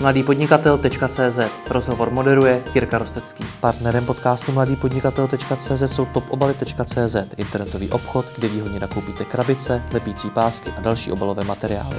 mladýpodnikatel.cz 0.00 1.38
Rozhovor 1.70 2.10
moderuje 2.10 2.62
Jirka 2.74 2.98
Rostecký. 2.98 3.44
Partnerem 3.60 4.06
podcastu 4.06 4.52
mladýpodnikatel.cz 4.52 5.82
jsou 5.86 6.04
topobaly.cz 6.04 7.16
internetový 7.36 7.90
obchod, 7.90 8.26
kde 8.36 8.48
výhodně 8.48 8.80
nakoupíte 8.80 9.24
krabice, 9.24 9.82
lepící 9.92 10.30
pásky 10.30 10.70
a 10.78 10.80
další 10.80 11.12
obalové 11.12 11.44
materiály. 11.44 11.96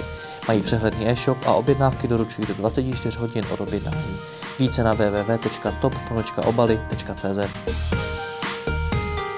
Mají 0.47 0.61
přehledný 0.61 1.09
e-shop 1.09 1.37
a 1.45 1.53
objednávky 1.53 2.07
doručují 2.07 2.47
do 2.47 2.53
24 2.53 3.19
hodin 3.19 3.43
od 3.51 3.61
objednání. 3.61 4.17
Více 4.59 4.83
na 4.83 4.93
www.top.obaly.cz 4.93 7.39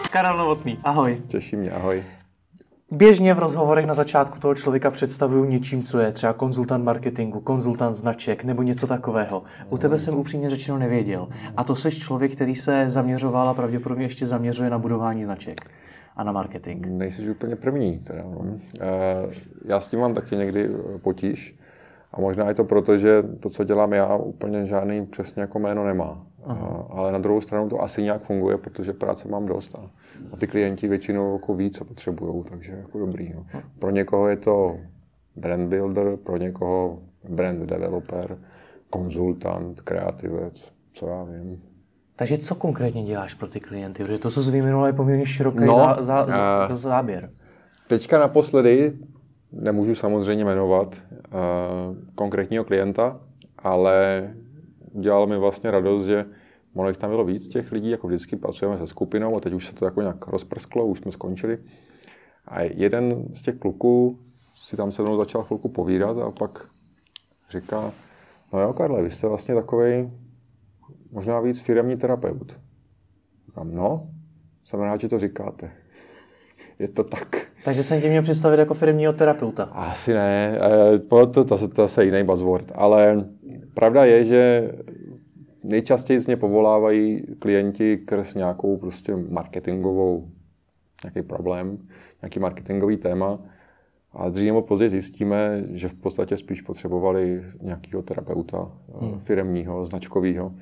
Karel 0.09 0.37
Novotný, 0.37 0.79
ahoj. 0.83 1.21
Těší 1.27 1.55
mě, 1.55 1.71
ahoj. 1.71 2.03
Běžně 2.91 3.33
v 3.33 3.39
rozhovorech 3.39 3.85
na 3.85 3.93
začátku 3.93 4.39
toho 4.39 4.55
člověka 4.55 4.91
představuju 4.91 5.45
něčím, 5.45 5.83
co 5.83 5.99
je 5.99 6.11
třeba 6.11 6.33
konzultant 6.33 6.83
marketingu, 6.83 7.39
konzultant 7.39 7.93
značek 7.93 8.43
nebo 8.43 8.63
něco 8.63 8.87
takového. 8.87 9.43
U 9.69 9.77
tebe 9.77 9.99
jsem 9.99 10.15
upřímně 10.15 10.49
řečeno 10.49 10.77
nevěděl. 10.77 11.27
A 11.57 11.63
to 11.63 11.75
jsi 11.75 11.91
člověk, 11.91 12.31
který 12.35 12.55
se 12.55 12.85
zaměřoval 12.89 13.49
a 13.49 13.53
pravděpodobně 13.53 14.05
ještě 14.05 14.27
zaměřuje 14.27 14.69
na 14.69 14.79
budování 14.79 15.23
značek 15.23 15.57
a 16.15 16.23
na 16.23 16.31
marketing. 16.31 16.85
Nejsi 16.87 17.29
úplně 17.29 17.55
první. 17.55 17.99
Teda, 17.99 18.23
no. 18.23 18.45
Já 19.65 19.79
s 19.79 19.87
tím 19.87 19.99
mám 19.99 20.13
taky 20.13 20.35
někdy 20.35 20.69
potíž. 21.01 21.55
A 22.13 22.21
možná 22.21 22.47
je 22.47 22.53
to 22.53 22.63
proto, 22.63 22.97
že 22.97 23.23
to, 23.39 23.49
co 23.49 23.63
dělám 23.63 23.93
já, 23.93 24.15
úplně 24.15 24.65
žádný 24.65 25.05
přesně 25.05 25.41
jako 25.41 25.59
jméno 25.59 25.85
nemá. 25.85 26.25
Aha. 26.45 26.87
Ale 26.89 27.11
na 27.11 27.17
druhou 27.17 27.41
stranu 27.41 27.69
to 27.69 27.81
asi 27.81 28.03
nějak 28.03 28.21
funguje, 28.21 28.57
protože 28.57 28.93
práce 28.93 29.27
mám 29.27 29.45
dost 29.45 29.75
a, 29.75 29.89
a 30.31 30.37
ty 30.37 30.47
klienti 30.47 30.87
většinou 30.87 31.33
jako 31.33 31.55
ví, 31.55 31.71
co 31.71 31.85
potřebují, 31.85 32.43
takže 32.49 32.71
jako 32.71 32.99
dobrý. 32.99 33.33
No. 33.33 33.45
Pro 33.79 33.89
někoho 33.89 34.27
je 34.27 34.37
to 34.37 34.77
brand 35.35 35.69
builder, 35.69 36.17
pro 36.17 36.37
někoho 36.37 36.99
brand 37.29 37.59
developer, 37.59 38.37
konzultant, 38.89 39.81
kreativec, 39.81 40.71
co 40.93 41.07
já 41.07 41.23
vím. 41.23 41.61
Takže 42.15 42.37
co 42.37 42.55
konkrétně 42.55 43.03
děláš 43.03 43.33
pro 43.33 43.47
ty 43.47 43.59
klienty? 43.59 44.03
Protože 44.03 44.17
to, 44.17 44.31
co 44.31 44.43
jsi 44.43 44.51
vyjmenoval, 44.51 44.87
je 44.87 44.93
poměrně 44.93 45.25
široký 45.25 45.65
no, 45.65 45.77
zá, 45.77 46.25
zá, 46.25 46.67
uh, 46.69 46.75
záběr. 46.75 47.29
Teďka 47.87 48.19
naposledy, 48.19 48.97
nemůžu 49.51 49.95
samozřejmě 49.95 50.45
jmenovat 50.45 51.01
uh, 51.11 51.97
konkrétního 52.15 52.63
klienta, 52.63 53.19
ale 53.57 54.29
udělalo 54.91 55.27
mi 55.27 55.37
vlastně 55.37 55.71
radost, 55.71 56.05
že 56.05 56.25
ono 56.73 56.89
jich 56.89 56.97
tam 56.97 57.09
bylo 57.09 57.25
víc 57.25 57.47
těch 57.47 57.71
lidí, 57.71 57.89
jako 57.89 58.07
vždycky 58.07 58.35
pracujeme 58.35 58.77
se 58.77 58.87
skupinou 58.87 59.37
a 59.37 59.39
teď 59.39 59.53
už 59.53 59.67
se 59.67 59.73
to 59.73 59.85
jako 59.85 60.01
nějak 60.01 60.27
rozprsklo, 60.27 60.85
už 60.85 60.99
jsme 60.99 61.11
skončili. 61.11 61.57
A 62.47 62.61
jeden 62.61 63.25
z 63.33 63.41
těch 63.41 63.55
kluků 63.55 64.19
si 64.55 64.77
tam 64.77 64.91
se 64.91 65.01
mnou 65.01 65.17
začal 65.17 65.43
chvilku 65.43 65.69
povídat 65.69 66.17
a 66.17 66.31
pak 66.31 66.65
říká, 67.49 67.91
no 68.53 68.59
jo, 68.59 68.73
Karle, 68.73 69.03
vy 69.03 69.11
jste 69.11 69.27
vlastně 69.27 69.55
takový 69.55 70.11
možná 71.11 71.39
víc 71.39 71.59
firmní 71.61 71.97
terapeut. 71.97 72.59
Říkám, 73.45 73.75
no, 73.75 74.09
jsem 74.63 74.79
rád, 74.79 75.01
že 75.01 75.09
to 75.09 75.19
říkáte. 75.19 75.71
Je 76.79 76.87
to 76.87 77.03
tak. 77.03 77.47
Takže 77.63 77.83
jsem 77.83 78.01
tě 78.01 78.09
měl 78.09 78.23
představit 78.23 78.59
jako 78.59 78.73
firmního 78.73 79.13
terapeuta. 79.13 79.63
Asi 79.63 80.13
ne, 80.13 80.59
to, 81.09 81.27
to, 81.27 81.45
to, 81.45 81.67
to 81.67 82.01
je 82.01 82.05
jiný 82.05 82.23
buzzword, 82.23 82.71
ale 82.75 83.25
pravda 83.73 84.05
je, 84.05 84.25
že 84.25 84.71
nejčastěji 85.63 86.19
z 86.19 86.27
ně 86.27 86.37
povolávají 86.37 87.23
klienti 87.39 87.97
kres 87.97 88.35
nějakou 88.35 88.77
prostě 88.77 89.15
marketingovou, 89.15 90.29
nějaký 91.03 91.21
problém, 91.21 91.77
nějaký 92.21 92.39
marketingový 92.39 92.97
téma. 92.97 93.39
A 94.13 94.29
dřív 94.29 94.45
nebo 94.45 94.61
později 94.61 94.89
zjistíme, 94.89 95.63
že 95.71 95.89
v 95.89 95.93
podstatě 95.93 96.37
spíš 96.37 96.61
potřebovali 96.61 97.43
nějakého 97.61 98.03
terapeuta 98.03 98.71
hmm. 98.99 99.19
firmního, 99.19 99.85
značkového, 99.85 100.53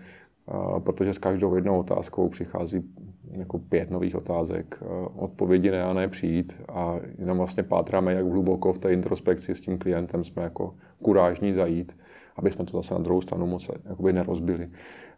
protože 0.79 1.13
s 1.13 1.17
každou 1.17 1.55
jednou 1.55 1.79
otázkou 1.79 2.29
přichází 2.29 2.83
jako 3.31 3.59
pět 3.59 3.91
nových 3.91 4.15
otázek, 4.15 4.83
odpovědi 5.15 5.71
ne 5.71 5.83
a 5.83 5.93
ne 5.93 6.07
přijít 6.07 6.61
a 6.69 6.95
jenom 7.17 7.37
vlastně 7.37 7.63
pátráme, 7.63 8.13
jak 8.13 8.25
hluboko 8.25 8.73
v 8.73 8.79
té 8.79 8.93
introspekci 8.93 9.55
s 9.55 9.61
tím 9.61 9.77
klientem 9.77 10.23
jsme 10.23 10.43
jako 10.43 10.75
kurážní 11.01 11.53
zajít 11.53 11.97
aby 12.37 12.51
jsme 12.51 12.65
to 12.65 12.77
zase 12.77 12.93
na 12.93 12.99
druhou 12.99 13.21
stranu 13.21 13.47
moc 13.47 13.69
jakoby 13.89 14.13
nerozbili. 14.13 14.69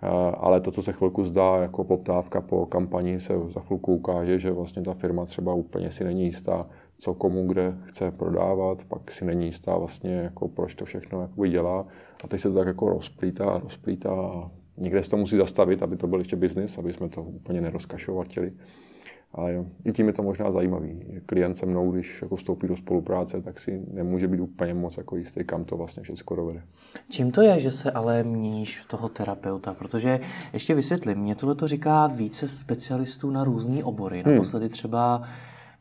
Eh, 0.02 0.08
ale 0.38 0.62
to, 0.62 0.72
co 0.72 0.82
se 0.82 0.94
chvilku 0.94 1.26
zdá 1.26 1.58
jako 1.58 1.84
poptávka 1.84 2.42
po 2.42 2.66
kampani, 2.66 3.20
se 3.20 3.34
za 3.48 3.60
chvilku 3.60 3.96
ukáže, 3.96 4.40
že 4.40 4.52
vlastně 4.52 4.82
ta 4.82 4.94
firma 4.94 5.26
třeba 5.26 5.54
úplně 5.54 5.92
si 5.92 6.04
není 6.04 6.26
jistá, 6.26 6.70
co 6.98 7.14
komu 7.14 7.48
kde 7.48 7.78
chce 7.84 8.12
prodávat, 8.12 8.84
pak 8.84 9.12
si 9.12 9.26
není 9.26 9.46
jistá 9.46 9.78
vlastně, 9.78 10.14
jako 10.14 10.48
proč 10.48 10.76
to 10.76 10.86
všechno 10.86 11.22
jakoby 11.22 11.50
dělá. 11.50 11.86
A 12.24 12.28
teď 12.28 12.42
se 12.42 12.50
to 12.50 12.56
tak 12.56 12.68
jako 12.68 12.90
rozplítá, 12.90 13.60
rozplítá 13.64 14.12
a 14.12 14.52
někde 14.78 15.04
se 15.04 15.10
to 15.10 15.18
musí 15.18 15.38
zastavit, 15.38 15.84
aby 15.84 15.98
to 15.98 16.08
byl 16.08 16.20
ještě 16.20 16.36
biznis, 16.36 16.78
aby 16.78 16.94
jsme 16.94 17.10
to 17.10 17.24
úplně 17.24 17.62
nerozkašovatili. 17.62 18.52
Ale 19.34 19.54
jo, 19.54 19.66
i 19.86 19.92
tím 19.92 20.08
je 20.08 20.14
to 20.14 20.24
možná 20.24 20.52
zajímavý. 20.52 21.06
Klient 21.26 21.56
se 21.56 21.66
mnou, 21.66 21.92
když 21.92 22.22
jako 22.22 22.36
vstoupí 22.36 22.68
do 22.68 22.76
spolupráce, 22.76 23.42
tak 23.42 23.60
si 23.60 23.82
nemůže 23.94 24.28
být 24.28 24.40
úplně 24.40 24.74
moc 24.74 24.98
jako 24.98 25.16
jistý, 25.16 25.44
kam 25.44 25.64
to 25.64 25.78
vlastně 25.78 26.04
všechno 26.04 26.36
dovede. 26.36 26.62
Čím 27.10 27.32
to 27.32 27.42
je, 27.42 27.60
že 27.60 27.72
se 27.72 27.92
ale 27.92 28.24
měníš 28.24 28.80
v 28.80 28.88
toho 28.88 29.10
terapeuta? 29.10 29.74
Protože 29.74 30.20
ještě 30.54 30.76
vysvětlím, 30.76 31.18
mě 31.18 31.36
tohle 31.36 31.56
to 31.56 31.68
říká 31.68 32.08
více 32.08 32.48
specialistů 32.48 33.32
na 33.32 33.44
různé 33.44 33.84
obory. 33.84 34.24
Hmm. 34.24 34.34
Naposledy 34.34 34.70
třeba 34.70 35.24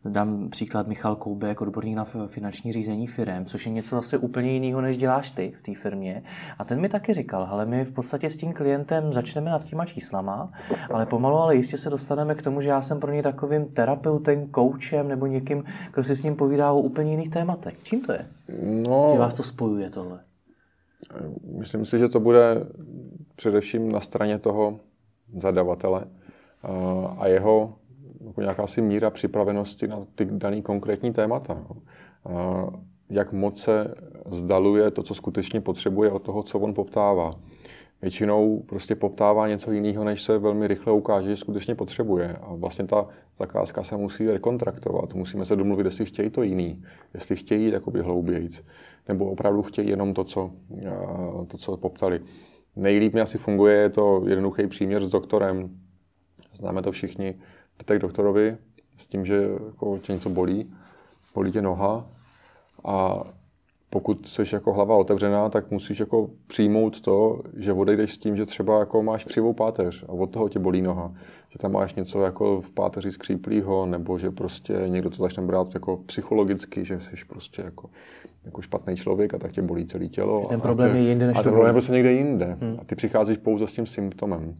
Dám 0.08 0.48
příklad 0.48 0.86
Michal 0.86 1.16
Koubek, 1.16 1.60
odborník 1.60 1.96
na 1.96 2.04
finanční 2.26 2.72
řízení 2.72 3.06
firm, 3.06 3.44
což 3.44 3.66
je 3.66 3.72
něco 3.72 3.96
zase 3.96 4.18
úplně 4.18 4.52
jiného, 4.52 4.80
než 4.80 4.96
děláš 4.96 5.30
ty 5.30 5.52
v 5.58 5.62
té 5.62 5.74
firmě. 5.74 6.22
A 6.58 6.64
ten 6.64 6.80
mi 6.80 6.88
taky 6.88 7.14
říkal, 7.14 7.46
ale 7.50 7.66
my 7.66 7.84
v 7.84 7.92
podstatě 7.92 8.30
s 8.30 8.36
tím 8.36 8.52
klientem 8.52 9.12
začneme 9.12 9.50
nad 9.50 9.64
těma 9.64 9.84
číslama, 9.84 10.52
ale 10.90 11.06
pomalu, 11.06 11.36
ale 11.36 11.56
jistě 11.56 11.78
se 11.78 11.90
dostaneme 11.90 12.34
k 12.34 12.42
tomu, 12.42 12.60
že 12.60 12.68
já 12.68 12.82
jsem 12.82 13.00
pro 13.00 13.12
něj 13.12 13.22
takovým 13.22 13.64
terapeutem, 13.64 14.46
koučem 14.46 15.08
nebo 15.08 15.26
někým, 15.26 15.64
kdo 15.94 16.04
si 16.04 16.16
s 16.16 16.22
ním 16.22 16.36
povídá 16.36 16.72
o 16.72 16.80
úplně 16.80 17.10
jiných 17.10 17.30
tématech. 17.30 17.74
Čím 17.82 18.00
to 18.00 18.12
je? 18.12 18.26
No, 18.88 19.10
že 19.12 19.18
vás 19.18 19.34
to 19.34 19.42
spojuje 19.42 19.90
tohle? 19.90 20.20
Myslím 21.58 21.86
si, 21.86 21.98
že 21.98 22.08
to 22.08 22.20
bude 22.20 22.66
především 23.36 23.92
na 23.92 24.00
straně 24.00 24.38
toho 24.38 24.80
zadavatele 25.36 26.04
a 27.18 27.26
jeho 27.26 27.74
jako 28.26 28.40
nějaká 28.40 28.66
si 28.66 28.82
míra 28.82 29.10
připravenosti 29.10 29.88
na 29.88 30.00
ty 30.14 30.24
daný 30.24 30.62
konkrétní 30.62 31.12
témata. 31.12 31.66
A 32.24 32.66
jak 33.10 33.32
moc 33.32 33.60
se 33.60 33.94
zdaluje 34.30 34.90
to, 34.90 35.02
co 35.02 35.14
skutečně 35.14 35.60
potřebuje 35.60 36.10
od 36.10 36.22
toho, 36.22 36.42
co 36.42 36.58
on 36.58 36.74
poptává. 36.74 37.34
Většinou 38.02 38.62
prostě 38.66 38.94
poptává 38.94 39.48
něco 39.48 39.72
jiného, 39.72 40.04
než 40.04 40.22
se 40.22 40.38
velmi 40.38 40.66
rychle 40.66 40.92
ukáže, 40.92 41.30
že 41.30 41.36
skutečně 41.36 41.74
potřebuje. 41.74 42.36
A 42.42 42.54
vlastně 42.54 42.86
ta 42.86 43.06
zakázka 43.38 43.82
se 43.82 43.96
musí 43.96 44.30
rekontraktovat. 44.30 45.14
Musíme 45.14 45.44
se 45.44 45.56
domluvit, 45.56 45.84
jestli 45.84 46.04
chtějí 46.04 46.30
to 46.30 46.42
jiný, 46.42 46.82
jestli 47.14 47.36
chtějí 47.36 47.64
jít 47.64 47.72
jakoby 47.72 48.00
hloubějíc, 48.00 48.64
nebo 49.08 49.30
opravdu 49.30 49.62
chtějí 49.62 49.88
jenom 49.88 50.14
to, 50.14 50.24
co, 50.24 50.50
to, 51.48 51.58
co 51.58 51.76
poptali. 51.76 52.20
Nejlíp 52.76 53.14
mi 53.14 53.20
asi 53.20 53.38
funguje, 53.38 53.76
je 53.76 53.88
to 53.88 54.22
jednoduchý 54.26 54.66
příměr 54.66 55.04
s 55.04 55.10
doktorem. 55.10 55.70
Známe 56.52 56.82
to 56.82 56.92
všichni 56.92 57.34
jdete 57.78 57.98
k 57.98 58.02
doktorovi 58.02 58.56
s 58.96 59.06
tím, 59.06 59.24
že 59.24 59.48
jako 59.66 59.98
tě 59.98 60.12
něco 60.12 60.30
bolí, 60.30 60.74
bolí 61.34 61.52
tě 61.52 61.62
noha 61.62 62.06
a 62.84 63.24
pokud 63.90 64.28
jsi 64.28 64.42
jako 64.52 64.72
hlava 64.72 64.96
otevřená, 64.96 65.48
tak 65.48 65.70
musíš 65.70 66.00
jako 66.00 66.30
přijmout 66.46 67.00
to, 67.00 67.40
že 67.56 67.72
odejdeš 67.72 68.14
s 68.14 68.18
tím, 68.18 68.36
že 68.36 68.46
třeba 68.46 68.78
jako 68.78 69.02
máš 69.02 69.24
křivou 69.24 69.52
páteř 69.52 70.04
a 70.08 70.12
od 70.12 70.30
toho 70.30 70.48
tě 70.48 70.58
bolí 70.58 70.82
noha. 70.82 71.12
Že 71.50 71.58
tam 71.58 71.72
máš 71.72 71.94
něco 71.94 72.22
jako 72.22 72.60
v 72.60 72.70
páteři 72.70 73.12
skříplýho, 73.12 73.86
nebo 73.86 74.18
že 74.18 74.30
prostě 74.30 74.72
někdo 74.86 75.10
to 75.10 75.22
začne 75.22 75.42
brát 75.42 75.74
jako 75.74 75.96
psychologicky, 75.96 76.84
že 76.84 77.00
jsi 77.00 77.24
prostě 77.28 77.62
jako, 77.62 77.90
jako 78.44 78.62
špatný 78.62 78.96
člověk 78.96 79.34
a 79.34 79.38
tak 79.38 79.52
tě 79.52 79.62
bolí 79.62 79.86
celé 79.86 80.08
tělo. 80.08 80.46
Ten 80.48 80.60
problém 80.60 80.92
tě, 80.92 80.98
je 80.98 81.08
jinde 81.08 81.26
než 81.26 81.38
a 81.38 81.42
ten 81.42 81.52
problém 81.52 81.68
je 81.68 81.72
prostě 81.72 81.92
někde 81.92 82.12
jinde. 82.12 82.56
Hmm. 82.60 82.76
A 82.80 82.84
ty 82.84 82.94
přicházíš 82.94 83.36
pouze 83.36 83.66
s 83.66 83.72
tím 83.72 83.86
symptomem. 83.86 84.56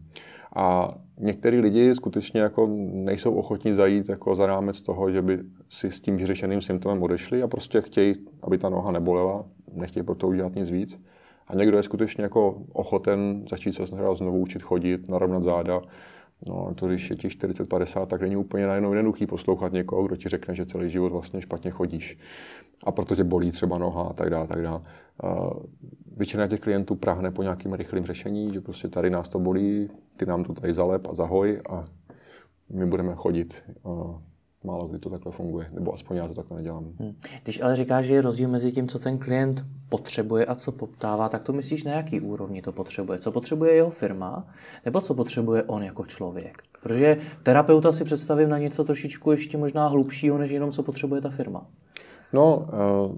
A 0.55 0.95
některý 1.19 1.59
lidi 1.59 1.95
skutečně 1.95 2.41
jako 2.41 2.69
nejsou 2.93 3.33
ochotní 3.33 3.73
zajít 3.73 4.09
jako 4.09 4.35
za 4.35 4.45
rámec 4.45 4.81
toho, 4.81 5.11
že 5.11 5.21
by 5.21 5.39
si 5.69 5.91
s 5.91 5.99
tím 5.99 6.17
vyřešeným 6.17 6.61
symptomem 6.61 7.03
odešli 7.03 7.43
a 7.43 7.47
prostě 7.47 7.81
chtějí, 7.81 8.15
aby 8.41 8.57
ta 8.57 8.69
noha 8.69 8.91
nebolela, 8.91 9.45
nechtějí 9.73 10.03
pro 10.03 10.15
to 10.15 10.27
udělat 10.27 10.55
nic 10.55 10.69
víc. 10.69 11.01
A 11.47 11.55
někdo 11.55 11.77
je 11.77 11.83
skutečně 11.83 12.23
jako 12.23 12.61
ochoten 12.73 13.45
začít 13.49 13.73
se 13.73 13.85
znovu 14.13 14.39
učit 14.39 14.61
chodit, 14.61 15.09
narovnat 15.09 15.43
záda. 15.43 15.81
No, 16.47 16.73
to 16.75 16.87
když 16.87 17.09
je 17.09 17.15
ti 17.15 17.27
40-50, 17.27 18.05
tak 18.05 18.21
není 18.21 18.35
úplně 18.35 18.67
najednou 18.67 18.93
jednoduchý 18.93 19.27
poslouchat 19.27 19.73
někoho, 19.73 20.03
kdo 20.03 20.15
ti 20.15 20.29
řekne, 20.29 20.55
že 20.55 20.65
celý 20.65 20.89
život 20.89 21.11
vlastně 21.11 21.41
špatně 21.41 21.71
chodíš. 21.71 22.17
A 22.83 22.91
proto 22.91 23.15
tě 23.15 23.23
bolí 23.23 23.51
třeba 23.51 23.77
noha 23.77 24.03
a 24.03 24.13
tak 24.13 24.29
dále, 24.29 24.47
tak 24.47 24.61
dále. 24.61 24.81
Většina 26.19 26.47
těch 26.47 26.59
klientů 26.59 26.95
prahne 26.95 27.31
po 27.31 27.43
nějakým 27.43 27.73
rychlým 27.73 28.05
řešení, 28.05 28.53
že 28.53 28.61
prostě 28.61 28.87
tady 28.87 29.09
nás 29.09 29.29
to 29.29 29.39
bolí, 29.39 29.89
ty 30.17 30.25
nám 30.25 30.43
to 30.43 30.53
tady 30.53 30.73
zalep 30.73 31.07
a 31.07 31.13
zahoj 31.13 31.61
a 31.69 31.85
my 32.69 32.85
budeme 32.85 33.15
chodit. 33.15 33.63
málo 34.63 34.87
kdy 34.87 34.99
to 34.99 35.09
takhle 35.09 35.31
funguje, 35.31 35.69
nebo 35.71 35.93
aspoň 35.93 36.17
já 36.17 36.27
to 36.27 36.33
takhle 36.33 36.57
nedělám. 36.57 36.83
Hmm. 36.99 37.15
Když 37.43 37.61
ale 37.61 37.75
říkáš, 37.75 38.05
že 38.05 38.13
je 38.13 38.21
rozdíl 38.21 38.49
mezi 38.49 38.71
tím, 38.71 38.87
co 38.87 38.99
ten 38.99 39.17
klient 39.17 39.63
potřebuje 39.89 40.45
a 40.45 40.55
co 40.55 40.71
poptává, 40.71 41.29
tak 41.29 41.43
to 41.43 41.53
myslíš 41.53 41.83
na 41.83 41.91
jaký 41.91 42.21
úrovni 42.21 42.61
to 42.61 42.71
potřebuje? 42.71 43.19
Co 43.19 43.31
potřebuje 43.31 43.73
jeho 43.73 43.89
firma, 43.89 44.47
nebo 44.85 45.01
co 45.01 45.13
potřebuje 45.13 45.63
on 45.63 45.83
jako 45.83 46.05
člověk? 46.05 46.61
Protože 46.81 47.17
terapeuta 47.43 47.91
si 47.91 48.03
představím 48.03 48.49
na 48.49 48.57
něco 48.57 48.83
trošičku 48.83 49.31
ještě 49.31 49.57
možná 49.57 49.87
hlubšího, 49.87 50.37
než 50.37 50.51
jenom 50.51 50.71
co 50.71 50.83
potřebuje 50.83 51.21
ta 51.21 51.29
firma. 51.29 51.67
No, 52.33 52.57
uh, 52.57 53.17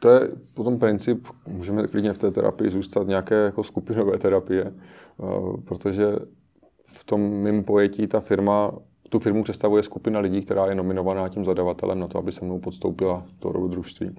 to 0.00 0.08
je 0.08 0.20
potom 0.54 0.78
princip, 0.78 1.26
můžeme 1.46 1.86
klidně 1.86 2.12
v 2.12 2.18
té 2.18 2.30
terapii 2.30 2.70
zůstat 2.70 3.06
nějaké 3.06 3.34
jako 3.34 3.64
skupinové 3.64 4.18
terapie, 4.18 4.74
uh, 5.16 5.60
protože 5.60 6.16
v 6.86 7.04
tom 7.04 7.20
mým 7.20 7.64
pojetí 7.64 8.06
ta 8.06 8.20
firma 8.20 8.72
tu 9.08 9.18
firmu 9.18 9.42
představuje 9.44 9.82
skupina 9.82 10.20
lidí, 10.20 10.40
která 10.40 10.66
je 10.66 10.74
nominovaná 10.74 11.28
tím 11.28 11.44
zadavatelem 11.44 11.98
na 11.98 12.06
to, 12.06 12.18
aby 12.18 12.32
se 12.32 12.44
mnou 12.44 12.58
podstoupila 12.58 13.26
to 13.38 13.52
dobrodružství. 13.52 14.10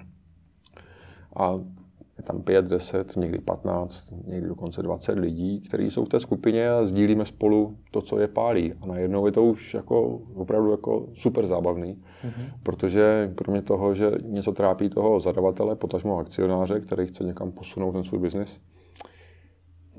A 1.36 1.60
je 2.22 2.26
tam 2.26 2.42
5, 2.42 2.66
10, 2.66 3.16
někdy 3.16 3.38
15, 3.38 4.14
někdy 4.28 4.48
dokonce 4.48 4.84
20 4.84 5.20
lidí, 5.20 5.60
kteří 5.60 5.92
jsou 5.92 6.06
v 6.06 6.10
té 6.10 6.20
skupině 6.20 6.70
a 6.70 6.86
sdílíme 6.86 7.26
spolu 7.26 7.78
to, 7.92 8.02
co 8.02 8.20
je 8.20 8.28
pálí. 8.28 8.74
A 8.82 8.86
najednou 8.86 9.26
je 9.26 9.32
to 9.32 9.44
už 9.44 9.74
jako 9.74 10.22
opravdu 10.36 10.72
jako 10.72 11.08
super 11.14 11.48
zábavný, 11.48 11.96
mm-hmm. 11.96 12.46
protože 12.64 13.32
kromě 13.36 13.62
toho, 13.62 13.96
že 13.96 14.12
něco 14.22 14.52
trápí 14.52 14.90
toho 14.90 15.20
zadavatele, 15.20 15.76
potažmo 15.76 16.18
akcionáře, 16.18 16.80
který 16.80 17.08
chce 17.08 17.24
někam 17.24 17.52
posunout 17.52 17.92
ten 17.92 18.04
svůj 18.04 18.20
biznis, 18.20 18.60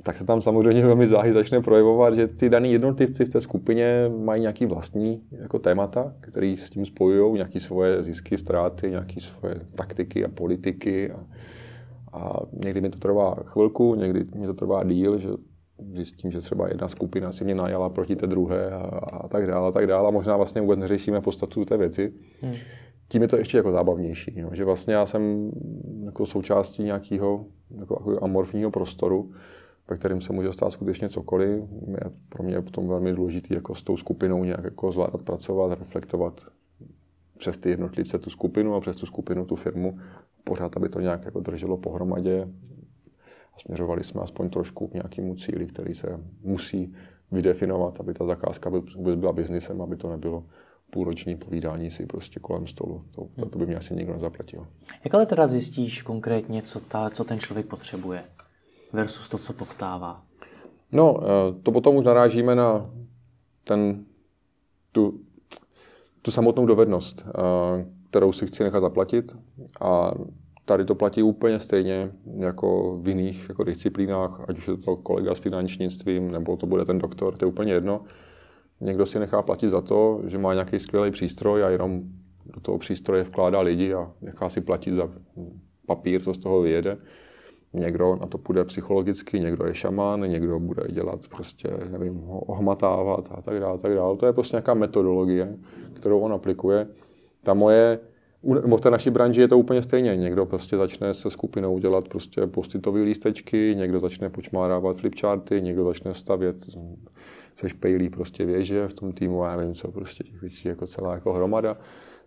tak 0.02 0.16
se 0.16 0.24
tam 0.24 0.42
samozřejmě 0.42 0.82
velmi 0.82 1.06
záhy 1.06 1.32
začne 1.32 1.60
projevovat, 1.60 2.14
že 2.14 2.26
ty 2.26 2.48
daný 2.48 2.72
jednotlivci 2.72 3.24
v 3.24 3.28
té 3.28 3.40
skupině 3.40 4.10
mají 4.18 4.40
nějaký 4.40 4.66
vlastní 4.66 5.22
jako 5.30 5.58
témata, 5.58 6.14
který 6.20 6.56
s 6.56 6.70
tím 6.70 6.86
spojují, 6.86 7.34
nějaké 7.34 7.60
svoje 7.60 8.02
zisky, 8.02 8.38
ztráty, 8.38 8.90
nějaké 8.90 9.20
svoje 9.20 9.54
taktiky 9.74 10.24
a 10.24 10.28
politiky. 10.28 11.10
A, 11.10 11.24
a 12.12 12.40
někdy 12.64 12.80
mi 12.80 12.90
to 12.90 12.98
trvá 12.98 13.34
chvilku, 13.44 13.94
někdy 13.94 14.24
mi 14.34 14.46
to 14.46 14.54
trvá 14.54 14.84
díl, 14.84 15.18
že 15.18 15.28
zjistím, 15.94 16.30
že 16.30 16.40
třeba 16.40 16.68
jedna 16.68 16.88
skupina 16.88 17.32
si 17.32 17.44
mě 17.44 17.54
najala 17.54 17.88
proti 17.88 18.16
té 18.16 18.26
druhé 18.26 18.70
a, 18.70 18.80
a 19.12 19.28
tak 19.28 19.46
dále, 19.46 19.68
a 19.68 19.72
tak 19.72 19.86
dále. 19.86 20.08
A 20.08 20.10
možná 20.10 20.36
vlastně 20.36 20.60
vůbec 20.60 20.78
neřešíme 20.78 21.20
podstatu 21.20 21.64
té 21.64 21.76
věci. 21.76 22.12
Hmm. 22.40 22.54
Tím 23.08 23.22
je 23.22 23.28
to 23.28 23.36
ještě 23.36 23.56
jako 23.56 23.72
zábavnější, 23.72 24.38
jo? 24.38 24.50
že 24.52 24.64
vlastně 24.64 24.94
já 24.94 25.06
jsem 25.06 25.50
jako 26.04 26.26
součástí 26.26 26.82
nějakého 26.82 27.46
jako 27.78 28.18
amorfního 28.22 28.70
prostoru, 28.70 29.30
ve 29.90 29.96
kterém 29.96 30.20
se 30.20 30.32
může 30.32 30.52
stát 30.52 30.72
skutečně 30.72 31.08
cokoliv. 31.08 31.64
Je 31.88 32.10
pro 32.28 32.44
mě 32.44 32.60
potom 32.60 32.88
velmi 32.88 33.12
důležité 33.12 33.54
jako 33.54 33.74
s 33.74 33.82
tou 33.82 33.96
skupinou 33.96 34.44
nějak 34.44 34.64
jako 34.64 34.92
zvládat 34.92 35.22
pracovat, 35.22 35.78
reflektovat 35.78 36.40
přes 37.42 37.58
ty 37.58 37.70
jednotlivce 37.70 38.18
tu 38.18 38.30
skupinu 38.30 38.74
a 38.74 38.80
přes 38.80 38.96
tu 38.96 39.06
skupinu 39.06 39.44
tu 39.44 39.56
firmu, 39.56 39.98
pořád, 40.44 40.76
aby 40.76 40.88
to 40.88 41.00
nějak 41.00 41.24
jako 41.24 41.40
drželo 41.40 41.76
pohromadě 41.76 42.48
a 43.54 43.58
směřovali 43.58 44.04
jsme 44.04 44.20
aspoň 44.20 44.50
trošku 44.50 44.88
k 44.88 44.94
nějakému 44.94 45.34
cíli, 45.34 45.66
který 45.66 45.94
se 45.94 46.20
musí 46.42 46.94
vydefinovat, 47.32 48.00
aby 48.00 48.14
ta 48.14 48.26
zakázka 48.26 48.70
vůbec 48.70 49.16
byla 49.16 49.32
biznisem, 49.32 49.82
aby 49.82 49.96
to 49.96 50.10
nebylo 50.10 50.44
půlroční 50.90 51.36
povídání 51.36 51.90
si 51.90 52.06
prostě 52.06 52.40
kolem 52.40 52.66
stolu. 52.66 53.04
To, 53.10 53.46
to 53.46 53.58
by 53.58 53.66
mě 53.66 53.76
asi 53.76 53.94
nikdo 53.94 54.12
nezaplatil. 54.12 54.66
Jak 55.04 55.14
ale 55.14 55.26
teda 55.26 55.46
zjistíš 55.46 56.02
konkrétně, 56.02 56.62
co, 56.62 56.80
ta, 56.80 57.10
co 57.10 57.24
ten 57.24 57.38
člověk 57.38 57.66
potřebuje? 57.66 58.24
versus 58.92 59.28
to, 59.28 59.38
co 59.38 59.52
poptává? 59.52 60.22
No, 60.92 61.20
eh, 61.22 61.62
to 61.62 61.72
potom 61.72 61.96
už 61.96 62.04
narážíme 62.04 62.54
na 62.54 62.90
ten, 63.64 64.04
tu, 64.92 65.20
tu 66.22 66.30
samotnou 66.30 66.66
dovednost, 66.66 67.24
eh, 67.26 67.86
kterou 68.10 68.32
si 68.32 68.46
chci 68.46 68.64
nechat 68.64 68.80
zaplatit 68.80 69.36
a 69.80 70.12
tady 70.64 70.84
to 70.84 70.94
platí 70.94 71.22
úplně 71.22 71.60
stejně 71.60 72.12
jako 72.38 72.98
v 73.02 73.08
jiných 73.08 73.46
jako 73.48 73.64
disciplínách, 73.64 74.40
ať 74.48 74.58
už 74.58 74.68
je 74.68 74.76
to 74.76 74.96
kolega 74.96 75.34
s 75.34 75.38
finančnictvím, 75.38 76.30
nebo 76.30 76.56
to 76.56 76.66
bude 76.66 76.84
ten 76.84 76.98
doktor, 76.98 77.36
to 77.36 77.44
je 77.44 77.48
úplně 77.48 77.72
jedno. 77.72 78.00
Někdo 78.80 79.06
si 79.06 79.18
nechá 79.18 79.42
platit 79.42 79.68
za 79.68 79.80
to, 79.80 80.20
že 80.26 80.38
má 80.38 80.52
nějaký 80.52 80.78
skvělý 80.78 81.10
přístroj 81.10 81.64
a 81.64 81.68
jenom 81.68 82.02
do 82.46 82.60
toho 82.60 82.78
přístroje 82.78 83.22
vkládá 83.22 83.60
lidi 83.60 83.94
a 83.94 84.10
nechá 84.20 84.48
si 84.48 84.60
platit 84.60 84.94
za 84.94 85.08
papír, 85.86 86.22
co 86.22 86.34
z 86.34 86.38
toho 86.38 86.62
vyjede. 86.62 86.98
Někdo 87.74 88.16
na 88.20 88.26
to 88.26 88.38
půjde 88.38 88.64
psychologicky, 88.64 89.40
někdo 89.40 89.66
je 89.66 89.74
šamán, 89.74 90.20
někdo 90.20 90.60
bude 90.60 90.82
dělat 90.90 91.20
prostě, 91.28 91.68
nevím, 91.90 92.18
ho 92.18 92.40
ohmatávat 92.40 93.28
a 93.30 93.42
tak 93.42 93.60
dále, 93.60 93.78
tak 93.78 93.94
dále. 93.94 94.16
To 94.16 94.26
je 94.26 94.32
prostě 94.32 94.56
nějaká 94.56 94.74
metodologie, 94.74 95.56
kterou 95.92 96.20
on 96.20 96.32
aplikuje. 96.32 96.86
Ta 97.42 97.54
moje, 97.54 97.98
v 98.42 98.80
té 98.80 98.90
naší 98.90 99.10
branži 99.10 99.40
je 99.40 99.48
to 99.48 99.58
úplně 99.58 99.82
stejně. 99.82 100.16
Někdo 100.16 100.46
prostě 100.46 100.76
začne 100.76 101.14
se 101.14 101.30
skupinou 101.30 101.78
dělat 101.78 102.08
prostě 102.08 102.46
postitové 102.46 103.02
lístečky, 103.02 103.74
někdo 103.78 104.00
začne 104.00 104.30
počmárávat 104.30 104.96
flipcharty, 104.96 105.62
někdo 105.62 105.84
začne 105.84 106.14
stavět 106.14 106.56
se 107.56 107.68
špejlí 107.68 108.10
prostě 108.10 108.44
věže 108.44 108.88
v 108.88 108.94
tom 108.94 109.12
týmu, 109.12 109.44
já 109.44 109.56
nevím 109.56 109.74
co, 109.74 109.90
prostě 109.90 110.24
těch 110.24 110.40
věcí 110.40 110.68
jako 110.68 110.86
celá 110.86 111.14
jako 111.14 111.32
hromada. 111.32 111.74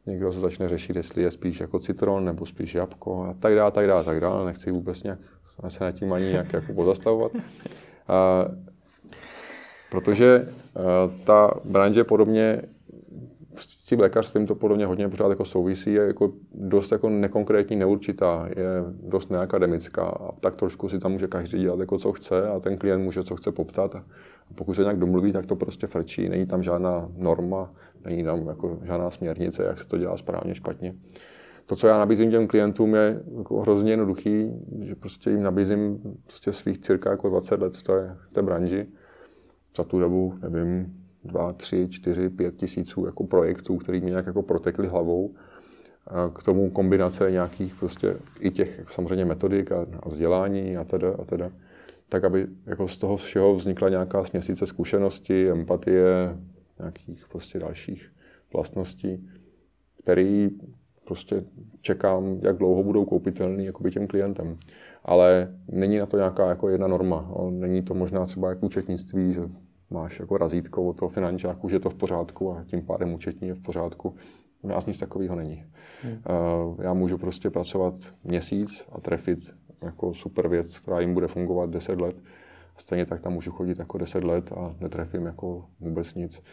Někdo 0.06 0.34
se 0.34 0.40
začne 0.40 0.70
řešit, 0.70 0.96
jestli 0.96 1.24
je 1.24 1.32
spíš 1.32 1.60
jako 1.60 1.80
citron 1.80 2.26
nebo 2.26 2.46
spíš 2.46 2.76
jabko 2.76 3.24
a 3.24 3.34
tak 3.40 3.56
dále, 3.56 3.72
tak 3.72 3.88
dále, 3.88 4.04
tak 4.04 4.20
dále. 4.20 4.46
Nechci 4.46 4.72
vůbec 4.72 5.04
nějak 5.04 5.20
se 5.68 5.84
nad 5.84 5.92
tím 5.92 6.14
ani 6.14 6.26
nějak 6.26 6.54
jako 6.54 6.74
pozastavovat. 6.74 7.32
A, 8.08 8.46
protože 9.92 10.48
a, 10.76 10.82
ta 11.24 11.52
branže 11.66 12.04
podobně 12.04 12.62
s 13.58 13.88
tím 13.88 14.00
lékařstvím 14.00 14.48
to 14.48 14.56
podobně 14.56 14.86
hodně 14.86 15.10
pořád 15.10 15.30
jako 15.30 15.46
souvisí, 15.46 15.94
je 15.94 16.02
jako 16.02 16.32
dost 16.54 16.92
jako 16.92 17.10
nekonkrétní, 17.10 17.76
neurčitá, 17.76 18.48
je 18.50 18.66
dost 19.10 19.32
neakademická 19.32 20.04
a 20.04 20.32
tak 20.40 20.56
trošku 20.56 20.90
si 20.90 21.00
tam 21.00 21.12
může 21.12 21.28
každý 21.28 21.60
dělat 21.60 21.80
jako 21.80 21.98
co 21.98 22.12
chce 22.12 22.48
a 22.48 22.60
ten 22.60 22.78
klient 22.78 23.04
může 23.04 23.24
co 23.24 23.36
chce 23.36 23.52
poptat 23.52 23.96
a 23.96 24.04
pokud 24.56 24.74
se 24.74 24.82
nějak 24.82 25.00
domluví, 25.00 25.32
tak 25.32 25.46
to 25.46 25.56
prostě 25.56 25.88
frčí, 25.88 26.30
není 26.30 26.46
tam 26.46 26.64
žádná 26.64 27.06
norma, 27.18 27.72
není 28.06 28.24
tam 28.24 28.48
jako 28.48 28.80
žádná 28.84 29.10
směrnice, 29.10 29.64
jak 29.64 29.80
se 29.80 29.88
to 29.88 29.98
dělá 29.98 30.18
správně, 30.18 30.56
špatně 30.56 30.96
to, 31.66 31.76
co 31.76 31.88
já 31.88 31.98
nabízím 31.98 32.32
těm 32.32 32.48
klientům, 32.48 32.96
je 32.96 33.22
jako 33.38 33.62
hrozně 33.62 33.92
jednoduchý, 33.92 34.52
že 34.82 34.96
prostě 34.96 35.30
jim 35.30 35.44
nabízím 35.44 36.02
prostě 36.28 36.54
svých 36.54 36.80
cirka 36.80 37.12
jako 37.12 37.30
20 37.30 37.62
let 37.62 37.78
v 37.78 37.84
té, 37.84 38.18
v 38.30 38.34
té 38.34 38.42
branži. 38.42 38.88
Za 39.78 39.84
tu 39.84 40.00
dobu, 40.00 40.34
nevím, 40.50 40.94
dva, 41.24 41.54
tři, 41.54 41.88
čtyři, 41.90 42.30
pět 42.30 42.56
tisíců 42.56 43.06
jako 43.06 43.24
projektů, 43.24 43.78
který 43.78 44.02
mě 44.02 44.10
nějak 44.10 44.26
jako 44.26 44.44
protekly 44.44 44.88
hlavou. 44.88 45.36
A 46.08 46.30
k 46.36 46.44
tomu 46.44 46.70
kombinace 46.70 47.32
nějakých 47.32 47.76
prostě 47.76 48.18
i 48.40 48.52
těch 48.52 48.78
jako 48.78 48.94
samozřejmě 48.94 49.26
metodik 49.26 49.72
a, 49.72 49.86
a 50.04 50.10
vzdělání 50.10 50.78
a 50.78 50.84
teda, 50.84 51.14
a 51.22 51.26
teda. 51.26 51.50
Tak, 52.10 52.24
aby 52.24 52.48
jako 52.66 52.88
z 52.88 52.98
toho 52.98 53.18
všeho 53.18 53.56
vznikla 53.56 53.90
nějaká 53.90 54.24
směsice 54.24 54.66
zkušenosti, 54.66 55.50
empatie, 55.50 56.38
nějakých 56.80 57.28
prostě 57.28 57.60
dalších 57.60 58.12
vlastností, 58.54 59.30
který 60.04 60.50
prostě 61.06 61.44
čekám, 61.82 62.40
jak 62.42 62.58
dlouho 62.58 62.84
budou 62.84 63.06
koupitelný 63.06 63.66
jakoby 63.66 63.92
těm 63.92 64.08
klientem. 64.08 64.58
Ale 65.04 65.56
není 65.72 65.98
na 65.98 66.06
to 66.06 66.18
nějaká 66.18 66.50
jako 66.50 66.70
jedna 66.70 66.88
norma. 66.88 67.32
Není 67.50 67.82
to 67.82 67.94
možná 67.94 68.26
třeba 68.26 68.50
jako 68.50 68.66
účetnictví, 68.66 69.34
že 69.34 69.42
máš 69.90 70.20
jako 70.20 70.38
razítko 70.38 70.84
od 70.84 70.98
toho 70.98 71.10
finančáku, 71.10 71.70
že 71.70 71.76
je 71.76 71.80
to 71.80 71.90
v 71.90 71.96
pořádku 71.96 72.52
a 72.52 72.64
tím 72.64 72.82
pádem 72.82 73.14
účetní 73.14 73.48
je 73.48 73.54
v 73.54 73.62
pořádku. 73.62 74.16
U 74.62 74.68
nás 74.68 74.86
nic 74.86 74.98
takového 74.98 75.36
není. 75.36 75.64
Hmm. 76.04 76.22
Já 76.82 76.94
můžu 76.94 77.18
prostě 77.18 77.50
pracovat 77.50 77.94
měsíc 78.24 78.86
a 78.92 79.02
trefit 79.02 79.40
jako 79.84 80.14
super 80.14 80.48
věc, 80.48 80.78
která 80.78 81.00
jim 81.00 81.14
bude 81.14 81.28
fungovat 81.28 81.70
10 81.70 82.02
let. 82.02 82.24
Stejně 82.78 83.06
tak 83.06 83.22
tam 83.22 83.34
můžu 83.34 83.52
chodit 83.52 83.80
jako 83.80 83.98
10 83.98 84.24
let 84.24 84.52
a 84.52 84.76
netrefím 84.80 85.26
jako 85.26 85.66
vůbec 85.80 86.14
nic. 86.14 86.44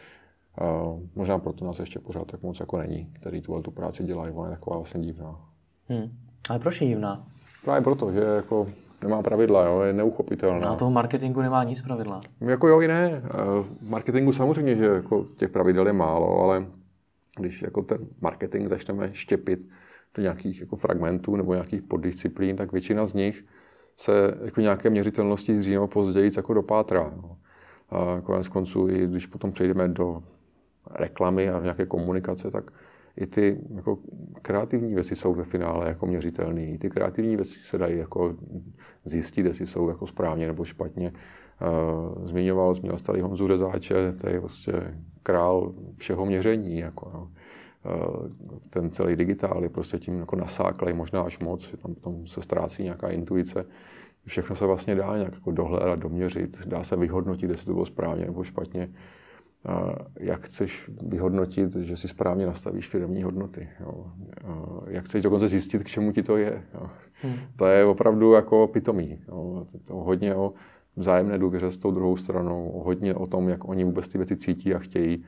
Uh, 0.60 1.00
možná 1.14 1.38
proto 1.38 1.64
nás 1.64 1.78
ještě 1.78 1.98
pořád 1.98 2.26
tak 2.26 2.42
moc 2.42 2.60
jako 2.60 2.78
není, 2.78 3.12
který 3.12 3.42
tuhle 3.42 3.62
tu 3.62 3.70
práci 3.70 4.04
dělají, 4.04 4.32
ona 4.32 4.48
je 4.48 4.56
taková 4.56 4.76
vlastně 4.76 5.00
divná. 5.00 5.40
Hmm. 5.88 6.18
Ale 6.50 6.58
proč 6.58 6.80
je 6.80 6.88
divná? 6.88 7.26
Právě 7.64 7.82
proto, 7.82 8.12
že 8.12 8.20
jako 8.20 8.66
nemá 9.02 9.22
pravidla, 9.22 9.66
jo, 9.66 9.80
je 9.80 9.92
neuchopitelná. 9.92 10.68
A 10.68 10.76
toho 10.76 10.90
marketingu 10.90 11.42
nemá 11.42 11.64
nic 11.64 11.82
pravidla. 11.82 12.20
Jako 12.40 12.68
jo 12.68 12.80
i 12.80 12.88
ne. 12.88 13.22
V 13.62 13.88
marketingu 13.88 14.32
samozřejmě, 14.32 14.76
že 14.76 14.84
jako 14.84 15.26
těch 15.36 15.50
pravidel 15.50 15.86
je 15.86 15.92
málo, 15.92 16.38
ale 16.38 16.66
když 17.38 17.62
jako 17.62 17.82
ten 17.82 17.98
marketing 18.20 18.68
začneme 18.68 19.10
štěpit 19.12 19.68
do 20.14 20.22
nějakých 20.22 20.60
jako 20.60 20.76
fragmentů 20.76 21.36
nebo 21.36 21.52
nějakých 21.52 21.82
poddisciplín, 21.82 22.56
tak 22.56 22.72
většina 22.72 23.06
z 23.06 23.14
nich 23.14 23.44
se 23.96 24.34
jako 24.44 24.60
nějaké 24.60 24.90
měřitelnosti 24.90 25.58
dřív 25.58 25.72
nebo 25.72 25.86
později 25.88 26.30
jako 26.36 26.54
dopátrá. 26.54 27.12
Jo. 27.16 27.36
A 27.90 28.20
konec 28.20 28.48
konců, 28.48 28.88
i 28.88 29.06
když 29.06 29.26
potom 29.26 29.52
přejdeme 29.52 29.88
do 29.88 30.22
reklamy 30.90 31.50
a 31.50 31.60
nějaké 31.60 31.86
komunikace, 31.86 32.50
tak 32.50 32.70
i 33.16 33.26
ty 33.26 33.60
jako 33.74 33.98
kreativní 34.42 34.94
věci 34.94 35.16
jsou 35.16 35.34
ve 35.34 35.44
finále 35.44 35.88
jako 35.88 36.06
měřitelné. 36.06 36.64
I 36.64 36.78
ty 36.78 36.90
kreativní 36.90 37.36
věci 37.36 37.58
se 37.58 37.78
dají 37.78 37.98
jako 37.98 38.34
zjistit, 39.04 39.46
jestli 39.46 39.66
jsou 39.66 39.88
jako 39.88 40.06
správně 40.06 40.46
nebo 40.46 40.64
špatně. 40.64 41.12
Zmiňoval, 42.24 42.74
zmínil 42.74 42.98
tady 42.98 43.20
Honzu 43.20 43.48
Řezáče, 43.48 44.12
to 44.20 44.28
je 44.28 44.40
prostě 44.40 44.72
král 45.22 45.74
všeho 45.96 46.26
měření. 46.26 46.78
Jako, 46.78 47.10
no. 47.14 47.30
Uh, 47.84 48.26
ten 48.70 48.90
celý 48.90 49.16
digitál 49.16 49.62
je 49.62 49.68
prostě 49.68 49.98
tím 49.98 50.18
jako 50.18 50.36
nasáklý, 50.36 50.92
možná 50.92 51.22
až 51.22 51.38
moc, 51.38 51.74
tam, 51.82 51.94
tam 51.94 52.26
se 52.26 52.42
ztrácí 52.42 52.82
nějaká 52.82 53.08
intuice. 53.08 53.64
Všechno 54.26 54.56
se 54.56 54.66
vlastně 54.66 54.94
dá 54.94 55.16
nějak 55.16 55.34
jako 55.34 55.50
dohledat, 55.50 55.98
doměřit, 55.98 56.58
dá 56.66 56.84
se 56.84 56.96
vyhodnotit, 56.96 57.50
jestli 57.50 57.66
to 57.66 57.72
bylo 57.72 57.86
správně 57.86 58.24
nebo 58.24 58.44
špatně 58.44 58.88
jak 60.20 60.46
chceš 60.46 60.90
vyhodnotit, 61.06 61.76
že 61.76 61.96
si 61.96 62.08
správně 62.08 62.46
nastavíš 62.46 62.88
firmní 62.88 63.22
hodnoty. 63.22 63.68
Jo. 63.80 64.06
Jak 64.86 65.04
chceš 65.04 65.22
dokonce 65.22 65.48
zjistit, 65.48 65.82
k 65.82 65.88
čemu 65.88 66.12
ti 66.12 66.22
to 66.22 66.36
je. 66.36 66.62
Jo. 66.74 66.90
Hmm. 67.22 67.34
To 67.56 67.66
je 67.66 67.84
opravdu 67.84 68.32
jako 68.32 68.66
pitomý. 68.66 69.18
Jo. 69.28 69.66
To 69.84 69.94
hodně 69.94 70.34
o 70.34 70.52
vzájemné 70.96 71.38
důvěře 71.38 71.72
s 71.72 71.78
tou 71.78 71.90
druhou 71.90 72.16
stranou, 72.16 72.82
hodně 72.84 73.14
o 73.14 73.26
tom, 73.26 73.48
jak 73.48 73.68
oni 73.68 73.84
vůbec 73.84 74.08
ty 74.08 74.18
věci 74.18 74.36
cítí 74.36 74.74
a 74.74 74.78
chtějí. 74.78 75.24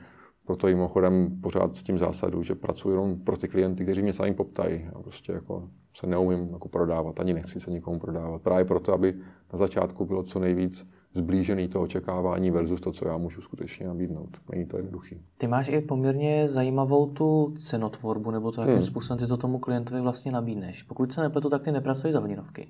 Proto 0.46 0.68
jim 0.68 0.76
mimochodem 0.76 1.40
pořád 1.40 1.74
s 1.74 1.82
tím 1.82 1.98
zásadu, 1.98 2.42
že 2.42 2.54
pracuji 2.54 2.90
jenom 2.90 3.20
pro 3.20 3.36
ty 3.36 3.48
klienty, 3.48 3.82
kteří 3.82 4.02
mě 4.02 4.12
sami 4.12 4.34
poptají. 4.34 4.88
A 4.94 5.02
prostě 5.02 5.32
jako 5.32 5.68
se 5.96 6.06
neumím 6.06 6.48
jako 6.52 6.68
prodávat, 6.68 7.20
ani 7.20 7.32
nechci 7.32 7.60
se 7.60 7.70
nikomu 7.70 7.98
prodávat. 7.98 8.42
Právě 8.42 8.64
proto, 8.64 8.92
aby 8.92 9.14
na 9.52 9.58
začátku 9.58 10.04
bylo 10.04 10.22
co 10.22 10.38
nejvíc 10.38 10.86
zblížený 11.14 11.68
to 11.68 11.80
očekávání 11.80 12.50
versus 12.50 12.80
to, 12.80 12.92
co 12.92 13.08
já 13.08 13.16
můžu 13.16 13.42
skutečně 13.42 13.86
nabídnout. 13.86 14.36
Není 14.50 14.66
to 14.66 14.76
jednoduchý. 14.76 15.20
Ty 15.38 15.46
máš 15.46 15.68
i 15.68 15.80
poměrně 15.80 16.48
zajímavou 16.48 17.06
tu 17.06 17.54
cenotvorbu, 17.58 18.30
nebo 18.30 18.52
to, 18.52 18.60
jakým 18.60 18.74
hmm. 18.74 18.82
způsobem 18.82 19.18
ty 19.18 19.26
to 19.26 19.36
tomu 19.36 19.58
klientovi 19.58 20.00
vlastně 20.00 20.32
nabídneš. 20.32 20.82
Pokud 20.82 21.12
se 21.12 21.20
nepletu, 21.20 21.50
tak 21.50 21.62
ty 21.62 21.72
nepracuješ 21.72 22.12
za 22.12 22.20
hodinovky. 22.20 22.68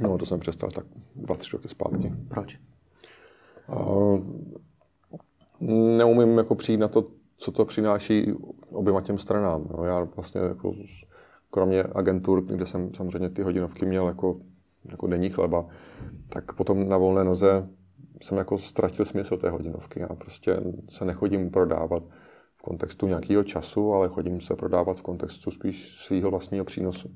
No, 0.00 0.18
to 0.18 0.26
jsem 0.26 0.40
přestal 0.40 0.70
tak 0.70 0.84
dva, 1.16 1.36
tři 1.36 1.50
roky 1.52 1.68
zpátky. 1.68 2.12
Proč? 2.28 2.58
Uh, 3.68 4.20
neumím 5.60 6.38
jako 6.38 6.54
přijít 6.54 6.76
na 6.76 6.88
to, 6.88 7.08
co 7.36 7.52
to 7.52 7.64
přináší 7.64 8.32
oběma 8.70 9.00
těm 9.00 9.18
stranám. 9.18 9.68
No, 9.76 9.84
já 9.84 10.04
vlastně 10.16 10.40
jako, 10.40 10.74
kromě 11.50 11.84
agentur, 11.94 12.44
kde 12.44 12.66
jsem 12.66 12.94
samozřejmě 12.94 13.30
ty 13.30 13.42
hodinovky 13.42 13.86
měl 13.86 14.08
jako 14.08 14.40
jako 14.90 15.06
denní 15.06 15.30
chleba, 15.30 15.66
tak 16.28 16.52
potom 16.52 16.88
na 16.88 16.96
volné 16.96 17.24
noze 17.24 17.68
jsem 18.22 18.38
jako 18.38 18.58
ztratil 18.58 19.04
smysl 19.04 19.36
té 19.36 19.50
hodinovky. 19.50 20.00
Já 20.00 20.08
prostě 20.08 20.60
se 20.88 21.04
nechodím 21.04 21.50
prodávat 21.50 22.02
v 22.56 22.62
kontextu 22.62 23.06
nějakého 23.06 23.44
času, 23.44 23.92
ale 23.92 24.08
chodím 24.08 24.40
se 24.40 24.56
prodávat 24.56 24.98
v 24.98 25.02
kontextu 25.02 25.50
spíš 25.50 26.04
svého 26.06 26.30
vlastního 26.30 26.64
přínosu. 26.64 27.10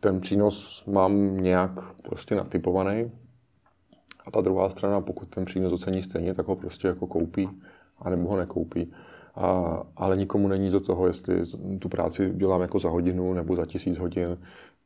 Ten 0.00 0.20
přínos 0.20 0.84
mám 0.86 1.36
nějak 1.36 1.94
prostě 2.02 2.34
natypovaný 2.34 3.12
a 4.26 4.30
ta 4.30 4.40
druhá 4.40 4.70
strana, 4.70 5.00
pokud 5.00 5.28
ten 5.28 5.44
přínos 5.44 5.72
ocení 5.72 6.02
stejně, 6.02 6.34
tak 6.34 6.48
ho 6.48 6.56
prostě 6.56 6.88
jako 6.88 7.06
koupí, 7.06 7.48
anebo 7.98 8.28
ho 8.28 8.36
nekoupí. 8.36 8.92
A, 9.34 9.82
ale 9.96 10.16
nikomu 10.16 10.48
není 10.48 10.70
do 10.70 10.80
toho, 10.80 11.06
jestli 11.06 11.42
tu 11.78 11.88
práci 11.88 12.32
dělám 12.34 12.60
jako 12.60 12.78
za 12.78 12.88
hodinu 12.88 13.34
nebo 13.34 13.56
za 13.56 13.66
tisíc 13.66 13.98
hodin, 13.98 14.38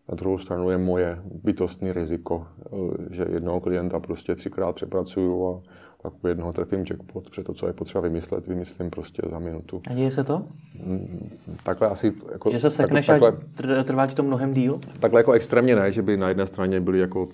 na 0.09 0.15
druhou 0.15 0.39
stranu 0.39 0.71
je 0.71 0.79
moje 0.79 1.19
bytostný 1.45 1.93
riziko, 1.93 2.47
eh, 2.67 3.15
že 3.15 3.27
jednoho 3.33 3.61
klienta 3.61 4.01
prostě 4.01 4.35
třikrát 4.35 4.75
přepracuju 4.75 5.47
a 5.47 5.63
pak 6.03 6.13
u 6.25 6.29
jednoho 6.29 6.53
trefím 6.53 6.85
jackpot, 6.91 7.25
protože 7.25 7.43
to, 7.43 7.55
co 7.55 7.67
je 7.67 7.73
potřeba 7.73 8.03
vymyslet, 8.03 8.47
vymyslím 8.47 8.91
prostě 8.91 9.23
za 9.31 9.39
minutu. 9.39 9.83
A 9.91 9.95
děje 9.95 10.11
se 10.11 10.25
to? 10.25 10.43
Mm, 10.85 11.31
takhle 11.63 11.89
asi... 11.89 12.13
Jako, 12.33 12.51
že 12.51 12.61
se 12.61 12.71
sekneš 12.71 13.07
takhle, 13.07 13.33
a 13.81 13.85
trvá 13.85 14.07
ti 14.07 14.15
to 14.15 14.23
mnohem 14.23 14.55
díl? 14.55 14.81
Takhle 15.01 15.21
jako 15.21 15.33
extrémně 15.33 15.77
ne, 15.77 15.93
že 15.93 16.03
by 16.03 16.17
na 16.17 16.29
jedné 16.29 16.47
straně 16.47 16.81
byly 16.81 16.99
jako 16.99 17.29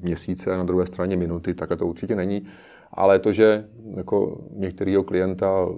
měsíce 0.00 0.54
a 0.54 0.56
na 0.58 0.64
druhé 0.64 0.86
straně 0.86 1.16
minuty, 1.16 1.54
takhle 1.54 1.76
to 1.76 1.86
určitě 1.86 2.16
není. 2.16 2.46
Ale 2.92 3.18
to, 3.18 3.32
že 3.32 3.68
jako 3.96 4.44
některého 4.52 5.04
klienta 5.04 5.68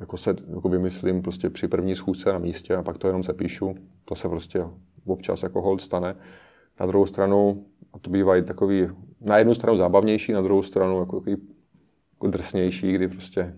jako 0.00 0.16
se 0.16 0.36
jako 0.54 0.68
vymyslím 0.68 1.22
prostě 1.22 1.50
při 1.50 1.68
první 1.68 1.96
schůzce 1.96 2.32
na 2.32 2.38
místě 2.38 2.76
a 2.76 2.82
pak 2.82 2.98
to 2.98 3.06
jenom 3.06 3.22
sepíšu, 3.22 3.74
to 4.04 4.14
se 4.14 4.28
prostě 4.28 4.64
občas 5.06 5.42
jako 5.42 5.62
hold 5.62 5.80
stane. 5.80 6.16
Na 6.80 6.86
druhou 6.86 7.06
stranu, 7.06 7.66
a 7.92 7.98
to 7.98 8.10
bývá 8.10 8.36
i 8.36 8.42
takový, 8.42 8.88
na 9.20 9.38
jednu 9.38 9.54
stranu 9.54 9.78
zábavnější, 9.78 10.32
na 10.32 10.42
druhou 10.42 10.62
stranu 10.62 11.00
jako 11.00 11.16
takový 11.16 11.36
jako 12.12 12.26
drsnější, 12.26 12.92
kdy 12.92 13.08
prostě 13.08 13.54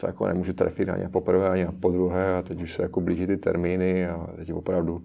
to 0.00 0.06
jako 0.06 0.26
nemůžu 0.26 0.52
trefit 0.52 0.88
ani 0.88 1.08
po 1.08 1.20
prvé, 1.20 1.48
ani 1.48 1.66
po 1.80 1.90
druhé 1.90 2.34
a 2.34 2.42
teď 2.42 2.62
už 2.62 2.74
se 2.74 2.82
jako 2.82 3.00
blíží 3.00 3.26
ty 3.26 3.36
termíny 3.36 4.06
a 4.06 4.26
teď 4.36 4.52
opravdu 4.52 5.04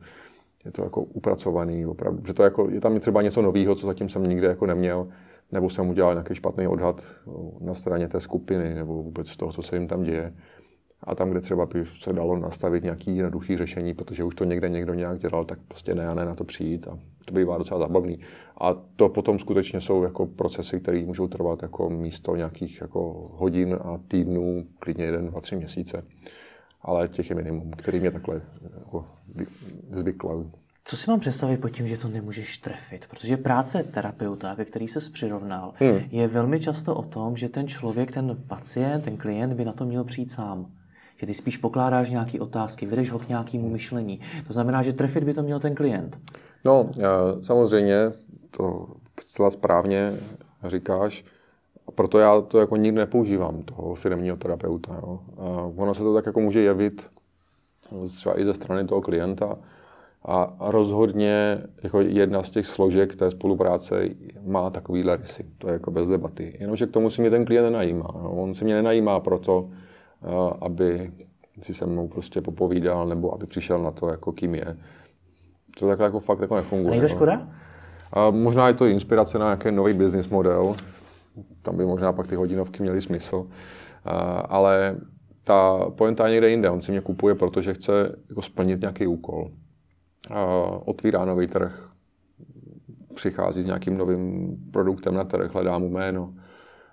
je 0.66 0.72
to 0.72 0.84
jako 0.84 1.02
upracovaný, 1.02 1.86
opravdu, 1.86 2.24
že 2.28 2.34
to 2.34 2.44
jako, 2.44 2.70
je 2.70 2.82
tam 2.82 3.00
třeba 3.00 3.22
něco 3.22 3.42
nového, 3.42 3.76
co 3.76 3.88
zatím 3.88 4.10
jsem 4.10 4.24
nikde 4.24 4.48
jako 4.48 4.66
neměl, 4.66 5.08
nebo 5.52 5.70
jsem 5.70 5.90
udělal 5.90 6.14
nějaký 6.14 6.36
špatný 6.36 6.68
odhad 6.68 7.04
na 7.60 7.74
straně 7.74 8.08
té 8.08 8.20
skupiny, 8.20 8.76
nebo 8.76 9.04
vůbec 9.04 9.38
toho, 9.38 9.52
co 9.52 9.62
se 9.62 9.76
jim 9.76 9.88
tam 9.88 10.04
děje 10.04 10.34
a 11.04 11.16
tam, 11.16 11.30
kde 11.30 11.42
třeba 11.42 11.66
by 11.66 11.86
se 12.02 12.14
dalo 12.14 12.38
nastavit 12.38 12.84
nějaký 12.84 13.18
jednoduchý 13.18 13.58
řešení, 13.58 13.94
protože 13.94 14.24
už 14.24 14.36
to 14.36 14.44
někde 14.44 14.70
někdo 14.70 14.94
nějak 14.94 15.20
dělal, 15.20 15.46
tak 15.46 15.60
prostě 15.68 15.96
ne 15.96 16.08
a 16.08 16.14
ne 16.14 16.26
na 16.26 16.36
to 16.36 16.44
přijít 16.44 16.88
a 16.88 17.00
to 17.26 17.34
bývá 17.34 17.58
docela 17.58 17.80
zabavný. 17.80 18.20
A 18.62 18.74
to 18.96 19.10
potom 19.10 19.40
skutečně 19.40 19.82
jsou 19.82 20.04
jako 20.04 20.26
procesy, 20.26 20.80
které 20.80 21.06
můžou 21.06 21.28
trvat 21.28 21.62
jako 21.62 21.90
místo 21.90 22.36
nějakých 22.36 22.82
jako 22.82 23.32
hodin 23.34 23.78
a 23.82 24.00
týdnů, 24.08 24.66
klidně 24.80 25.06
jeden, 25.06 25.28
dva, 25.28 25.42
tři 25.42 25.56
měsíce. 25.56 26.04
Ale 26.86 27.08
těch 27.08 27.30
je 27.30 27.36
minimum, 27.36 27.72
který 27.72 28.00
mě 28.00 28.12
takhle 28.12 28.42
jako 28.80 29.06
zvykla. 29.92 30.44
Co 30.86 30.98
si 30.98 31.12
mám 31.12 31.20
představit 31.20 31.58
pod 31.58 31.70
tím, 31.70 31.88
že 31.88 31.98
to 31.98 32.08
nemůžeš 32.08 32.58
trefit? 32.58 33.08
Protože 33.10 33.38
práce 33.38 33.84
terapeuta, 33.84 34.56
ke 34.56 34.66
který 34.66 34.88
se 34.88 35.00
přirovnal, 35.14 35.74
hmm. 35.76 36.00
je 36.12 36.28
velmi 36.28 36.60
často 36.60 36.96
o 36.96 37.04
tom, 37.04 37.38
že 37.38 37.50
ten 37.50 37.68
člověk, 37.68 38.12
ten 38.12 38.38
pacient, 38.48 39.02
ten 39.02 39.18
klient 39.18 39.54
by 39.54 39.66
na 39.66 39.72
to 39.72 39.86
měl 39.86 40.04
přijít 40.04 40.32
sám 40.32 40.72
že 41.18 41.26
ty 41.26 41.34
spíš 41.34 41.58
pokládáš 41.58 42.10
nějaké 42.10 42.40
otázky, 42.40 42.86
vedeš 42.86 43.12
ho 43.12 43.20
k 43.20 43.30
nějakému 43.30 43.70
myšlení. 43.70 44.20
To 44.48 44.54
znamená, 44.54 44.84
že 44.84 44.94
trefit 44.94 45.24
by 45.24 45.34
to 45.34 45.44
měl 45.44 45.60
ten 45.60 45.76
klient. 45.76 46.20
No, 46.66 46.90
samozřejmě, 47.42 48.12
to 48.52 48.88
zcela 49.22 49.52
správně 49.52 50.14
říkáš, 50.68 51.24
proto 51.92 52.20
já 52.20 52.42
to 52.42 52.60
jako 52.60 52.76
nikdy 52.76 53.00
nepoužívám, 53.00 53.64
toho 53.64 53.96
firmního 53.96 54.38
terapeuta. 54.38 55.00
Jo. 55.02 55.20
A 55.38 55.72
ono 55.76 55.94
se 55.94 56.04
to 56.04 56.14
tak 56.14 56.26
jako 56.26 56.40
může 56.40 56.62
jevit 56.62 57.08
třeba 58.08 58.40
i 58.40 58.46
ze 58.46 58.54
strany 58.54 58.88
toho 58.88 59.02
klienta, 59.02 59.58
a 60.28 60.56
rozhodně 60.60 61.64
jako 61.84 62.02
jedna 62.02 62.44
z 62.44 62.50
těch 62.50 62.66
složek 62.66 63.16
té 63.16 63.32
spolupráce 63.32 64.10
má 64.48 64.70
takovýhle 64.70 65.18
rysy. 65.18 65.46
To 65.58 65.68
je 65.68 65.74
jako 65.74 65.92
bez 65.92 66.10
debaty. 66.10 66.58
Jenomže 66.60 66.86
k 66.86 66.92
tomu 66.92 67.10
si 67.10 67.22
mě 67.22 67.30
ten 67.30 67.46
klient 67.46 67.64
nenajímá. 67.64 68.14
On 68.14 68.54
si 68.54 68.66
mě 68.66 68.76
nenajímá 68.76 69.20
proto, 69.20 69.70
aby 70.62 71.12
si 71.62 71.74
se 71.74 71.86
mnou 71.86 72.08
prostě 72.08 72.42
popovídal, 72.42 73.08
nebo 73.08 73.34
aby 73.34 73.46
přišel 73.46 73.84
na 73.84 73.92
to, 73.92 74.10
jako 74.10 74.32
kým 74.32 74.56
je. 74.56 74.78
To 75.80 75.88
takhle 75.88 76.06
jako 76.06 76.20
fakt 76.20 76.40
jako 76.40 76.56
nefunguje. 76.56 76.90
Není 76.90 77.02
to 77.02 77.08
no. 77.08 77.16
škoda? 77.16 77.48
A 78.14 78.30
možná 78.30 78.68
je 78.68 78.74
to 78.74 78.86
inspirace 78.86 79.40
na 79.40 79.46
nějaký 79.46 79.72
nový 79.72 79.94
business 79.94 80.30
model. 80.30 80.76
Tam 81.62 81.78
by 81.78 81.86
možná 81.86 82.14
pak 82.14 82.28
ty 82.28 82.36
hodinovky 82.36 82.84
měly 82.84 83.02
smysl. 83.02 83.48
Ale 84.46 84.98
ta 85.44 85.90
pointa 85.90 86.28
je 86.28 86.32
někde 86.32 86.50
jinde. 86.50 86.70
On 86.70 86.82
si 86.82 86.92
mě 86.92 87.02
kupuje, 87.02 87.36
protože 87.36 87.74
chce 87.74 88.16
jako 88.30 88.42
splnit 88.42 88.82
nějaký 88.82 89.08
úkol. 89.08 89.52
Otvírá 90.86 91.26
nový 91.26 91.48
trh, 91.48 91.90
přichází 93.16 93.62
s 93.62 93.66
nějakým 93.66 93.98
novým 93.98 94.56
produktem 94.72 95.14
na 95.14 95.24
trh, 95.24 95.54
hledá 95.54 95.78
mu 95.78 95.90
jméno 95.90 96.34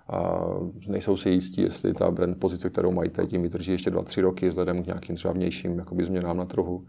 a 0.07 0.45
nejsou 0.87 1.17
si 1.17 1.29
jistí, 1.29 1.61
jestli 1.61 1.93
ta 1.93 2.11
brand 2.11 2.39
pozice, 2.39 2.69
kterou 2.69 2.91
mají 2.91 3.09
teď, 3.09 3.33
jim 3.33 3.41
vydrží 3.41 3.71
ještě 3.71 3.91
2-3 3.91 4.21
roky 4.21 4.49
vzhledem 4.49 4.83
k 4.83 4.87
nějakým 4.87 5.15
třeba 5.15 5.33
vnějším 5.33 5.79
jakoby, 5.79 6.05
změnám 6.05 6.37
na 6.37 6.45
trhu. 6.45 6.85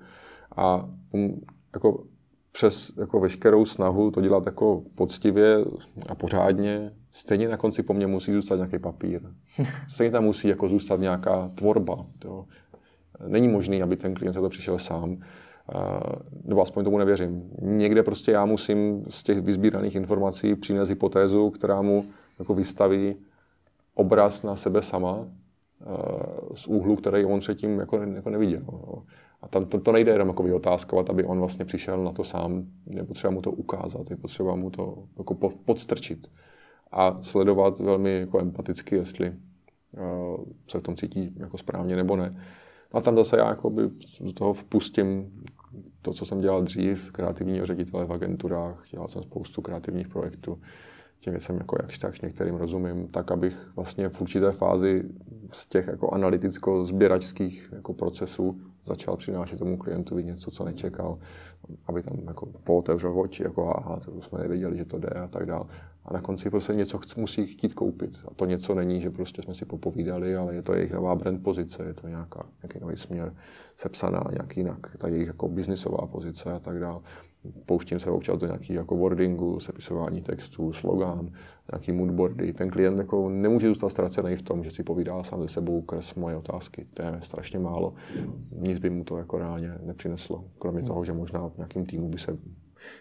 A 0.57 0.89
um, 1.13 1.41
jako 1.75 2.05
přes 2.55 2.93
jako 2.97 3.21
veškerou 3.21 3.65
snahu 3.65 4.11
to 4.11 4.21
dělat 4.21 4.47
jako 4.47 4.83
poctivě 4.95 5.57
a 6.09 6.15
pořádně, 6.15 6.93
stejně 7.11 7.49
na 7.49 7.57
konci 7.57 7.83
po 7.83 7.95
mně 7.95 8.07
musí 8.07 8.33
zůstat 8.33 8.57
nějaký 8.57 8.79
papír. 8.79 9.21
Stejně 9.89 10.11
tam 10.11 10.25
musí 10.25 10.49
jako 10.49 10.69
zůstat 10.69 11.01
nějaká 11.01 11.51
tvorba. 11.55 12.07
To. 12.19 12.45
Není 13.29 13.49
možný, 13.49 13.83
aby 13.83 13.97
ten 13.97 14.15
klient 14.15 14.35
se 14.35 14.41
to 14.41 14.49
přišel 14.49 14.79
sám. 14.79 15.17
Nebo 16.45 16.63
aspoň 16.63 16.85
tomu 16.85 16.99
nevěřím. 16.99 17.51
Někde 17.61 18.03
prostě 18.03 18.33
já 18.33 18.45
musím 18.45 19.05
z 19.09 19.23
těch 19.23 19.41
vyzbíraných 19.41 19.95
informací 19.95 20.55
přinést 20.55 20.89
hypotézu, 20.89 21.51
která 21.51 21.83
mu 21.83 22.05
jako 22.39 22.55
vystaví 22.55 23.17
obraz 23.95 24.43
na 24.43 24.57
sebe 24.57 24.83
sama 24.83 25.27
z 26.55 26.67
úhlu, 26.67 26.97
který 26.97 27.25
on 27.25 27.41
předtím 27.41 27.79
jako, 27.79 28.03
jako 28.03 28.31
neviděl. 28.31 28.63
A 29.45 29.49
tam 29.49 29.65
to, 29.65 29.81
to 29.81 29.93
nejde 29.93 30.13
jenom 30.13 30.29
jako 30.29 30.43
vyotázkovat, 30.43 31.11
aby 31.11 31.25
on 31.25 31.39
vlastně 31.39 31.65
přišel 31.65 32.05
na 32.05 32.13
to 32.13 32.25
sám. 32.25 32.65
Je 32.87 33.05
potřeba 33.05 33.31
mu 33.31 33.43
to 33.43 33.51
ukázat, 33.51 34.11
je 34.11 34.17
potřeba 34.17 34.55
mu 34.55 34.71
to 34.71 35.05
jako 35.19 35.35
podstrčit 35.65 36.31
a 36.93 37.19
sledovat 37.23 37.79
velmi 37.79 38.21
jako 38.21 38.41
empaticky, 38.41 38.97
jestli 38.97 39.31
uh, 39.31 40.45
se 40.69 40.79
v 40.79 40.83
tom 40.83 40.97
cítí 40.97 41.35
jako 41.37 41.59
správně 41.59 41.97
nebo 41.97 42.17
ne. 42.17 42.45
A 42.93 43.01
tam 43.01 43.17
zase 43.17 43.37
já 43.37 43.49
jakoby 43.49 43.83
do 44.21 44.33
toho 44.33 44.55
vpustím 44.55 45.43
to, 46.03 46.13
co 46.13 46.27
jsem 46.27 46.41
dělal 46.41 46.63
dřív, 46.63 47.13
kreativního 47.13 47.67
ředitele 47.67 48.05
v 48.05 48.13
agenturách, 48.13 48.85
dělal 48.91 49.09
jsem 49.09 49.23
spoustu 49.23 49.63
kreativních 49.63 50.09
projektů, 50.09 50.61
těm 51.21 51.33
věcem 51.33 51.57
jako 51.57 51.77
jakž 51.83 51.99
tak 51.99 52.23
některým 52.23 52.55
rozumím, 52.55 53.09
tak 53.09 53.31
abych 53.33 53.71
vlastně 53.77 54.09
v 54.09 54.21
určité 54.21 54.53
fázi 54.53 55.03
z 55.53 55.67
těch 55.67 55.87
jako 55.87 56.15
analyticko-sběračských 56.15 57.73
jako 57.73 57.95
procesů 57.95 58.61
začal 58.87 59.17
přinášet 59.17 59.59
tomu 59.59 59.76
klientovi 59.76 60.25
něco, 60.25 60.50
co 60.50 60.64
nečekal, 60.64 61.19
aby 61.87 62.03
tam 62.03 62.19
jako 62.26 62.47
pootevřel 62.64 63.21
oči, 63.21 63.43
jako 63.43 63.76
aha, 63.76 64.00
to 64.00 64.23
jsme 64.23 64.38
nevěděli, 64.38 64.76
že 64.76 64.85
to 64.85 64.99
jde 64.99 65.09
a 65.09 65.26
tak 65.26 65.47
dále. 65.47 65.64
A 66.05 66.12
na 66.12 66.21
konci 66.21 66.50
prostě 66.50 66.75
něco 66.75 66.99
chc, 66.99 67.14
musí 67.14 67.47
chtít 67.47 67.75
koupit. 67.75 68.19
A 68.29 68.35
to 68.35 68.45
něco 68.45 68.75
není, 68.75 69.00
že 69.00 69.11
prostě 69.11 69.43
jsme 69.43 69.55
si 69.55 69.64
popovídali, 69.64 70.37
ale 70.37 70.55
je 70.55 70.62
to 70.62 70.75
jejich 70.75 70.93
nová 70.93 71.14
brand 71.14 71.43
pozice, 71.43 71.85
je 71.85 71.95
to 71.95 72.09
nějaká, 72.09 72.47
nějaký 72.62 72.79
nový 72.81 72.97
směr 72.97 73.35
sepsaná, 73.76 74.25
nějaký 74.31 74.61
jinak, 74.61 74.97
ta 74.99 75.09
jejich 75.09 75.26
jako 75.26 75.49
biznisová 75.49 76.07
pozice 76.07 76.53
a 76.53 76.59
tak 76.59 76.81
dále 76.81 77.00
pouštím 77.67 78.01
se 78.01 78.11
občas 78.11 78.39
do 78.39 78.47
nějakých 78.47 78.71
jako 78.71 78.97
wordingu, 78.97 79.61
sepisování 79.61 80.23
textů, 80.23 80.73
slogán, 80.73 81.31
nějaký 81.73 81.93
moodboardy. 81.93 82.53
Ten 82.53 82.71
klient 82.71 82.99
jako 82.99 83.29
nemůže 83.29 83.69
zůstat 83.69 83.89
ztracený 83.89 84.37
v 84.37 84.43
tom, 84.43 84.65
že 84.65 84.71
si 84.71 84.83
povídá 84.83 85.23
sám 85.23 85.43
ze 85.43 85.49
sebou 85.49 85.83
kres 85.83 86.15
moje 86.15 86.37
otázky. 86.37 86.87
To 86.95 87.03
je 87.03 87.19
strašně 87.21 87.59
málo. 87.59 87.95
Nic 88.51 88.79
by 88.79 88.91
mu 88.91 89.05
to 89.05 89.19
jako 89.19 89.39
reálně 89.39 89.75
nepřineslo. 89.83 90.45
Kromě 90.59 90.83
toho, 90.83 91.05
že 91.05 91.13
možná 91.13 91.49
v 91.49 91.57
nějakým 91.57 91.87
týmu 91.87 92.09
by 92.09 92.19
se 92.19 92.39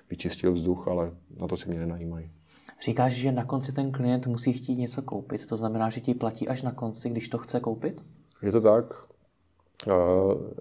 vyčistil 0.10 0.54
vzduch, 0.54 0.88
ale 0.88 1.12
na 1.40 1.48
to 1.48 1.58
si 1.58 1.70
mě 1.70 1.80
nenajímají. 1.80 2.32
Říkáš, 2.86 3.14
že 3.14 3.32
na 3.32 3.46
konci 3.46 3.72
ten 3.72 3.92
klient 3.92 4.28
musí 4.28 4.54
chtít 4.54 4.76
něco 4.76 5.02
koupit. 5.02 5.46
To 5.46 5.58
znamená, 5.58 5.90
že 5.90 6.02
ti 6.02 6.14
platí 6.14 6.48
až 6.48 6.62
na 6.62 6.72
konci, 6.72 7.10
když 7.10 7.30
to 7.30 7.38
chce 7.38 7.60
koupit? 7.60 8.02
Je 8.44 8.52
to 8.52 8.62
tak. 8.62 8.94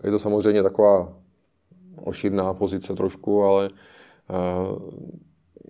Je 0.05 0.11
to 0.11 0.19
samozřejmě 0.19 0.63
taková 0.63 1.22
ošidná 1.97 2.55
pozice 2.55 2.95
trošku, 2.95 3.43
ale 3.43 3.71
eh, 4.31 4.93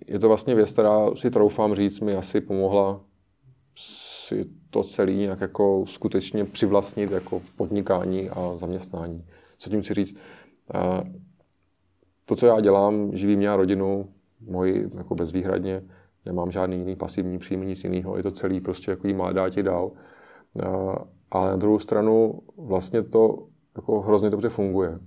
je 0.07 0.19
to 0.19 0.27
vlastně 0.27 0.55
věc, 0.55 0.71
která 0.71 1.15
si 1.15 1.31
troufám 1.31 1.75
říct, 1.75 1.99
mi 1.99 2.15
asi 2.15 2.41
pomohla 2.41 3.01
si 3.75 4.45
to 4.69 4.83
celé 4.83 5.13
nějak 5.13 5.41
jako 5.41 5.85
skutečně 5.87 6.45
přivlastnit 6.45 7.11
jako 7.11 7.41
podnikání 7.57 8.29
a 8.29 8.55
zaměstnání. 8.55 9.25
Co 9.57 9.69
tím 9.69 9.81
chci 9.81 9.93
říct? 9.93 10.17
Eh, 10.75 11.13
to, 12.25 12.35
co 12.35 12.45
já 12.45 12.59
dělám, 12.59 13.17
živí 13.17 13.35
mě 13.35 13.49
a 13.49 13.55
rodinu, 13.55 14.09
moji 14.47 14.89
jako 14.97 15.15
bezvýhradně, 15.15 15.83
nemám 16.25 16.51
žádný 16.51 16.77
jiný 16.77 16.95
pasivní 16.95 17.39
příjmy, 17.39 17.65
nic 17.65 17.83
jiného, 17.83 18.17
je 18.17 18.23
to 18.23 18.31
celý 18.31 18.61
prostě 18.61 18.91
jako 18.91 19.07
jí 19.07 19.13
má 19.13 19.31
dát 19.31 19.59
dál. 19.59 19.91
Eh, 20.61 20.95
ale 21.31 21.49
na 21.49 21.55
druhou 21.55 21.79
stranu 21.79 22.39
vlastně 22.57 23.03
to 23.03 23.47
jako 23.75 24.01
hrozně 24.01 24.29
dobře 24.29 24.49
funguje. 24.49 24.99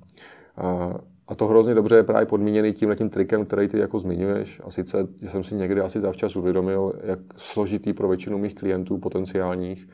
A 1.29 1.35
to 1.35 1.47
hrozně 1.47 1.75
dobře 1.75 1.97
je 1.97 2.03
právě 2.03 2.27
podmíněný 2.27 2.73
tím 2.73 2.95
tím 2.95 3.11
trikem, 3.11 3.47
který 3.47 3.69
ty 3.69 3.79
jako 3.79 3.99
zmiňuješ. 3.99 4.61
A 4.65 4.71
sice, 4.71 5.09
že 5.23 5.29
jsem 5.29 5.45
si 5.45 5.55
někdy 5.55 5.81
asi 5.81 6.01
zavčas 6.01 6.37
uvědomil, 6.37 6.93
jak 7.03 7.19
složitý 7.37 7.93
pro 7.93 8.09
většinu 8.09 8.39
mých 8.39 8.55
klientů 8.55 8.99
potenciálních 8.99 9.89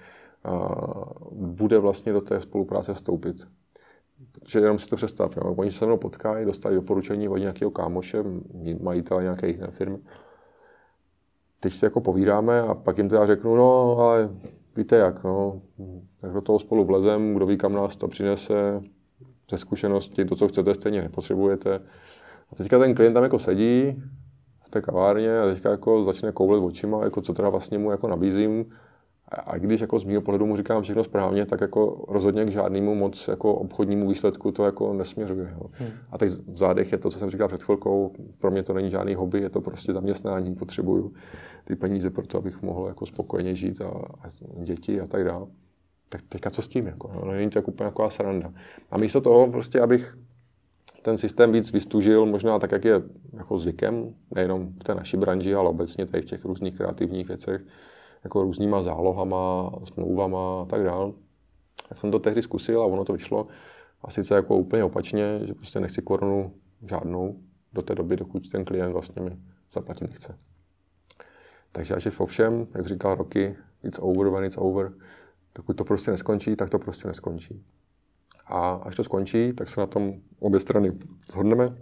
bude 1.30 1.78
vlastně 1.78 2.12
do 2.12 2.20
té 2.20 2.40
spolupráce 2.40 2.94
vstoupit. 2.94 3.36
Protože 4.32 4.58
jenom 4.58 4.78
si 4.78 4.88
to 4.88 4.96
představ, 4.96 5.36
jo. 5.36 5.54
oni 5.56 5.72
se 5.72 5.86
mnou 5.86 5.96
potkají, 5.96 6.46
dostali 6.46 6.74
doporučení 6.74 7.28
od 7.28 7.36
nějakého 7.36 7.70
kámoše, 7.70 8.24
majitele 8.80 9.22
nějaké 9.22 9.48
jiné 9.48 9.66
firmy. 9.66 9.98
Teď 11.60 11.72
si 11.72 11.84
jako 11.84 12.00
povídáme 12.00 12.60
a 12.60 12.74
pak 12.74 12.98
jim 12.98 13.08
teda 13.08 13.26
řeknu, 13.26 13.56
no 13.56 13.98
ale 13.98 14.30
víte 14.76 14.96
jak, 14.96 15.24
no, 15.24 15.62
tak 16.20 16.32
do 16.32 16.40
toho 16.40 16.58
spolu 16.58 16.84
vlezem, 16.84 17.34
kdo 17.34 17.46
ví, 17.46 17.58
kam 17.58 17.72
nás 17.72 17.96
to 17.96 18.08
přinese, 18.08 18.82
ze 19.50 19.58
zkušenosti, 19.58 20.24
to, 20.24 20.36
co 20.36 20.48
chcete, 20.48 20.74
stejně 20.74 21.02
nepotřebujete. 21.02 21.80
A 22.52 22.54
teďka 22.54 22.78
ten 22.78 22.94
klient 22.94 23.14
tam 23.14 23.22
jako 23.22 23.38
sedí 23.38 24.02
v 24.66 24.70
té 24.70 24.80
kavárně 24.80 25.40
a 25.40 25.46
teďka 25.46 25.70
jako 25.70 26.04
začne 26.04 26.32
koublet 26.32 26.62
očima, 26.62 27.04
jako 27.04 27.22
co 27.22 27.32
teda 27.32 27.48
vlastně 27.48 27.78
mu 27.78 27.90
jako 27.90 28.08
nabízím. 28.08 28.64
A 29.46 29.58
když 29.58 29.80
jako 29.80 29.98
z 29.98 30.04
mého 30.04 30.22
pohledu 30.22 30.46
mu 30.46 30.56
říkám 30.56 30.82
všechno 30.82 31.04
správně, 31.04 31.46
tak 31.46 31.60
jako 31.60 32.04
rozhodně 32.08 32.44
k 32.44 32.50
žádnému 32.50 32.94
moc 32.94 33.28
jako 33.28 33.54
obchodnímu 33.54 34.08
výsledku 34.08 34.52
to 34.52 34.64
jako 34.64 34.92
nesměřuje. 34.92 35.54
Jo. 35.54 35.70
Hmm. 35.72 35.90
A 36.10 36.18
teď 36.18 36.32
v 36.32 36.58
zádech 36.58 36.92
je 36.92 36.98
to, 36.98 37.10
co 37.10 37.18
jsem 37.18 37.30
říkal 37.30 37.48
před 37.48 37.62
chvilkou, 37.62 38.12
pro 38.38 38.50
mě 38.50 38.62
to 38.62 38.72
není 38.72 38.90
žádný 38.90 39.14
hobby, 39.14 39.40
je 39.40 39.50
to 39.50 39.60
prostě 39.60 39.92
zaměstnání, 39.92 40.54
potřebuju 40.54 41.12
ty 41.64 41.76
peníze 41.76 42.10
pro 42.10 42.26
to, 42.26 42.38
abych 42.38 42.62
mohl 42.62 42.86
jako 42.86 43.06
spokojeně 43.06 43.54
žít 43.54 43.80
a, 43.80 43.88
a 44.20 44.28
děti 44.64 45.00
a 45.00 45.06
tak 45.06 45.24
dále 45.24 45.46
tak 46.12 46.22
teďka 46.28 46.50
co 46.50 46.62
s 46.62 46.68
tím? 46.68 46.86
Jako, 46.86 47.12
no, 47.14 47.32
není 47.32 47.50
to 47.50 47.58
jako 47.58 47.70
úplně 47.70 47.90
taková 47.90 48.10
sranda. 48.10 48.52
A 48.90 48.98
místo 48.98 49.20
toho, 49.20 49.50
prostě, 49.50 49.80
abych 49.80 50.16
ten 51.02 51.18
systém 51.18 51.52
víc 51.52 51.72
vystužil, 51.72 52.26
možná 52.26 52.58
tak, 52.58 52.72
jak 52.72 52.84
je 52.84 53.02
jako 53.32 53.58
zvykem, 53.58 54.14
nejenom 54.34 54.72
v 54.72 54.84
té 54.84 54.94
naší 54.94 55.16
branži, 55.16 55.54
ale 55.54 55.68
obecně 55.68 56.06
tady 56.06 56.22
v 56.22 56.26
těch 56.26 56.44
různých 56.44 56.76
kreativních 56.76 57.28
věcech, 57.28 57.62
jako 58.24 58.42
různýma 58.42 58.82
zálohama, 58.82 59.72
smlouvama 59.84 60.62
a 60.62 60.64
tak 60.64 60.84
dále. 60.84 61.12
Já 61.90 61.96
jsem 61.96 62.10
to 62.10 62.18
tehdy 62.18 62.42
zkusil 62.42 62.82
a 62.82 62.86
ono 62.86 63.04
to 63.04 63.12
vyšlo. 63.12 63.46
A 64.04 64.10
sice 64.10 64.34
jako 64.34 64.56
úplně 64.56 64.84
opačně, 64.84 65.40
že 65.44 65.54
prostě 65.54 65.80
nechci 65.80 66.02
korunu 66.02 66.52
žádnou 66.88 67.36
do 67.72 67.82
té 67.82 67.94
doby, 67.94 68.16
dokud 68.16 68.48
ten 68.48 68.64
klient 68.64 68.92
vlastně 68.92 69.22
mi 69.22 69.36
zaplatit 69.72 70.10
nechce. 70.10 70.38
Takže 71.72 71.94
až 71.94 72.04
je 72.04 72.10
v 72.10 72.26
všem, 72.26 72.66
jak 72.74 72.86
říkal 72.86 73.14
Roky, 73.14 73.56
it's 73.82 73.98
over 74.02 74.28
when 74.28 74.44
it's 74.44 74.56
over, 74.58 74.92
dokud 75.54 75.76
to 75.76 75.84
prostě 75.84 76.10
neskončí, 76.10 76.56
tak 76.56 76.70
to 76.70 76.78
prostě 76.78 77.08
neskončí. 77.08 77.64
A 78.46 78.74
až 78.74 78.96
to 78.96 79.04
skončí, 79.04 79.52
tak 79.52 79.68
se 79.68 79.80
na 79.80 79.86
tom 79.86 80.12
obě 80.38 80.60
strany 80.60 80.92
shodneme, 81.32 81.76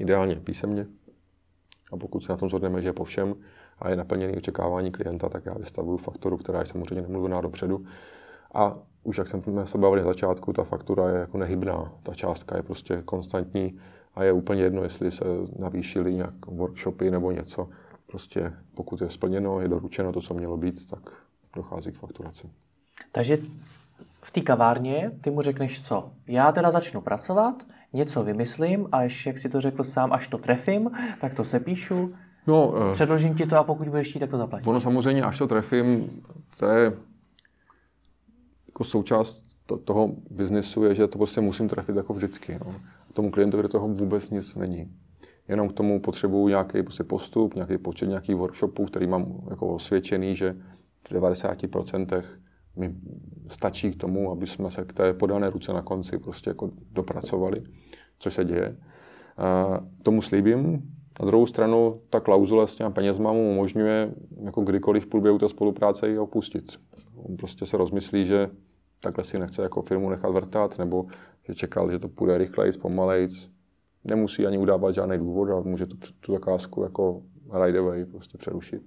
ideálně 0.00 0.36
písemně. 0.36 0.86
A 1.92 1.96
pokud 1.96 2.24
se 2.24 2.32
na 2.32 2.36
tom 2.36 2.48
shodneme, 2.48 2.82
že 2.82 2.88
je 2.88 2.92
po 2.92 3.04
všem 3.04 3.34
a 3.78 3.90
je 3.90 3.96
naplněný 3.96 4.36
očekávání 4.36 4.92
klienta, 4.92 5.28
tak 5.28 5.46
já 5.46 5.54
vystavuju 5.54 5.96
fakturu, 5.96 6.36
která 6.36 6.60
je 6.60 6.66
samozřejmě 6.66 7.02
nemluvená 7.02 7.40
dopředu. 7.40 7.84
A 8.54 8.78
už 9.02 9.18
jak 9.18 9.28
jsme 9.28 9.66
se 9.66 9.78
bavili 9.78 10.02
na 10.02 10.08
začátku, 10.08 10.52
ta 10.52 10.64
faktura 10.64 11.10
je 11.10 11.18
jako 11.18 11.38
nehybná. 11.38 11.92
Ta 12.02 12.14
částka 12.14 12.56
je 12.56 12.62
prostě 12.62 13.02
konstantní 13.04 13.78
a 14.14 14.24
je 14.24 14.32
úplně 14.32 14.62
jedno, 14.62 14.82
jestli 14.82 15.12
se 15.12 15.24
navýšily 15.58 16.14
nějak 16.14 16.46
workshopy 16.46 17.10
nebo 17.10 17.30
něco. 17.30 17.68
Prostě 18.06 18.52
pokud 18.74 19.00
je 19.00 19.10
splněno, 19.10 19.60
je 19.60 19.68
doručeno 19.68 20.12
to, 20.12 20.20
co 20.20 20.34
mělo 20.34 20.56
být, 20.56 20.90
tak 20.90 21.00
dochází 21.56 21.92
k 21.92 21.98
fakturaci. 21.98 22.50
Takže 23.12 23.38
v 24.22 24.30
té 24.30 24.40
kavárně 24.40 25.10
ty 25.20 25.30
mu 25.30 25.42
řekneš 25.42 25.82
co? 25.82 26.12
Já 26.26 26.52
teda 26.52 26.70
začnu 26.70 27.00
pracovat, 27.00 27.66
něco 27.92 28.22
vymyslím 28.22 28.88
a 28.92 29.02
ještě, 29.02 29.28
jak 29.28 29.38
si 29.38 29.48
to 29.48 29.60
řekl 29.60 29.84
sám, 29.84 30.12
až 30.12 30.28
to 30.28 30.38
trefím, 30.38 30.90
tak 31.20 31.34
to 31.34 31.44
sepíšu, 31.44 32.14
no, 32.46 32.68
uh, 32.68 32.92
předložím 32.92 33.34
ti 33.34 33.46
to 33.46 33.58
a 33.58 33.64
pokud 33.64 33.88
budeš 33.88 34.08
chtít, 34.08 34.18
tak 34.18 34.30
to 34.30 34.38
zaplatím. 34.38 34.68
Ono 34.68 34.80
samozřejmě, 34.80 35.22
až 35.22 35.38
to 35.38 35.46
trefím, 35.46 36.10
to 36.56 36.66
je 36.66 36.92
jako 38.68 38.84
součást 38.84 39.42
to, 39.66 39.76
toho 39.76 40.10
biznesu 40.30 40.84
je, 40.84 40.94
že 40.94 41.08
to 41.08 41.18
prostě 41.18 41.40
musím 41.40 41.68
trefit 41.68 41.96
jako 41.96 42.14
vždycky. 42.14 42.58
No. 42.66 42.74
Tomu 43.12 43.30
klientovi 43.30 43.62
do 43.62 43.68
toho 43.68 43.88
vůbec 43.88 44.30
nic 44.30 44.56
není. 44.56 44.90
Jenom 45.48 45.68
k 45.68 45.72
tomu 45.72 46.00
potřebuju 46.00 46.48
nějaký 46.48 46.82
prostě 46.82 47.04
postup, 47.04 47.54
nějaký 47.54 47.78
počet 47.78 48.06
nějakých 48.06 48.36
workshopů, 48.36 48.84
který 48.84 49.06
mám 49.06 49.26
jako 49.50 49.68
osvědčený, 49.68 50.36
že 50.36 50.56
v 51.08 51.12
90% 51.12 52.22
mi 52.80 52.94
stačí 53.48 53.92
k 53.92 53.96
tomu, 53.96 54.30
aby 54.30 54.46
jsme 54.46 54.70
se 54.70 54.84
k 54.84 54.92
té 54.92 55.12
podané 55.12 55.50
ruce 55.50 55.72
na 55.72 55.82
konci 55.82 56.18
prostě 56.18 56.50
jako 56.50 56.70
dopracovali, 56.92 57.62
co 58.18 58.30
se 58.30 58.44
děje. 58.44 58.76
A 59.36 59.80
tomu 60.02 60.22
slíbím. 60.22 60.82
Na 61.20 61.26
druhou 61.26 61.46
stranu 61.46 62.00
ta 62.10 62.20
klauzule 62.20 62.68
s 62.68 62.76
těma 62.76 62.90
penězma 62.90 63.32
mu 63.32 63.50
umožňuje 63.50 64.14
jako 64.44 64.62
kdykoliv 64.62 65.04
v 65.04 65.08
průběhu 65.08 65.38
té 65.38 65.48
spolupráce 65.48 66.08
ji 66.08 66.18
opustit. 66.18 66.72
On 67.16 67.36
prostě 67.36 67.66
se 67.66 67.76
rozmyslí, 67.76 68.26
že 68.26 68.50
takhle 69.00 69.24
si 69.24 69.38
nechce 69.38 69.62
jako 69.62 69.82
firmu 69.82 70.10
nechat 70.10 70.30
vrtat, 70.30 70.78
nebo 70.78 71.06
že 71.48 71.54
čekal, 71.54 71.90
že 71.90 71.98
to 71.98 72.08
půjde 72.08 72.38
rychleji, 72.38 72.72
zpomalejc. 72.72 73.50
Nemusí 74.04 74.46
ani 74.46 74.58
udávat 74.58 74.94
žádný 74.94 75.18
důvod 75.18 75.50
a 75.50 75.60
může 75.60 75.86
tu, 75.86 75.96
tu 76.20 76.32
zakázku 76.32 76.82
jako 76.82 77.22
right 77.64 77.78
away 77.78 78.04
prostě 78.04 78.38
přerušit. 78.38 78.82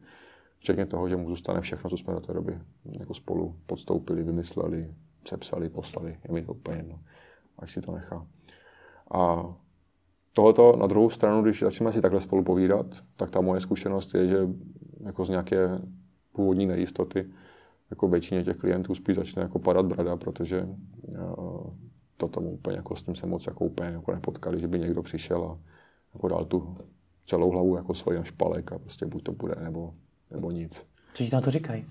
Včetně 0.63 0.86
toho, 0.86 1.10
že 1.10 1.15
mu 1.15 1.30
zůstane 1.30 1.62
všechno, 1.62 1.89
co 1.89 1.97
jsme 1.97 2.13
do 2.13 2.19
té 2.19 2.34
doby 2.34 2.60
jako 2.99 3.13
spolu 3.13 3.56
podstoupili, 3.65 4.23
vymysleli, 4.23 4.93
sepsali, 5.28 5.69
poslali. 5.69 6.17
Je 6.28 6.34
mi 6.34 6.41
to 6.41 6.54
úplně 6.54 6.78
jedno, 6.78 6.99
až 7.60 7.73
si 7.73 7.82
to 7.82 7.91
nechá. 7.91 8.28
A 9.13 9.54
tohoto 10.34 10.76
na 10.76 10.88
druhou 10.88 11.10
stranu, 11.10 11.41
když 11.41 11.60
začneme 11.60 11.91
si 11.91 12.02
takhle 12.02 12.21
spolu 12.21 12.43
povídat, 12.43 12.86
tak 13.15 13.32
ta 13.32 13.41
moje 13.41 13.62
zkušenost 13.62 14.13
je, 14.13 14.28
že 14.28 14.38
jako 15.06 15.26
z 15.26 15.30
nějaké 15.30 15.82
původní 16.32 16.65
nejistoty 16.65 17.30
jako 17.89 18.08
většině 18.08 18.43
těch 18.43 18.58
klientů 18.58 18.95
spíš 18.95 19.15
začne 19.15 19.41
jako 19.41 19.60
padat 19.60 19.86
brada, 19.86 20.17
protože 20.17 20.67
eh, 21.10 21.17
to 22.17 22.28
tomu 22.28 22.52
úplně 22.52 22.78
jako 22.78 22.95
s 22.95 23.04
tím 23.04 23.15
se 23.15 23.28
moc 23.28 23.47
jako 23.47 23.65
úplně 23.65 23.89
jako 23.89 24.12
nepotkali, 24.12 24.60
že 24.60 24.67
by 24.67 24.80
někdo 24.80 25.04
přišel 25.04 25.43
a 25.43 25.60
jako 26.13 26.28
dal 26.28 26.45
tu 26.45 26.78
celou 27.26 27.49
hlavu 27.49 27.76
jako 27.76 27.93
svoji 27.93 28.17
na 28.17 28.23
špalek 28.23 28.71
a 28.71 28.80
prostě 28.80 29.06
buď 29.06 29.23
to 29.23 29.32
bude, 29.32 29.56
nebo 29.63 29.93
nebo 30.33 30.51
nic. 30.51 30.85
Co 31.13 31.23
ti 31.23 31.29
na 31.33 31.41
to 31.41 31.51
říkají? 31.51 31.85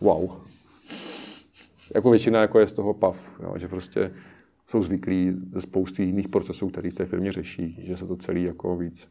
Wow. 0.00 0.30
Jako 1.94 2.10
většina 2.10 2.40
jako 2.40 2.58
je 2.60 2.68
z 2.68 2.72
toho 2.72 2.94
pav, 2.94 3.40
jo, 3.42 3.58
že 3.58 3.68
prostě 3.68 4.10
jsou 4.66 4.82
zvyklí 4.82 5.36
ze 5.52 5.60
spousty 5.60 6.02
jiných 6.02 6.28
procesů, 6.28 6.68
které 6.68 6.90
v 6.90 6.94
té 6.94 7.06
firmě 7.06 7.32
řeší, 7.32 7.78
že 7.86 7.96
se 7.96 8.06
to 8.06 8.16
celý 8.16 8.42
jako 8.42 8.76
víc 8.76 9.08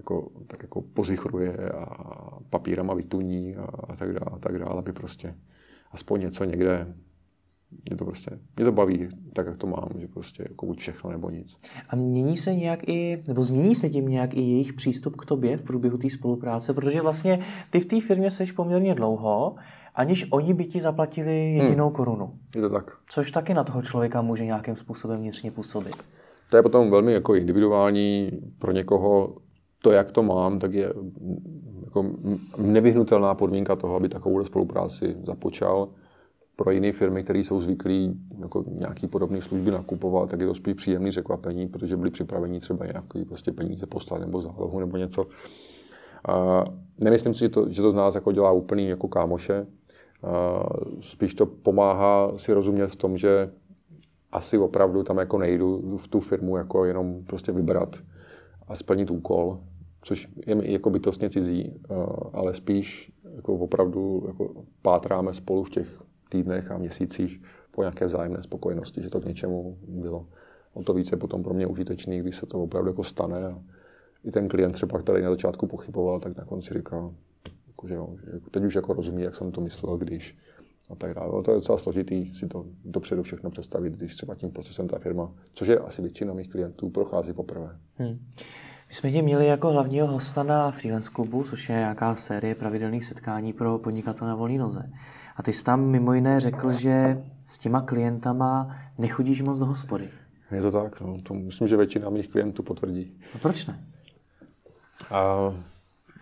jako, 0.00 0.30
tak 0.46 0.62
jako 0.62 0.82
pozichruje 0.82 1.56
a 1.70 2.38
papírama 2.50 2.94
vytuní 2.94 3.56
a, 3.56 3.64
a 3.64 3.96
tak 3.96 4.12
dále, 4.12 4.30
a 4.32 4.38
tak 4.38 4.58
dále, 4.58 4.78
aby 4.78 4.92
prostě 4.92 5.34
aspoň 5.90 6.20
něco 6.20 6.44
někde 6.44 6.94
mě 7.88 7.96
to 7.96 8.04
prostě, 8.04 8.30
mě 8.56 8.64
to 8.64 8.72
baví, 8.72 9.08
tak 9.32 9.46
jak 9.46 9.56
to 9.56 9.66
mám, 9.66 9.88
že 9.98 10.08
prostě 10.08 10.44
jako 10.48 10.66
buď 10.66 10.78
všechno 10.78 11.10
nebo 11.10 11.30
nic. 11.30 11.56
A 11.88 11.96
mění 11.96 12.36
se 12.36 12.54
nějak 12.54 12.88
i, 12.88 13.22
nebo 13.28 13.42
změní 13.42 13.74
se 13.74 13.88
tím 13.88 14.08
nějak 14.08 14.34
i 14.34 14.40
jejich 14.40 14.72
přístup 14.72 15.16
k 15.16 15.24
tobě 15.24 15.56
v 15.56 15.62
průběhu 15.62 15.98
té 15.98 16.10
spolupráce, 16.10 16.74
protože 16.74 17.02
vlastně 17.02 17.38
ty 17.70 17.80
v 17.80 17.86
té 17.86 18.00
firmě 18.00 18.30
seš 18.30 18.52
poměrně 18.52 18.94
dlouho, 18.94 19.54
aniž 19.94 20.26
oni 20.30 20.54
by 20.54 20.64
ti 20.64 20.80
zaplatili 20.80 21.54
jedinou 21.54 21.86
hmm. 21.86 21.94
korunu. 21.94 22.34
Je 22.54 22.60
to 22.60 22.68
tak. 22.70 22.90
Což 23.10 23.32
taky 23.32 23.54
na 23.54 23.64
toho 23.64 23.82
člověka 23.82 24.22
může 24.22 24.44
nějakým 24.44 24.76
způsobem 24.76 25.20
vnitřně 25.20 25.50
působit. 25.50 25.96
To 26.50 26.56
je 26.56 26.62
potom 26.62 26.90
velmi 26.90 27.12
jako 27.12 27.34
individuální 27.34 28.30
pro 28.58 28.72
někoho. 28.72 29.36
To, 29.82 29.92
jak 29.92 30.12
to 30.12 30.22
mám, 30.22 30.58
tak 30.58 30.72
je 30.72 30.92
jako 31.84 32.10
nevyhnutelná 32.58 33.34
podmínka 33.34 33.76
toho, 33.76 33.96
aby 33.96 34.08
takovou 34.08 34.44
spolupráci 34.44 35.16
započal 35.22 35.88
pro 36.60 36.70
jiné 36.70 36.92
firmy, 36.92 37.24
které 37.24 37.38
jsou 37.38 37.60
zvyklí 37.60 38.20
jako 38.40 38.64
nějaký 38.68 39.06
podobné 39.06 39.42
služby 39.42 39.70
nakupovat, 39.70 40.30
tak 40.30 40.40
je 40.40 40.46
to 40.46 40.54
spíš 40.54 40.74
příjemný 40.74 41.10
překvapení, 41.10 41.68
protože 41.68 41.96
byli 41.96 42.10
připraveni 42.10 42.60
třeba 42.60 42.86
nějaký 42.86 43.24
prostě 43.24 43.52
peníze 43.52 43.86
poslat 43.86 44.20
nebo 44.20 44.42
zálohu 44.42 44.80
nebo 44.80 44.96
něco. 44.96 45.26
A 46.28 46.64
nemyslím 46.98 47.34
si, 47.34 47.40
že 47.40 47.48
to, 47.48 47.68
že 47.68 47.82
to 47.82 47.92
z 47.92 47.94
nás 47.94 48.14
jako 48.14 48.32
dělá 48.32 48.52
úplný 48.52 48.88
jako 48.88 49.08
kámoše. 49.08 49.66
A 50.22 50.62
spíš 51.00 51.34
to 51.34 51.46
pomáhá 51.46 52.32
si 52.36 52.52
rozumět 52.52 52.86
v 52.86 52.96
tom, 52.96 53.16
že 53.16 53.50
asi 54.32 54.58
opravdu 54.58 55.02
tam 55.02 55.18
jako 55.18 55.38
nejdu 55.38 55.96
v 55.98 56.08
tu 56.08 56.20
firmu 56.20 56.56
jako 56.56 56.84
jenom 56.84 57.24
prostě 57.24 57.52
vybrat 57.52 57.96
a 58.68 58.76
splnit 58.76 59.10
úkol, 59.10 59.60
což 60.02 60.28
je 60.46 60.54
mi 60.54 60.72
jako 60.72 60.90
bytostně 60.90 61.30
cizí, 61.30 61.74
ale 62.32 62.54
spíš 62.54 63.12
jako 63.36 63.54
opravdu 63.54 64.24
jako 64.26 64.64
pátráme 64.82 65.32
spolu 65.32 65.64
v 65.64 65.70
těch 65.70 66.09
týdnech 66.30 66.70
a 66.70 66.78
měsících 66.78 67.42
po 67.70 67.82
nějaké 67.82 68.06
vzájemné 68.06 68.42
spokojenosti, 68.42 69.02
že 69.02 69.10
to 69.10 69.20
k 69.20 69.24
něčemu 69.24 69.78
bylo. 69.88 70.26
O 70.74 70.82
to 70.82 70.94
více 70.94 71.16
potom 71.16 71.42
pro 71.42 71.54
mě 71.54 71.66
užitečný, 71.66 72.20
když 72.20 72.36
se 72.36 72.46
to 72.46 72.62
opravdu 72.62 72.90
jako 72.90 73.04
stane. 73.04 73.46
A 73.46 73.62
I 74.24 74.30
ten 74.30 74.48
klient 74.48 74.72
třeba, 74.72 74.98
který 74.98 75.22
na 75.22 75.30
začátku 75.30 75.66
pochyboval, 75.66 76.20
tak 76.20 76.36
na 76.36 76.44
konci 76.44 76.74
říká, 76.74 77.10
jako, 77.66 77.88
že 77.88 77.94
jo, 77.94 78.16
že 78.24 78.40
teď 78.50 78.64
už 78.64 78.74
jako 78.74 78.92
rozumí, 78.92 79.22
jak 79.22 79.36
jsem 79.36 79.52
to 79.52 79.60
myslel, 79.60 79.96
když 79.96 80.36
a 80.90 80.94
tak 80.94 81.14
dále. 81.14 81.42
To 81.42 81.50
je 81.50 81.54
docela 81.54 81.78
složitý 81.78 82.34
si 82.34 82.46
to 82.46 82.64
dopředu 82.84 83.22
všechno 83.22 83.50
představit, 83.50 83.92
když 83.92 84.14
třeba 84.14 84.34
tím 84.34 84.50
procesem 84.50 84.88
ta 84.88 84.98
firma, 84.98 85.32
což 85.54 85.68
je 85.68 85.78
asi 85.78 86.02
většina 86.02 86.34
mých 86.34 86.50
klientů, 86.50 86.90
prochází 86.90 87.32
poprvé. 87.32 87.78
Hmm. 87.96 88.18
My 88.90 88.94
jsme 88.94 89.12
tě 89.12 89.22
měli 89.22 89.46
jako 89.46 89.70
hlavního 89.70 90.06
hosta 90.06 90.42
na 90.42 90.70
Freelance 90.70 91.10
klubu, 91.12 91.44
což 91.44 91.68
je 91.68 91.74
nějaká 91.74 92.14
série 92.14 92.54
pravidelných 92.54 93.04
setkání 93.04 93.52
pro 93.52 93.78
podnikatele 93.78 94.30
na 94.30 94.36
volné 94.36 94.58
noze. 94.58 94.90
A 95.36 95.42
ty 95.42 95.52
jsi 95.52 95.64
tam 95.64 95.84
mimo 95.84 96.12
jiné 96.12 96.40
řekl, 96.40 96.72
že 96.72 97.22
s 97.44 97.58
těma 97.58 97.80
klientama 97.80 98.76
nechodíš 98.98 99.42
moc 99.42 99.58
do 99.58 99.66
hospody. 99.66 100.08
Je 100.50 100.62
to 100.62 100.70
tak, 100.70 101.00
no. 101.00 101.18
to 101.22 101.34
myslím, 101.34 101.68
že 101.68 101.76
většina 101.76 102.10
mých 102.10 102.28
klientů 102.28 102.62
potvrdí. 102.62 103.12
A 103.34 103.38
proč 103.38 103.66
ne? 103.66 103.84
A, 105.10 105.36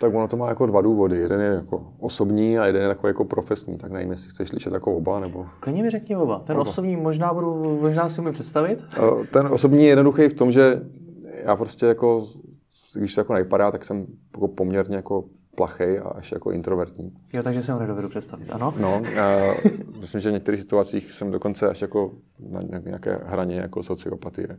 tak 0.01 0.15
ono 0.15 0.29
to 0.29 0.37
má 0.37 0.49
jako 0.49 0.67
dva 0.67 0.81
důvody. 0.81 1.19
Jeden 1.19 1.41
je 1.41 1.47
jako 1.47 1.93
osobní 1.99 2.59
a 2.59 2.67
jeden 2.67 2.83
je 2.83 2.89
takový 2.89 3.11
jako 3.11 3.25
profesní. 3.25 3.79
Tak 3.79 3.93
nevím, 3.93 4.11
jestli 4.11 4.31
chceš 4.31 4.49
slyšet 4.49 4.73
jako 4.73 4.97
oba, 4.97 5.21
nebo... 5.21 5.47
Klidně 5.61 5.83
mi 5.83 5.91
řekni 5.91 6.17
oba. 6.17 6.39
Ten 6.39 6.57
oba. 6.57 6.63
osobní 6.63 6.97
možná 6.97 7.35
budu, 7.35 7.79
možná 7.81 8.09
si 8.09 8.21
mi 8.21 8.33
představit. 8.33 8.85
Ten 9.33 9.47
osobní 9.47 9.83
je 9.83 9.89
jednoduchý 9.89 10.29
v 10.29 10.35
tom, 10.35 10.53
že 10.53 10.81
já 11.45 11.57
prostě 11.57 11.87
jako, 11.87 12.27
když 12.95 13.15
to 13.15 13.21
jako 13.21 13.35
nejpadá, 13.35 13.71
tak 13.71 13.85
jsem 13.85 14.07
jako 14.35 14.49
poměrně 14.49 14.97
jako 14.97 15.25
plachej 15.57 15.99
a 15.99 16.09
až 16.09 16.33
jako 16.33 16.51
introvertní. 16.51 17.13
Jo, 17.33 17.43
takže 17.43 17.63
se 17.63 17.73
ho 17.73 17.79
nedovedu 17.81 18.09
představit, 18.09 18.51
ano? 18.51 18.75
No, 18.81 19.03
myslím, 20.01 20.21
že 20.21 20.31
v 20.31 20.33
některých 20.33 20.61
situacích 20.61 21.13
jsem 21.13 21.31
dokonce 21.31 21.69
až 21.69 21.83
jako 21.83 22.13
na 22.51 22.63
nějaké 22.85 23.21
hraně 23.25 23.57
jako 23.57 23.83
sociopatie. 23.83 24.59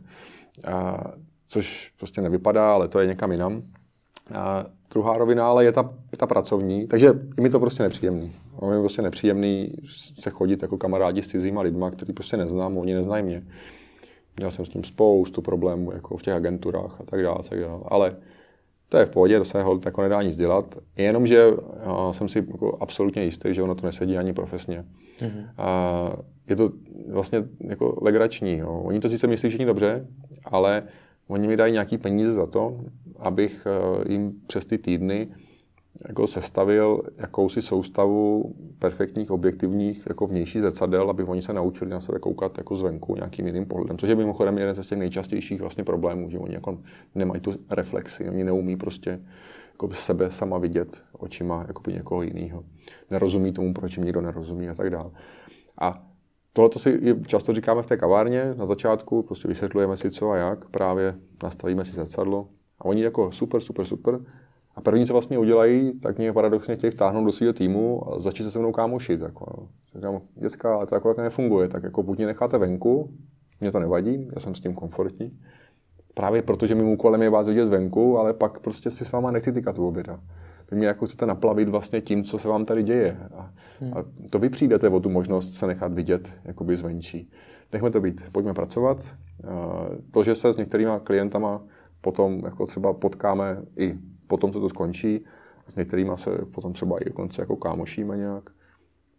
A, 0.64 1.04
což 1.48 1.92
prostě 1.98 2.20
nevypadá, 2.20 2.72
ale 2.72 2.88
to 2.88 3.00
je 3.00 3.06
někam 3.06 3.32
jinam. 3.32 3.62
A 4.34 4.64
druhá 4.90 5.18
rovina 5.18 5.48
ale 5.48 5.64
je 5.64 5.72
ta, 5.72 5.94
je 6.12 6.18
ta 6.18 6.26
pracovní, 6.26 6.86
takže 6.86 7.06
je 7.06 7.42
mi 7.42 7.50
to 7.50 7.60
prostě 7.60 7.82
nepříjemný. 7.82 8.32
Je 8.62 8.70
mi 8.70 8.80
prostě 8.80 9.02
nepříjemný 9.02 9.72
se 10.20 10.30
chodit 10.30 10.62
jako 10.62 10.78
kamarádi 10.78 11.22
s 11.22 11.28
cizíma 11.28 11.60
lidma, 11.62 11.90
který 11.90 12.12
prostě 12.12 12.36
neznám, 12.36 12.78
oni 12.78 12.94
neznají 12.94 13.24
mě. 13.24 13.46
Měl 14.40 14.50
jsem 14.50 14.64
s 14.64 14.68
tím 14.68 14.84
spoustu 14.84 15.42
problémů 15.42 15.92
jako 15.92 16.16
v 16.16 16.22
těch 16.22 16.34
agenturách 16.34 17.00
a 17.00 17.04
tak 17.04 17.22
dále, 17.22 17.38
tak 17.48 17.60
dále. 17.60 17.80
Ale 17.88 18.16
to 18.88 18.98
je 18.98 19.06
v 19.06 19.10
pohodě, 19.10 19.38
to 19.38 19.44
se 19.44 19.58
jako 19.84 20.02
nedá 20.02 20.22
nic 20.22 20.36
dělat. 20.36 20.78
Jenomže 20.96 21.44
jsem 22.10 22.28
si 22.28 22.38
jako 22.38 22.78
absolutně 22.80 23.24
jistý, 23.24 23.54
že 23.54 23.62
ono 23.62 23.74
to 23.74 23.86
nesedí 23.86 24.18
ani 24.18 24.32
profesně. 24.32 24.84
Mm-hmm. 25.20 25.48
A 25.58 26.12
je 26.48 26.56
to 26.56 26.70
vlastně 27.08 27.44
jako 27.60 27.98
legrační. 28.02 28.58
Jo. 28.58 28.80
Oni 28.84 29.00
to 29.00 29.08
sice 29.08 29.26
myslí 29.26 29.48
všichni 29.48 29.66
dobře, 29.66 30.06
ale 30.44 30.82
oni 31.28 31.48
mi 31.48 31.56
dají 31.56 31.72
nějaký 31.72 31.98
peníze 31.98 32.32
za 32.32 32.46
to, 32.46 32.80
abych 33.18 33.66
eh, 33.66 34.12
jim 34.12 34.32
přes 34.46 34.66
ty 34.66 34.78
týdny 34.78 35.28
jako 36.08 36.26
sestavil 36.26 37.02
jakousi 37.16 37.62
soustavu 37.62 38.54
perfektních, 38.78 39.30
objektivních 39.30 40.06
jako 40.08 40.26
vnější 40.26 40.60
zrcadel, 40.60 41.10
aby 41.10 41.22
oni 41.22 41.42
se 41.42 41.52
naučili 41.52 41.90
na 41.90 42.00
sebe 42.00 42.18
koukat 42.18 42.58
jako 42.58 42.76
zvenku 42.76 43.14
nějakým 43.14 43.46
jiným 43.46 43.66
pohledem. 43.66 43.98
Což 43.98 44.08
je 44.08 44.14
mimochodem 44.14 44.58
jeden 44.58 44.74
z 44.74 44.86
těch 44.86 44.98
nejčastějších 44.98 45.60
vlastně 45.60 45.84
problémů, 45.84 46.30
že 46.30 46.38
oni 46.38 46.54
jako 46.54 46.78
nemají 47.14 47.40
tu 47.40 47.54
reflexi, 47.70 48.30
oni 48.30 48.44
neumí 48.44 48.76
prostě 48.76 49.20
jako 49.72 49.94
sebe 49.94 50.30
sama 50.30 50.58
vidět 50.58 51.02
očima 51.12 51.64
jako 51.68 51.90
někoho 51.90 52.22
jiného. 52.22 52.64
Nerozumí 53.10 53.52
tomu, 53.52 53.74
proč 53.74 53.96
jim 53.96 54.04
nikdo 54.04 54.20
nerozumí 54.20 54.68
a 54.68 54.74
tak 54.74 54.90
dále. 54.90 55.10
A 55.80 56.02
tohle 56.52 56.70
si 56.76 57.16
často 57.26 57.54
říkáme 57.54 57.82
v 57.82 57.86
té 57.86 57.96
kavárně 57.96 58.54
na 58.54 58.66
začátku, 58.66 59.22
prostě 59.22 59.48
vysvětlujeme 59.48 59.96
si 59.96 60.10
co 60.10 60.30
a 60.30 60.36
jak, 60.36 60.68
právě 60.68 61.14
nastavíme 61.42 61.84
si 61.84 61.92
zrcadlo. 61.92 62.48
A 62.78 62.84
oni 62.84 63.02
jako 63.02 63.32
super, 63.32 63.60
super, 63.60 63.84
super, 63.84 64.20
a 64.76 64.80
první, 64.80 65.06
co 65.06 65.12
vlastně 65.12 65.38
udělají, 65.38 66.00
tak 66.00 66.18
mě 66.18 66.32
paradoxně 66.32 66.76
chtějí 66.76 66.90
vtáhnout 66.90 67.26
do 67.26 67.32
svého 67.32 67.52
týmu 67.52 68.12
a 68.12 68.20
začít 68.20 68.42
se 68.42 68.50
se 68.50 68.58
mnou 68.58 68.72
kámošit. 68.72 69.20
Jako, 69.20 69.68
říkám, 69.94 70.20
děcka, 70.34 70.74
ale 70.74 70.86
to 70.86 70.94
jako, 70.94 71.08
jako 71.08 71.22
nefunguje, 71.22 71.68
tak 71.68 71.82
jako 71.82 72.02
buď 72.02 72.16
mě 72.16 72.26
necháte 72.26 72.58
venku, 72.58 73.10
mě 73.60 73.72
to 73.72 73.80
nevadí, 73.80 74.28
já 74.34 74.40
jsem 74.40 74.54
s 74.54 74.60
tím 74.60 74.74
komfortní. 74.74 75.38
Právě 76.14 76.42
protože 76.42 76.74
mým 76.74 76.88
úkolem 76.88 77.22
je 77.22 77.30
vás 77.30 77.48
vidět 77.48 77.66
zvenku, 77.66 78.18
ale 78.18 78.32
pak 78.32 78.58
prostě 78.58 78.90
si 78.90 79.04
s 79.04 79.12
váma 79.12 79.30
nechci 79.30 79.52
tykat 79.52 79.78
u 79.78 79.88
oběda. 79.88 80.20
Vy 80.70 80.76
mě 80.76 80.86
jako 80.86 81.06
chcete 81.06 81.26
naplavit 81.26 81.68
vlastně 81.68 82.00
tím, 82.00 82.24
co 82.24 82.38
se 82.38 82.48
vám 82.48 82.64
tady 82.64 82.82
děje. 82.82 83.16
A, 83.34 83.50
hmm. 83.80 83.94
a 83.94 84.04
to 84.30 84.38
vy 84.38 84.48
přijdete 84.48 84.88
o 84.88 85.00
tu 85.00 85.10
možnost 85.10 85.52
se 85.52 85.66
nechat 85.66 85.92
vidět 85.92 86.32
jakoby 86.44 86.76
zvenčí. 86.76 87.30
Nechme 87.72 87.90
to 87.90 88.00
být, 88.00 88.22
pojďme 88.32 88.54
pracovat. 88.54 89.04
To, 90.10 90.24
že 90.24 90.34
se 90.34 90.52
s 90.52 90.56
některýma 90.56 90.98
klientama 90.98 91.62
potom 92.00 92.42
jako 92.44 92.66
třeba 92.66 92.92
potkáme 92.92 93.62
i 93.76 93.98
potom, 94.30 94.52
co 94.52 94.60
to 94.60 94.68
skončí, 94.68 95.24
s 95.68 95.74
některými 95.74 96.10
se 96.14 96.30
potom 96.54 96.72
třeba 96.72 96.98
i 96.98 97.04
dokonce 97.04 97.42
jako 97.42 97.56
kámošíme 97.56 98.16
nějak. 98.16 98.50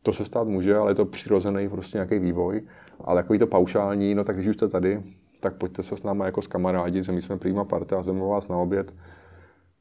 To 0.04 0.14
se 0.14 0.26
stát 0.26 0.48
může, 0.48 0.76
ale 0.76 0.92
je 0.92 0.96
to 0.96 1.06
přirozený 1.06 1.70
prostě 1.70 1.98
nějaký 1.98 2.20
vývoj. 2.20 2.62
Ale 3.04 3.24
takový 3.24 3.40
to 3.40 3.48
paušální, 3.48 4.16
no 4.16 4.24
tak 4.24 4.36
když 4.36 4.48
už 4.48 4.56
jste 4.56 4.68
tady, 4.68 5.04
tak 5.40 5.56
pojďte 5.56 5.84
se 5.84 5.98
s 5.98 6.04
námi 6.04 6.24
jako 6.26 6.42
s 6.42 6.48
kamarádi, 6.48 7.04
že 7.04 7.12
my 7.12 7.22
jsme 7.22 7.38
prýma 7.38 7.66
parta 7.66 8.00
a 8.00 8.02
jdeme 8.02 8.20
vás 8.20 8.48
na 8.48 8.58
oběd. 8.58 8.94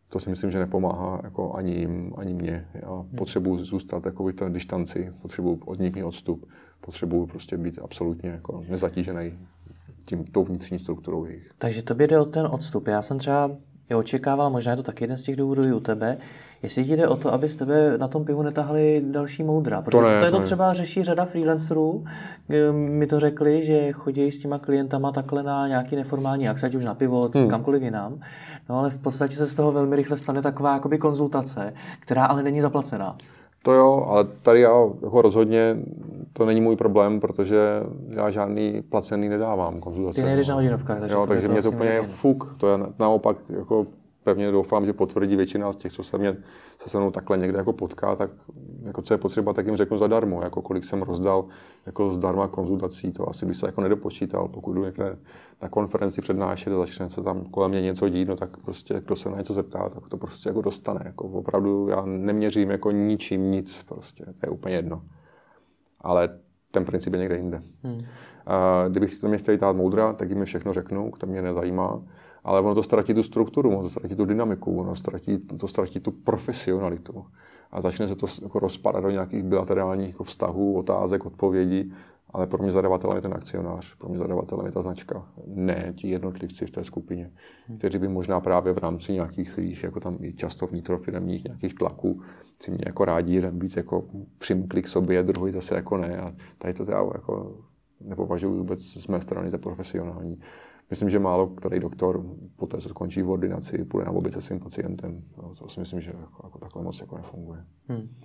To 0.08 0.20
si 0.20 0.30
myslím, 0.30 0.50
že 0.50 0.58
nepomáhá 0.58 1.20
jako 1.24 1.52
ani 1.52 1.74
jim, 1.74 2.12
ani 2.16 2.34
mě. 2.34 2.68
Já 2.74 2.92
hmm. 2.92 3.16
potřebuji 3.16 3.64
zůstat 3.64 4.02
takový 4.02 4.32
to 4.32 4.48
distanci, 4.48 5.12
potřebuji 5.22 5.60
od 5.64 5.78
nich 5.78 6.04
odstup, 6.04 6.48
potřebuji 6.80 7.26
prostě 7.26 7.56
být 7.56 7.78
absolutně 7.82 8.30
jako 8.30 8.64
nezatížený 8.68 9.38
tím, 10.04 10.24
tou 10.24 10.44
vnitřní 10.44 10.78
strukturou 10.78 11.24
jejich. 11.24 11.50
Takže 11.58 11.82
to 11.82 11.94
jde 11.94 12.20
o 12.20 12.24
ten 12.24 12.46
odstup. 12.46 12.86
Já 12.86 13.02
jsem 13.02 13.18
třeba 13.18 13.50
je 13.90 13.96
očekával, 13.96 14.50
možná 14.50 14.72
je 14.72 14.76
to 14.76 14.82
taky 14.82 15.04
jeden 15.04 15.16
z 15.16 15.22
těch 15.22 15.36
důvodů 15.36 15.64
i 15.64 15.72
u 15.72 15.80
tebe, 15.80 16.16
jestli 16.62 16.84
ti 16.84 16.96
jde 16.96 17.08
o 17.08 17.16
to, 17.16 17.32
aby 17.32 17.48
z 17.48 17.56
tebe 17.56 17.98
na 17.98 18.08
tom 18.08 18.24
pivu 18.24 18.42
netahali 18.42 19.02
další 19.04 19.42
moudra. 19.42 19.82
Protože 19.82 19.96
to, 19.96 20.02
ne, 20.02 20.18
to 20.18 20.24
je 20.24 20.30
to, 20.30 20.38
to 20.38 20.44
třeba 20.44 20.72
řeší 20.72 21.02
řada 21.02 21.24
freelancerů. 21.24 22.04
Mi 22.72 23.06
to 23.06 23.20
řekli, 23.20 23.62
že 23.62 23.92
chodí 23.92 24.30
s 24.30 24.38
těma 24.38 24.58
klientama 24.58 25.12
takhle 25.12 25.42
na 25.42 25.68
nějaký 25.68 25.96
neformální 25.96 26.48
akce, 26.48 26.66
ať 26.66 26.74
už 26.74 26.84
na 26.84 26.94
pivo, 26.94 27.30
hmm. 27.34 27.48
kamkoliv 27.48 27.82
jinam. 27.82 28.20
No 28.68 28.78
ale 28.78 28.90
v 28.90 28.98
podstatě 28.98 29.36
se 29.36 29.46
z 29.46 29.54
toho 29.54 29.72
velmi 29.72 29.96
rychle 29.96 30.16
stane 30.16 30.42
taková 30.42 30.74
jakoby 30.74 30.98
konzultace, 30.98 31.72
která 32.00 32.24
ale 32.24 32.42
není 32.42 32.60
zaplacená. 32.60 33.16
To 33.62 33.72
jo, 33.72 34.06
ale 34.08 34.24
tady 34.24 34.60
já 34.60 34.72
jako 35.02 35.22
rozhodně 35.22 35.76
to 36.32 36.46
není 36.46 36.60
můj 36.60 36.76
problém, 36.76 37.20
protože 37.20 37.58
já 38.08 38.30
žádný 38.30 38.82
placený 38.88 39.28
nedávám 39.28 39.80
konzultace. 39.80 40.20
Ty 40.20 40.26
nejdeš 40.26 40.48
na 40.48 40.54
hodinovkách, 40.54 41.00
takže 41.00 41.14
jo, 41.14 41.26
takže 41.26 41.48
mě 41.48 41.62
to 41.62 41.70
úplně 41.70 41.90
je 41.90 42.02
fuk. 42.02 42.54
To 42.58 42.68
je 42.68 42.78
naopak 42.98 43.36
jako 43.48 43.86
pevně 44.24 44.52
doufám, 44.52 44.86
že 44.86 44.92
potvrdí 44.92 45.36
většina 45.36 45.72
z 45.72 45.76
těch, 45.76 45.92
co 45.92 46.02
se, 46.02 46.18
mě, 46.18 46.36
se 46.78 46.90
se 46.90 46.98
mnou 46.98 47.10
takhle 47.10 47.38
někde 47.38 47.58
jako 47.58 47.72
potká, 47.72 48.16
tak 48.16 48.30
jako 48.82 49.02
co 49.02 49.14
je 49.14 49.18
potřeba, 49.18 49.52
tak 49.52 49.66
jim 49.66 49.76
řeknu 49.76 49.98
zadarmo, 49.98 50.42
jako 50.42 50.62
kolik 50.62 50.84
jsem 50.84 51.02
rozdal 51.02 51.44
jako 51.86 52.12
zdarma 52.12 52.48
konzultací, 52.48 53.12
to 53.12 53.28
asi 53.28 53.46
by 53.46 53.54
se 53.54 53.66
jako 53.66 53.80
nedopočítal, 53.80 54.48
pokud 54.48 54.72
jdu 54.72 54.84
někde 54.84 55.18
na 55.62 55.68
konferenci 55.68 56.22
přednášet 56.22 56.72
a 56.72 56.78
začne 56.78 57.08
se 57.08 57.22
tam 57.22 57.44
kolem 57.44 57.70
mě 57.70 57.82
něco 57.82 58.08
dít, 58.08 58.28
no 58.28 58.36
tak 58.36 58.56
prostě 58.56 59.02
kdo 59.04 59.16
se 59.16 59.30
na 59.30 59.38
něco 59.38 59.52
zeptá, 59.52 59.88
tak 59.88 60.08
to 60.08 60.16
prostě 60.16 60.48
jako 60.48 60.62
dostane, 60.62 61.00
jako 61.04 61.24
opravdu 61.24 61.88
já 61.88 62.02
neměřím 62.06 62.70
jako 62.70 62.90
ničím 62.90 63.50
nic, 63.50 63.82
prostě, 63.82 64.24
to 64.24 64.46
je 64.46 64.50
úplně 64.50 64.74
jedno. 64.74 65.02
Ale 66.00 66.38
ten 66.70 66.84
princip 66.84 67.12
je 67.12 67.18
někde 67.18 67.36
jinde. 67.36 67.62
Hmm. 67.82 68.00
A 68.46 68.84
kdybych 68.88 69.14
se 69.14 69.28
mě 69.28 69.38
chtěli 69.38 69.58
dát 69.58 69.76
moudra, 69.76 70.12
tak 70.12 70.30
jim 70.30 70.44
všechno 70.44 70.72
řeknu, 70.72 71.12
to 71.18 71.26
mě 71.26 71.42
nezajímá 71.42 72.02
ale 72.44 72.60
ono 72.60 72.74
to 72.74 72.82
ztratí 72.82 73.14
tu 73.14 73.22
strukturu, 73.22 73.70
ono 73.70 73.82
to 73.82 73.88
ztratí 73.88 74.16
tu 74.16 74.24
dynamiku, 74.24 74.80
ono 74.80 74.96
ztratí, 74.96 75.38
to 75.38 75.68
ztratí 75.68 76.00
tu 76.00 76.10
profesionalitu. 76.10 77.24
A 77.72 77.80
začne 77.80 78.08
se 78.08 78.16
to 78.16 78.26
jako 78.42 78.58
rozpadat 78.58 79.02
do 79.02 79.10
nějakých 79.10 79.42
bilaterálních 79.42 80.08
jako 80.08 80.24
vztahů, 80.24 80.78
otázek, 80.78 81.26
odpovědí, 81.26 81.92
ale 82.32 82.46
pro 82.46 82.62
mě 82.62 82.72
zadavatelem 82.72 83.16
je 83.16 83.22
ten 83.22 83.34
akcionář, 83.34 83.94
pro 83.94 84.08
mě 84.08 84.18
zadavatelem 84.18 84.66
je 84.66 84.72
ta 84.72 84.82
značka, 84.82 85.26
ne 85.46 85.92
ti 85.96 86.08
jednotlivci 86.08 86.66
v 86.66 86.70
té 86.70 86.84
skupině, 86.84 87.30
kteří 87.78 87.98
by 87.98 88.08
možná 88.08 88.40
právě 88.40 88.72
v 88.72 88.78
rámci 88.78 89.12
nějakých 89.12 89.50
svých, 89.50 89.82
jako 89.84 90.00
tam 90.00 90.16
i 90.20 90.32
často 90.32 90.66
vnitrofiremních 90.66 91.44
nějakých 91.44 91.74
tlaků, 91.74 92.20
si 92.60 92.70
mě 92.70 92.80
jako 92.86 93.04
rádi 93.04 93.34
jeden 93.34 93.58
víc 93.58 93.76
jako 93.76 94.04
přimkli 94.38 94.82
k 94.82 94.88
sobě, 94.88 95.22
druhý 95.22 95.52
zase 95.52 95.74
jako 95.74 95.96
ne. 95.96 96.18
A 96.18 96.34
tady 96.58 96.74
to 96.74 96.90
já 96.90 96.98
jako 96.98 97.56
nepovažuji 98.00 98.58
vůbec 98.58 98.80
z 98.80 99.06
mé 99.06 99.20
strany 99.20 99.50
za 99.50 99.58
profesionální. 99.58 100.40
Myslím, 100.90 101.10
že 101.10 101.18
málo 101.18 101.46
který 101.46 101.80
doktor 101.80 102.24
po 102.56 102.66
té, 102.66 102.78
co 102.78 102.88
skončí 102.88 103.22
v 103.22 103.30
ordinaci, 103.30 103.84
půjde 103.84 104.04
na 104.06 104.12
oběd 104.12 104.34
se 104.34 104.40
svým 104.40 104.60
pacientem. 104.60 105.22
No, 105.42 105.54
to 105.54 105.68
si 105.68 105.80
myslím, 105.80 106.00
že 106.00 106.10
jako, 106.20 106.46
jako 106.46 106.58
takhle 106.58 106.82
moc 106.82 107.00
jako 107.00 107.16
nefunguje. 107.16 107.64
Hmm. 107.88 108.16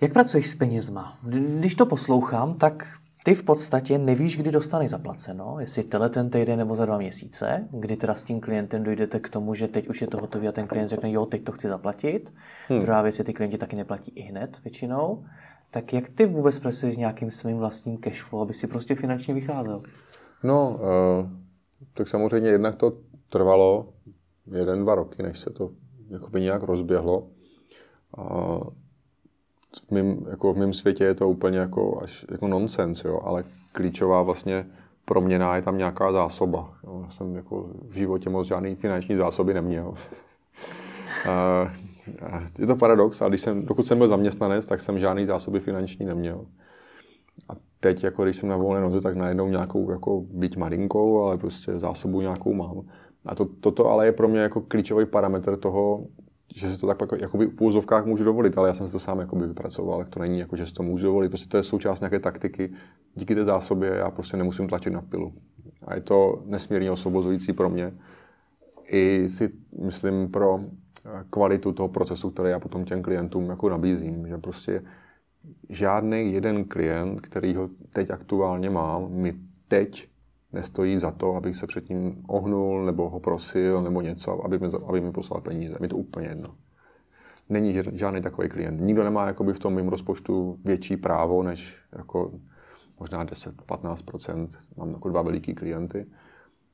Jak 0.00 0.12
pracuješ 0.12 0.46
s 0.46 0.54
penězma? 0.54 1.18
Když 1.58 1.74
to 1.74 1.86
poslouchám, 1.86 2.54
tak 2.54 2.86
ty 3.24 3.34
v 3.34 3.42
podstatě 3.42 3.98
nevíš, 3.98 4.36
kdy 4.36 4.50
dostaneš 4.50 4.90
zaplaceno, 4.90 5.56
jestli 5.60 5.82
tenhle 5.82 6.08
ten 6.08 6.30
týden 6.30 6.58
nebo 6.58 6.76
za 6.76 6.86
dva 6.86 6.98
měsíce, 6.98 7.68
kdy 7.70 7.96
teda 7.96 8.14
s 8.14 8.24
tím 8.24 8.40
klientem 8.40 8.82
dojdete 8.82 9.20
k 9.20 9.28
tomu, 9.28 9.54
že 9.54 9.68
teď 9.68 9.88
už 9.88 10.00
je 10.00 10.06
to 10.06 10.20
hotový 10.20 10.48
a 10.48 10.52
ten 10.52 10.66
klient 10.66 10.88
řekne, 10.88 11.12
jo, 11.12 11.26
teď 11.26 11.44
to 11.44 11.52
chci 11.52 11.68
zaplatit. 11.68 12.34
Hmm. 12.68 12.80
Druhá 12.80 13.02
věc 13.02 13.18
je, 13.18 13.24
ty 13.24 13.32
klienti 13.32 13.58
taky 13.58 13.76
neplatí 13.76 14.12
i 14.14 14.22
hned 14.22 14.60
většinou. 14.64 15.24
Tak 15.70 15.92
jak 15.92 16.08
ty 16.08 16.26
vůbec 16.26 16.58
pracuješ 16.58 16.94
s 16.94 16.98
nějakým 16.98 17.30
svým 17.30 17.56
vlastním 17.56 17.98
cashflow, 17.98 18.42
aby 18.42 18.54
si 18.54 18.66
prostě 18.66 18.94
finančně 18.94 19.34
vycházel? 19.34 19.82
No, 20.42 20.68
uh, 20.68 21.28
tak 21.94 22.08
samozřejmě 22.08 22.50
jednak 22.50 22.76
to 22.76 22.92
trvalo 23.28 23.88
jeden, 24.52 24.82
dva 24.82 24.94
roky, 24.94 25.22
než 25.22 25.38
se 25.40 25.50
to 25.50 25.70
jakoby 26.08 26.40
nějak 26.40 26.62
rozběhlo. 26.62 27.28
A 28.18 28.58
v 29.88 29.90
mým, 29.90 30.26
jako 30.30 30.52
v 30.52 30.56
mém 30.56 30.72
světě 30.72 31.04
je 31.04 31.14
to 31.14 31.28
úplně 31.28 31.58
jako 31.58 32.00
až 32.02 32.26
jako 32.30 32.48
nonsens, 32.48 33.04
jo, 33.04 33.20
ale 33.24 33.44
klíčová 33.72 34.22
vlastně 34.22 34.66
proměna 35.04 35.56
je 35.56 35.62
tam 35.62 35.78
nějaká 35.78 36.12
zásoba. 36.12 36.74
Jo. 36.84 37.02
Já 37.04 37.10
jsem 37.10 37.36
jako 37.36 37.70
v 37.88 37.94
životě 37.94 38.30
moc 38.30 38.46
žádný 38.46 38.74
finanční 38.74 39.16
zásoby 39.16 39.54
neměl. 39.54 39.94
a, 41.28 41.70
je 42.58 42.66
to 42.66 42.76
paradox, 42.76 43.20
ale 43.20 43.30
když 43.30 43.40
jsem, 43.40 43.66
dokud 43.66 43.86
jsem 43.86 43.98
byl 43.98 44.08
zaměstnanec, 44.08 44.66
tak 44.66 44.80
jsem 44.80 44.98
žádný 44.98 45.26
zásoby 45.26 45.60
finanční 45.60 46.06
neměl. 46.06 46.46
A 47.48 47.52
teď, 47.82 48.04
jako 48.04 48.24
když 48.24 48.36
jsem 48.36 48.48
na 48.48 48.56
volné 48.56 48.80
noze, 48.80 49.00
tak 49.00 49.16
najednou 49.16 49.48
nějakou, 49.48 49.90
jako 49.90 50.20
být 50.20 50.56
malinkou, 50.56 51.22
ale 51.22 51.38
prostě 51.38 51.78
zásobu 51.78 52.20
nějakou 52.20 52.54
mám. 52.54 52.82
A 53.26 53.34
to, 53.34 53.44
toto 53.44 53.86
ale 53.86 54.06
je 54.06 54.12
pro 54.12 54.28
mě 54.28 54.40
jako 54.40 54.60
klíčový 54.60 55.06
parametr 55.06 55.56
toho, 55.56 56.06
že 56.54 56.74
si 56.74 56.80
to 56.80 56.86
tak 56.86 56.98
jako, 57.20 57.38
v 57.38 57.60
úzovkách 57.60 58.06
můžu 58.06 58.24
dovolit, 58.24 58.58
ale 58.58 58.68
já 58.68 58.74
jsem 58.74 58.86
si 58.86 58.92
to 58.92 58.98
sám 58.98 59.20
jakoby 59.20 59.46
vypracoval, 59.46 60.04
to 60.04 60.20
není 60.20 60.38
jako, 60.38 60.56
že 60.56 60.66
si 60.66 60.72
to 60.72 60.82
můžu 60.82 61.04
dovolit, 61.04 61.28
prostě 61.28 61.48
to 61.48 61.56
je 61.56 61.62
součást 61.62 62.00
nějaké 62.00 62.18
taktiky. 62.18 62.72
Díky 63.14 63.34
té 63.34 63.44
zásobě 63.44 63.90
já 63.90 64.10
prostě 64.10 64.36
nemusím 64.36 64.68
tlačit 64.68 64.92
na 64.92 65.02
pilu. 65.02 65.32
A 65.86 65.94
je 65.94 66.00
to 66.00 66.42
nesmírně 66.46 66.90
osvobozující 66.90 67.52
pro 67.52 67.70
mě. 67.70 67.92
I 68.86 69.28
si 69.28 69.50
myslím 69.82 70.30
pro 70.30 70.60
kvalitu 71.30 71.72
toho 71.72 71.88
procesu, 71.88 72.30
který 72.30 72.50
já 72.50 72.60
potom 72.60 72.84
těm 72.84 73.02
klientům 73.02 73.50
jako 73.50 73.68
nabízím, 73.68 74.28
že 74.28 74.38
prostě 74.38 74.82
žádný 75.68 76.32
jeden 76.32 76.64
klient, 76.64 77.20
který 77.20 77.54
ho 77.54 77.70
teď 77.92 78.10
aktuálně 78.10 78.70
mám, 78.70 79.12
mi 79.12 79.34
teď 79.68 80.08
nestojí 80.52 80.98
za 80.98 81.10
to, 81.10 81.34
abych 81.34 81.56
se 81.56 81.66
předtím 81.66 82.24
ohnul, 82.26 82.84
nebo 82.84 83.10
ho 83.10 83.20
prosil, 83.20 83.82
nebo 83.82 84.00
něco, 84.00 84.44
aby 84.44 84.58
mi, 84.58 84.68
aby 84.86 85.00
mi 85.00 85.12
poslal 85.12 85.40
peníze. 85.40 85.76
Mi 85.80 85.88
to 85.88 85.96
úplně 85.96 86.26
jedno. 86.26 86.54
Není 87.48 87.74
žádný 87.92 88.22
takový 88.22 88.48
klient. 88.48 88.80
Nikdo 88.80 89.04
nemá 89.04 89.26
jakoby 89.26 89.52
v 89.52 89.58
tom 89.58 89.74
mým 89.74 89.88
rozpočtu 89.88 90.58
větší 90.64 90.96
právo, 90.96 91.42
než 91.42 91.76
jako 91.96 92.32
možná 93.00 93.24
10-15%. 93.24 94.48
Mám 94.76 94.90
jako 94.90 95.08
dva 95.08 95.22
veliký 95.22 95.54
klienty 95.54 96.06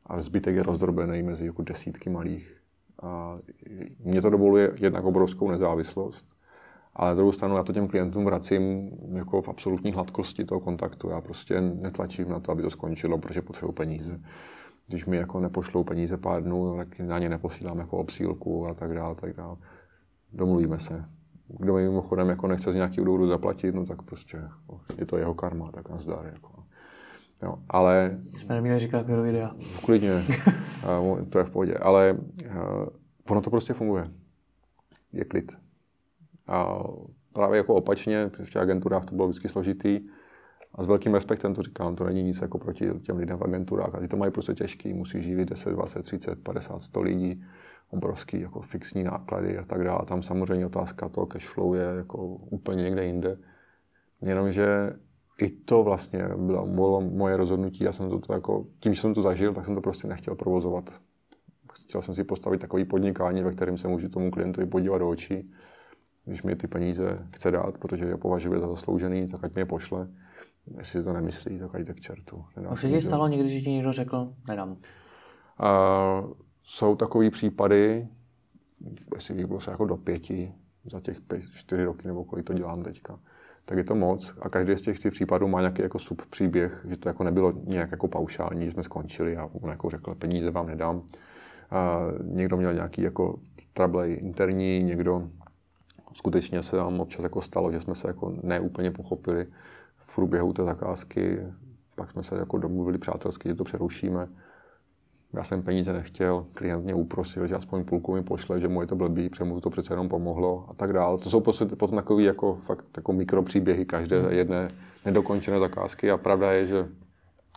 a 0.07 0.21
zbytek 0.21 0.57
je 0.57 0.63
rozdrobený 0.63 1.23
mezi 1.23 1.47
jako 1.47 1.63
desítky 1.63 2.11
malých. 2.11 2.57
A 3.03 3.39
mě 4.05 4.23
to 4.23 4.31
dovoluje 4.31 4.73
jednak 4.81 5.05
obrovskou 5.05 5.51
nezávislost, 5.51 6.27
ale 6.99 7.11
na 7.11 7.15
druhou 7.15 7.33
stranu 7.33 7.57
já 7.57 7.63
to 7.63 7.73
těm 7.73 7.89
klientům 7.89 8.25
vracím 8.25 8.91
jako 9.13 9.43
v 9.43 9.49
absolutní 9.49 9.93
hladkosti 9.93 10.45
toho 10.45 10.61
kontaktu. 10.61 11.09
Já 11.09 11.21
prostě 11.21 11.61
netlačím 11.61 12.29
na 12.29 12.41
to, 12.41 12.53
aby 12.53 12.63
to 12.63 12.71
skončilo, 12.71 13.19
protože 13.19 13.43
potřebuji 13.43 13.73
peníze. 13.73 14.21
Když 14.87 15.07
mi 15.07 15.17
jako 15.17 15.41
nepošlou 15.41 15.85
peníze 15.85 16.17
pár 16.17 16.43
dnů, 16.43 16.77
tak 16.77 16.99
na 16.99 17.19
ně 17.19 17.29
neposílám 17.29 17.79
jako 17.79 17.99
obsílku 17.99 18.67
a 18.67 18.75
tak 18.75 18.95
dále, 18.95 19.15
tak 19.15 19.37
dále. 19.37 19.57
Domluvíme 20.33 20.79
se. 20.79 21.05
Kdo 21.49 21.75
mi 21.75 21.83
mimochodem 21.83 22.29
jako 22.29 22.47
nechce 22.47 22.73
z 22.73 22.75
nějakého 22.75 23.05
důvodu 23.05 23.27
zaplatit, 23.27 23.75
no 23.75 23.87
tak 23.87 24.03
prostě 24.03 24.37
jako, 24.37 24.81
je 24.99 25.07
to 25.07 25.17
jeho 25.17 25.35
karma, 25.35 25.73
tak 25.73 25.89
nazdar. 25.89 26.27
Jako. 26.27 26.63
Jo, 27.43 27.59
ale... 27.69 28.19
Jsme 28.37 28.55
neměli 28.55 28.79
říkat 28.79 29.07
do 29.07 29.23
videa. 29.23 29.51
Klidně, 29.85 30.13
to 31.31 31.39
je 31.39 31.45
v 31.45 31.51
pohodě, 31.51 31.75
ale 31.75 32.19
ono 33.29 33.41
to 33.41 33.51
prostě 33.51 33.73
funguje. 33.73 34.11
Je 35.13 35.25
klid. 35.25 35.68
A 36.49 36.85
právě 37.33 37.57
jako 37.57 37.75
opačně, 37.75 38.29
v 38.29 38.51
těch 38.51 38.57
agenturách 38.57 39.05
to 39.05 39.15
bylo 39.15 39.29
vždycky 39.29 39.49
složitý. 39.49 40.01
A 40.75 40.83
s 40.83 40.87
velkým 40.87 41.15
respektem 41.15 41.55
to 41.55 41.63
říkám, 41.63 41.97
to 41.97 42.05
není 42.05 42.23
nic 42.23 42.41
jako 42.41 42.59
proti 42.59 42.91
těm 43.03 43.17
lidem 43.17 43.39
v 43.39 43.43
agenturách. 43.43 43.95
A 43.95 44.01
ty 44.01 44.09
to 44.09 44.17
mají 44.17 44.33
prostě 44.33 44.55
těžký, 44.55 44.93
musí 44.93 45.23
živit 45.23 45.51
10, 45.51 45.71
20, 45.71 46.03
30, 46.03 46.43
50, 46.43 46.83
100 46.83 47.03
lidí, 47.03 47.45
obrovský 47.91 48.41
jako 48.41 48.61
fixní 48.61 49.05
náklady 49.05 49.59
a 49.59 49.65
tak 49.65 49.85
dále. 49.85 50.01
Tam 50.07 50.23
samozřejmě 50.23 50.67
otázka 50.67 51.09
toho 51.09 51.27
cash 51.27 51.49
flow 51.49 51.75
je 51.75 51.85
jako 51.97 52.27
úplně 52.27 52.83
někde 52.83 53.05
jinde. 53.05 53.39
Jenomže 54.23 54.93
i 55.41 55.51
to 55.51 55.83
vlastně 55.83 56.29
bylo, 56.37 56.67
bylo 56.67 57.01
moje 57.01 57.37
rozhodnutí. 57.37 57.85
Já 57.85 57.93
jsem 57.93 58.21
to, 58.21 58.33
jako, 58.33 58.67
tím, 58.81 58.95
že 58.95 59.01
jsem 59.01 59.15
to 59.15 59.23
zažil, 59.23 59.55
tak 59.55 59.65
jsem 59.65 59.75
to 59.75 59.81
prostě 59.81 60.09
nechtěl 60.09 60.35
provozovat. 60.35 60.91
Chtěl 61.73 62.03
jsem 62.03 62.15
si 62.15 62.25
postavit 62.25 62.61
takový 62.61 62.85
podnikání, 62.85 63.43
ve 63.43 63.53
kterém 63.53 63.79
se 63.79 63.89
můžu 63.89 64.09
tomu 64.09 64.31
klientovi 64.31 64.67
podívat 64.67 64.99
do 64.99 65.09
očí 65.09 65.51
když 66.29 66.43
mi 66.43 66.57
ty 66.57 66.67
peníze 66.67 67.19
chce 67.35 67.51
dát, 67.51 67.79
protože 67.79 68.05
je 68.05 68.17
považuje 68.17 68.61
za 68.61 68.69
zasloužený, 68.69 69.29
tak 69.29 69.45
ať 69.45 69.55
mi 69.55 69.61
je 69.61 69.67
pošle. 69.67 70.09
Jestli 70.79 71.03
to 71.03 71.13
nemyslí, 71.13 71.59
tak 71.59 71.75
ať 71.75 71.83
jde 71.83 71.95
k 71.95 72.01
čertu. 72.01 72.45
A 72.69 72.77
se 72.77 72.89
ti 72.89 73.01
stalo 73.01 73.29
někdy, 73.29 73.49
že 73.49 73.61
ti 73.61 73.71
někdo 73.71 73.93
řekl, 73.93 74.33
nedám? 74.49 74.77
A, 75.59 76.25
jsou 76.63 76.97
takové 76.97 77.31
případy, 77.31 78.09
jestli 79.15 79.47
byl 79.47 79.61
se 79.61 79.71
jako 79.71 79.85
do 79.85 79.97
pěti 79.97 80.53
za 80.91 81.01
těch 81.01 81.21
pět, 81.21 81.43
čtyři 81.55 81.85
roky, 81.85 82.09
nebo 82.09 82.25
kolik 82.25 82.47
to 82.47 82.55
dělám 82.55 82.83
teďka, 82.83 83.19
tak 83.65 83.79
je 83.79 83.85
to 83.85 83.95
moc. 83.95 84.35
A 84.41 84.49
každý 84.49 84.77
z 84.77 84.83
těch 84.83 85.13
případů 85.13 85.49
má 85.49 85.61
nějaký 85.61 85.83
jako 85.83 85.99
subpříběh, 85.99 86.87
že 86.89 86.97
to 86.97 87.09
jako 87.09 87.25
nebylo 87.25 87.53
nějak 87.65 87.91
jako 87.91 88.09
paušální, 88.09 88.65
že 88.65 88.73
jsme 88.73 88.83
skončili 88.83 89.37
a 89.37 89.51
on 89.63 89.71
jako 89.71 89.91
řekl, 89.91 90.15
peníze 90.15 90.51
vám 90.51 90.67
nedám. 90.67 91.03
A 91.71 92.01
někdo 92.23 92.57
měl 92.57 92.75
nějaký 92.75 93.03
jako 93.03 93.39
trouble 93.73 94.09
interní, 94.09 94.83
někdo 94.83 95.29
skutečně 96.15 96.63
se 96.63 96.77
nám 96.77 97.01
občas 97.01 97.23
jako 97.23 97.43
stalo, 97.43 97.73
že 97.73 97.81
jsme 97.81 97.95
se 97.95 98.09
jako 98.09 98.35
neúplně 98.43 98.91
pochopili 98.91 99.47
v 99.97 100.15
průběhu 100.15 100.53
té 100.53 100.65
zakázky, 100.65 101.41
pak 101.95 102.11
jsme 102.11 102.23
se 102.23 102.37
jako 102.37 102.59
domluvili 102.59 102.99
přátelsky, 102.99 103.49
že 103.49 103.55
to 103.55 103.65
přerušíme. 103.65 104.29
Já 105.33 105.45
jsem 105.45 105.63
peníze 105.63 105.93
nechtěl, 105.93 106.47
klient 106.55 106.85
mě 106.85 106.95
uprosil, 106.95 107.47
že 107.47 107.55
aspoň 107.55 107.85
půlku 107.85 108.15
mi 108.15 108.23
pošle, 108.23 108.61
že 108.61 108.69
mu 108.69 108.81
je 108.81 108.87
to 108.87 108.97
blbý, 108.97 109.29
protože 109.29 109.45
mu 109.45 109.61
to 109.61 109.71
přece 109.71 109.93
jenom 109.93 110.09
pomohlo 110.09 110.67
a 110.69 110.75
tak 110.75 110.93
dále. 110.93 111.19
To 111.19 111.31
jsou 111.31 111.41
potom 111.77 111.97
takové 111.97 112.23
jako, 112.23 112.59
fakt 112.67 112.85
jako 112.97 113.13
mikropříběhy 113.13 113.85
každé 113.85 114.23
hmm. 114.23 114.33
jedné 114.33 114.71
nedokončené 115.05 115.59
zakázky 115.59 116.11
a 116.11 116.17
pravda 116.17 116.53
je, 116.53 116.67
že 116.67 116.89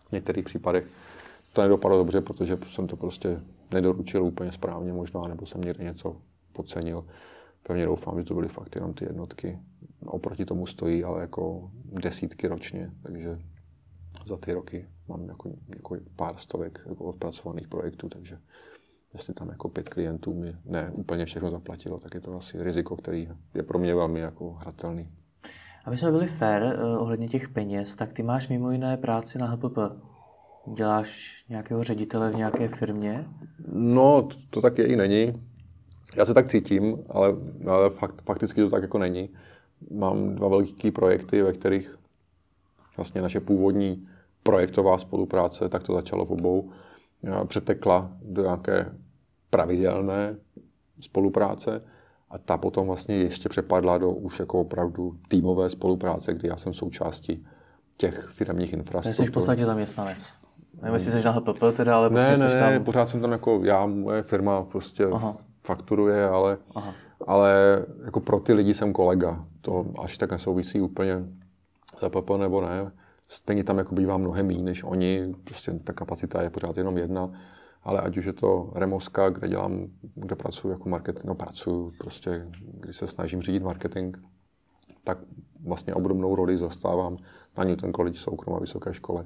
v 0.09 0.11
některých 0.11 0.45
případech 0.45 0.87
to 1.53 1.61
nedopadlo 1.61 1.97
dobře, 1.97 2.21
protože 2.21 2.57
jsem 2.67 2.87
to 2.87 2.95
prostě 2.95 3.39
nedoručil 3.71 4.23
úplně 4.23 4.51
správně 4.51 4.93
možná, 4.93 5.21
nebo 5.27 5.45
jsem 5.45 5.61
někde 5.61 5.83
něco 5.83 6.15
podcenil 6.53 7.05
pevně 7.63 7.85
doufám, 7.85 8.19
že 8.19 8.25
to 8.25 8.33
byly 8.33 8.47
fakt 8.47 8.75
jenom 8.75 8.93
ty 8.93 9.05
jednotky. 9.05 9.59
Oproti 10.05 10.45
tomu 10.45 10.67
stojí 10.67 11.03
ale 11.03 11.21
jako 11.21 11.71
desítky 12.03 12.47
ročně, 12.47 12.91
takže 13.03 13.39
za 14.25 14.37
ty 14.37 14.53
roky 14.53 14.87
mám 15.07 15.27
jako, 15.29 15.51
jako 15.75 15.97
pár 16.15 16.37
stovek 16.37 16.81
jako 16.89 17.03
odpracovaných 17.03 17.67
projektů, 17.67 18.09
takže 18.09 18.37
jestli 19.13 19.33
tam 19.33 19.49
jako 19.49 19.69
pět 19.69 19.89
klientů 19.89 20.33
mi 20.33 20.55
ne 20.65 20.91
úplně 20.93 21.25
všechno 21.25 21.51
zaplatilo, 21.51 21.99
tak 21.99 22.13
je 22.13 22.21
to 22.21 22.37
asi 22.37 22.63
riziko, 22.63 22.95
který 22.95 23.29
je 23.53 23.63
pro 23.63 23.79
mě 23.79 23.95
velmi 23.95 24.19
jako 24.19 24.53
hratelný. 24.53 25.09
Aby 25.85 25.97
jsme 25.97 26.11
byli 26.11 26.27
fair 26.27 26.63
uh, 26.63 27.01
ohledně 27.01 27.27
těch 27.27 27.49
peněz, 27.49 27.95
tak 27.95 28.13
ty 28.13 28.23
máš 28.23 28.49
mimo 28.49 28.71
jiné 28.71 28.97
práci 28.97 29.37
na 29.37 29.47
HPP. 29.47 29.77
Děláš 30.75 31.43
nějakého 31.49 31.83
ředitele 31.83 32.31
v 32.31 32.35
nějaké 32.35 32.67
firmě? 32.67 33.25
No, 33.73 34.21
to, 34.21 34.35
to 34.49 34.61
tak 34.61 34.77
je 34.77 34.87
i 34.87 34.95
není. 34.95 35.50
Já 36.15 36.25
se 36.25 36.33
tak 36.33 36.47
cítím, 36.47 36.97
ale, 37.09 37.35
ale 37.67 37.89
fakt, 37.89 38.21
fakticky 38.21 38.61
to 38.61 38.69
tak 38.69 38.81
jako 38.81 38.97
není. 38.97 39.29
Mám 39.91 40.35
dva 40.35 40.47
velké 40.47 40.91
projekty, 40.91 41.41
ve 41.41 41.53
kterých 41.53 41.97
vlastně 42.97 43.21
naše 43.21 43.39
původní 43.39 44.07
projektová 44.43 44.97
spolupráce, 44.97 45.69
tak 45.69 45.83
to 45.83 45.93
začalo 45.93 46.25
v 46.25 46.31
obou, 46.31 46.71
přetekla 47.47 48.11
do 48.21 48.41
nějaké 48.41 48.85
pravidelné 49.49 50.35
spolupráce 50.99 51.81
a 52.29 52.37
ta 52.37 52.57
potom 52.57 52.87
vlastně 52.87 53.15
ještě 53.15 53.49
přepadla 53.49 53.97
do 53.97 54.09
už 54.09 54.39
jako 54.39 54.61
opravdu 54.61 55.15
týmové 55.27 55.69
spolupráce, 55.69 56.33
kdy 56.33 56.47
já 56.47 56.57
jsem 56.57 56.73
součástí 56.73 57.45
těch 57.97 58.29
firmních 58.33 58.73
infrastruktur. 58.73 59.25
Jsi 59.25 59.31
v 59.31 59.33
podstatě 59.33 59.65
zaměstnanec. 59.65 60.33
Nevím, 60.81 60.93
jestli 60.93 61.11
jsi 61.11 61.25
na 61.25 61.31
HPP 61.31 61.59
teda, 61.73 61.95
ale 61.95 62.09
ne, 62.09 62.15
prostě 62.15 62.43
ne, 62.43 62.49
jsi 62.49 62.57
tam... 62.57 62.69
Ne, 62.69 62.79
pořád 62.79 63.09
jsem 63.09 63.21
tam 63.21 63.31
jako 63.31 63.61
já, 63.63 63.85
moje 63.85 64.23
firma 64.23 64.63
prostě 64.63 65.05
Aha. 65.05 65.37
Fakturuje, 65.71 66.27
ale, 66.27 66.57
Aha. 66.75 66.93
ale 67.27 67.85
jako 68.05 68.19
pro 68.19 68.39
ty 68.39 68.53
lidi 68.53 68.73
jsem 68.73 68.93
kolega. 68.93 69.45
To 69.61 69.85
až 70.03 70.17
tak 70.17 70.31
nesouvisí 70.31 70.81
úplně 70.81 71.23
za 72.01 72.07
HPP 72.07 72.29
nebo 72.37 72.61
ne. 72.61 72.91
Stejně 73.27 73.63
tam 73.63 73.77
jako 73.77 73.95
bývá 73.95 74.17
mnohem 74.17 74.47
méně 74.47 74.63
než 74.63 74.83
oni, 74.83 75.35
prostě 75.43 75.71
ta 75.83 75.93
kapacita 75.93 76.41
je 76.41 76.49
pořád 76.49 76.77
jenom 76.77 76.97
jedna 76.97 77.31
ale 77.83 78.01
ať 78.01 78.17
už 78.17 78.25
je 78.25 78.33
to 78.33 78.71
Remoska, 78.75 79.29
kde 79.29 79.47
dělám, 79.47 79.87
kde 80.15 80.35
pracuji 80.35 80.69
jako 80.69 80.89
marketing, 80.89 81.25
no 81.25 81.35
pracuji 81.35 81.91
prostě, 81.97 82.47
když 82.79 82.95
se 82.97 83.07
snažím 83.07 83.41
řídit 83.41 83.63
marketing, 83.63 84.17
tak 85.03 85.17
vlastně 85.63 85.93
obdobnou 85.93 86.35
roli 86.35 86.57
zastávám 86.57 87.17
na 87.57 87.63
Newton 87.63 87.93
College 87.93 88.19
soukromé 88.19 88.59
vysoké 88.59 88.93
škole, 88.93 89.25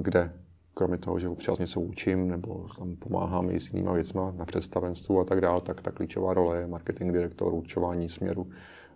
kde 0.00 0.32
kromě 0.78 0.98
toho, 0.98 1.18
že 1.18 1.28
občas 1.28 1.58
něco 1.58 1.80
učím 1.80 2.28
nebo 2.28 2.66
tam 2.78 2.96
pomáhám 2.96 3.50
i 3.50 3.60
s 3.60 3.72
jinýma 3.72 3.92
věcma 3.92 4.32
na 4.36 4.44
představenstvu 4.44 5.20
a 5.20 5.24
tak 5.24 5.40
dále, 5.40 5.60
tak 5.60 5.80
ta 5.80 5.90
klíčová 5.90 6.34
role 6.34 6.60
je 6.60 6.66
marketing 6.66 7.12
direktor, 7.12 7.54
určování 7.54 8.08
směru 8.08 8.50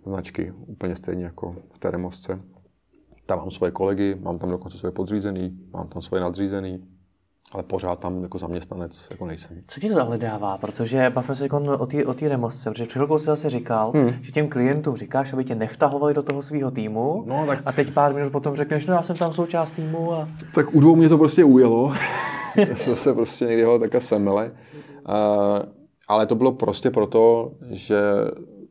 značky, 0.06 0.52
úplně 0.66 0.96
stejně 0.96 1.24
jako 1.24 1.56
v 1.72 1.78
té 1.78 1.90
remosce. 1.90 2.40
Tam 3.26 3.38
mám 3.38 3.50
svoje 3.50 3.72
kolegy, 3.72 4.14
mám 4.20 4.38
tam 4.38 4.50
dokonce 4.50 4.78
svoje 4.78 4.92
podřízený, 4.92 5.68
mám 5.72 5.88
tam 5.88 6.02
svoje 6.02 6.20
nadřízený, 6.20 6.88
ale 7.52 7.62
pořád 7.62 7.98
tam 7.98 8.22
jako 8.22 8.38
zaměstnanec 8.38 9.06
jako 9.10 9.26
nejsem. 9.26 9.60
Co 9.66 9.80
ti 9.80 9.88
to 9.88 10.02
ale 10.02 10.18
dává? 10.18 10.58
Protože 10.58 11.10
bavíme 11.10 11.34
se 11.34 11.48
o 11.50 11.86
té 11.86 12.04
o 12.04 12.14
remosce, 12.28 12.70
protože 12.70 12.84
před 12.84 12.92
chvilkou 12.92 13.18
si 13.18 13.24
zase 13.24 13.50
říkal, 13.50 13.92
hmm. 13.94 14.12
že 14.22 14.32
těm 14.32 14.48
klientům 14.48 14.96
říkáš, 14.96 15.32
aby 15.32 15.44
tě 15.44 15.54
nevtahovali 15.54 16.14
do 16.14 16.22
toho 16.22 16.42
svého 16.42 16.70
týmu 16.70 17.24
no, 17.26 17.46
tak... 17.46 17.62
a 17.64 17.72
teď 17.72 17.90
pár 17.90 18.14
minut 18.14 18.32
potom 18.32 18.56
řekneš, 18.56 18.86
no 18.86 18.94
já 18.94 19.02
jsem 19.02 19.16
tam 19.16 19.32
součást 19.32 19.72
týmu. 19.72 20.12
A... 20.12 20.28
Tak 20.54 20.74
u 20.74 20.80
dvou 20.80 20.96
mě 20.96 21.08
to 21.08 21.18
prostě 21.18 21.44
ujelo. 21.44 21.94
to 22.84 22.96
se 22.96 23.14
prostě 23.14 23.44
někdy 23.44 23.62
ho 23.62 23.78
také 23.78 24.00
semele. 24.00 24.52
Uh, 25.08 25.14
ale 26.08 26.26
to 26.26 26.34
bylo 26.34 26.52
prostě 26.52 26.90
proto, 26.90 27.52
že 27.70 28.00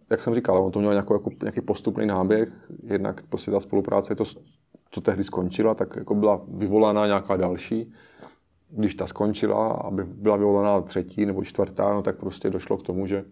jak 0.10 0.22
jsem 0.22 0.36
říkal, 0.36 0.58
on 0.58 0.72
to 0.72 0.80
měl 0.80 0.92
nějakou, 0.92 1.14
jako, 1.14 1.30
nějaký 1.42 1.62
postupný 1.62 2.06
náběh, 2.06 2.50
jednak 2.84 3.24
prostě 3.30 3.52
ta 3.52 3.60
spolupráce, 3.60 4.16
to, 4.16 4.24
co 4.92 5.02
tehdy 5.02 5.24
skončila, 5.24 5.74
tak 5.74 5.96
jako 5.96 6.16
byla 6.16 6.42
vyvolaná 6.48 7.06
nějaká 7.06 7.38
další 7.38 7.94
když 8.70 8.96
ta 8.96 9.08
skončila, 9.08 9.68
aby 9.68 10.04
byla 10.04 10.38
vyvolená 10.38 10.82
třetí 10.82 11.26
nebo 11.26 11.44
čtvrtá, 11.44 11.94
no 11.94 12.02
tak 12.02 12.18
prostě 12.18 12.50
došlo 12.50 12.78
k 12.78 12.84
tomu, 12.84 13.08
že 13.08 13.26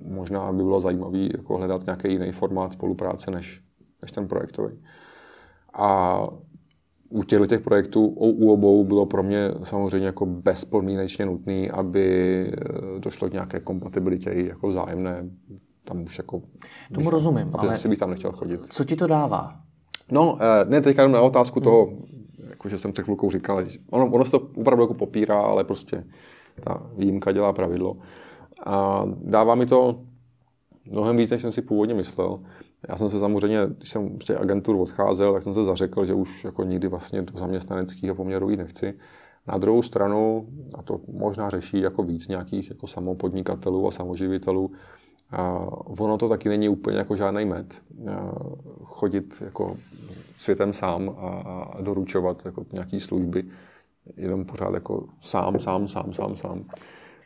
možná 0.00 0.52
by 0.52 0.62
bylo 0.62 0.80
zajímavé 0.80 1.18
jako 1.18 1.58
hledat 1.58 1.86
nějaký 1.86 2.12
jiný 2.12 2.32
formát 2.32 2.72
spolupráce 2.72 3.30
než, 3.30 3.62
než 4.02 4.12
ten 4.12 4.28
projektový. 4.28 4.82
A 5.74 6.20
u 7.08 7.22
těchto 7.22 7.46
těch 7.46 7.60
projektů 7.60 8.06
u 8.06 8.52
obou 8.52 8.84
bylo 8.84 9.06
pro 9.06 9.22
mě 9.22 9.50
samozřejmě 9.64 10.06
jako 10.06 10.26
bezpodmínečně 10.26 11.26
nutné, 11.26 11.68
aby 11.68 12.06
eh, 12.46 12.98
došlo 12.98 13.28
k 13.28 13.32
nějaké 13.32 13.60
kompatibilitě 13.60 14.30
i 14.30 14.46
jako 14.46 14.68
vzájemné. 14.68 15.30
Tam 15.84 16.02
už 16.02 16.18
jako... 16.18 16.42
Tomu 16.94 17.10
rozumím, 17.10 17.50
ale 17.54 17.72
asi 17.72 17.88
bych 17.88 17.98
tam 17.98 18.10
nechtěl 18.10 18.32
chodit. 18.32 18.60
Co 18.68 18.84
ti 18.84 18.96
to 18.96 19.06
dává? 19.06 19.56
No, 20.10 20.38
eh, 20.40 20.64
ne, 20.64 20.80
teďka 20.80 21.02
jenom 21.02 21.12
na 21.12 21.20
otázku 21.20 21.60
toho, 21.60 21.92
jako 22.56 22.68
že 22.68 22.78
jsem 22.78 22.92
před 22.92 23.02
chvilkou 23.02 23.30
říkal, 23.30 23.64
ono, 23.90 24.06
ono 24.06 24.24
se 24.24 24.30
to 24.30 24.48
opravdu 24.56 24.82
jako 24.82 24.94
popírá, 24.94 25.40
ale 25.40 25.64
prostě 25.64 26.04
ta 26.64 26.86
výjimka 26.96 27.32
dělá 27.32 27.52
pravidlo. 27.52 27.96
A 28.66 29.04
dává 29.22 29.54
mi 29.54 29.66
to 29.66 30.00
mnohem 30.90 31.16
víc, 31.16 31.30
než 31.30 31.42
jsem 31.42 31.52
si 31.52 31.62
původně 31.62 31.94
myslel. 31.94 32.40
Já 32.88 32.96
jsem 32.96 33.10
se 33.10 33.20
samozřejmě, 33.20 33.58
když 33.78 33.90
jsem 33.90 34.20
z 34.20 34.24
těch 34.24 34.40
agentur 34.40 34.76
odcházel, 34.76 35.32
tak 35.32 35.42
jsem 35.42 35.54
se 35.54 35.64
zařekl, 35.64 36.04
že 36.04 36.14
už 36.14 36.44
jako 36.44 36.64
nikdy 36.64 36.88
vlastně 36.88 37.22
do 37.22 37.38
zaměstnaneckého 37.38 38.14
poměru 38.14 38.50
jít 38.50 38.56
nechci. 38.56 38.94
Na 39.48 39.58
druhou 39.58 39.82
stranu, 39.82 40.48
a 40.78 40.82
to 40.82 41.00
možná 41.12 41.50
řeší 41.50 41.80
jako 41.80 42.02
víc 42.02 42.28
nějakých 42.28 42.70
jako 42.70 42.86
samopodnikatelů 42.86 43.88
a 43.88 43.90
samoživitelů, 43.90 44.70
a 45.30 45.66
ono 46.00 46.18
to 46.18 46.28
taky 46.28 46.48
není 46.48 46.68
úplně 46.68 46.98
jako 46.98 47.16
žádný 47.16 47.44
med. 47.44 47.74
Chodit 48.84 49.34
jako 49.40 49.76
světem 50.38 50.72
sám 50.72 51.16
a, 51.18 51.28
a 51.28 51.80
doručovat 51.80 52.42
jako 52.44 52.66
nějaký 52.72 53.00
služby 53.00 53.44
jenom 54.16 54.44
pořád 54.44 54.74
jako 54.74 55.04
sám, 55.20 55.60
sám, 55.60 55.88
sám, 55.88 56.12
sám, 56.12 56.36
sám. 56.36 56.64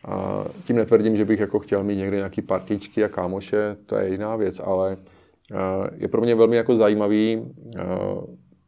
A 0.04 0.44
tím 0.64 0.76
netvrdím, 0.76 1.16
že 1.16 1.24
bych 1.24 1.40
jako 1.40 1.58
chtěl 1.58 1.84
mít 1.84 1.96
někde 1.96 2.16
nějaký 2.16 2.42
partičky 2.42 3.04
a 3.04 3.08
kámoše, 3.08 3.76
to 3.86 3.96
je 3.96 4.10
jiná 4.10 4.36
věc, 4.36 4.60
ale 4.64 4.96
je 5.96 6.08
pro 6.08 6.20
mě 6.20 6.34
velmi 6.34 6.56
jako 6.56 6.76
zajímavý 6.76 7.54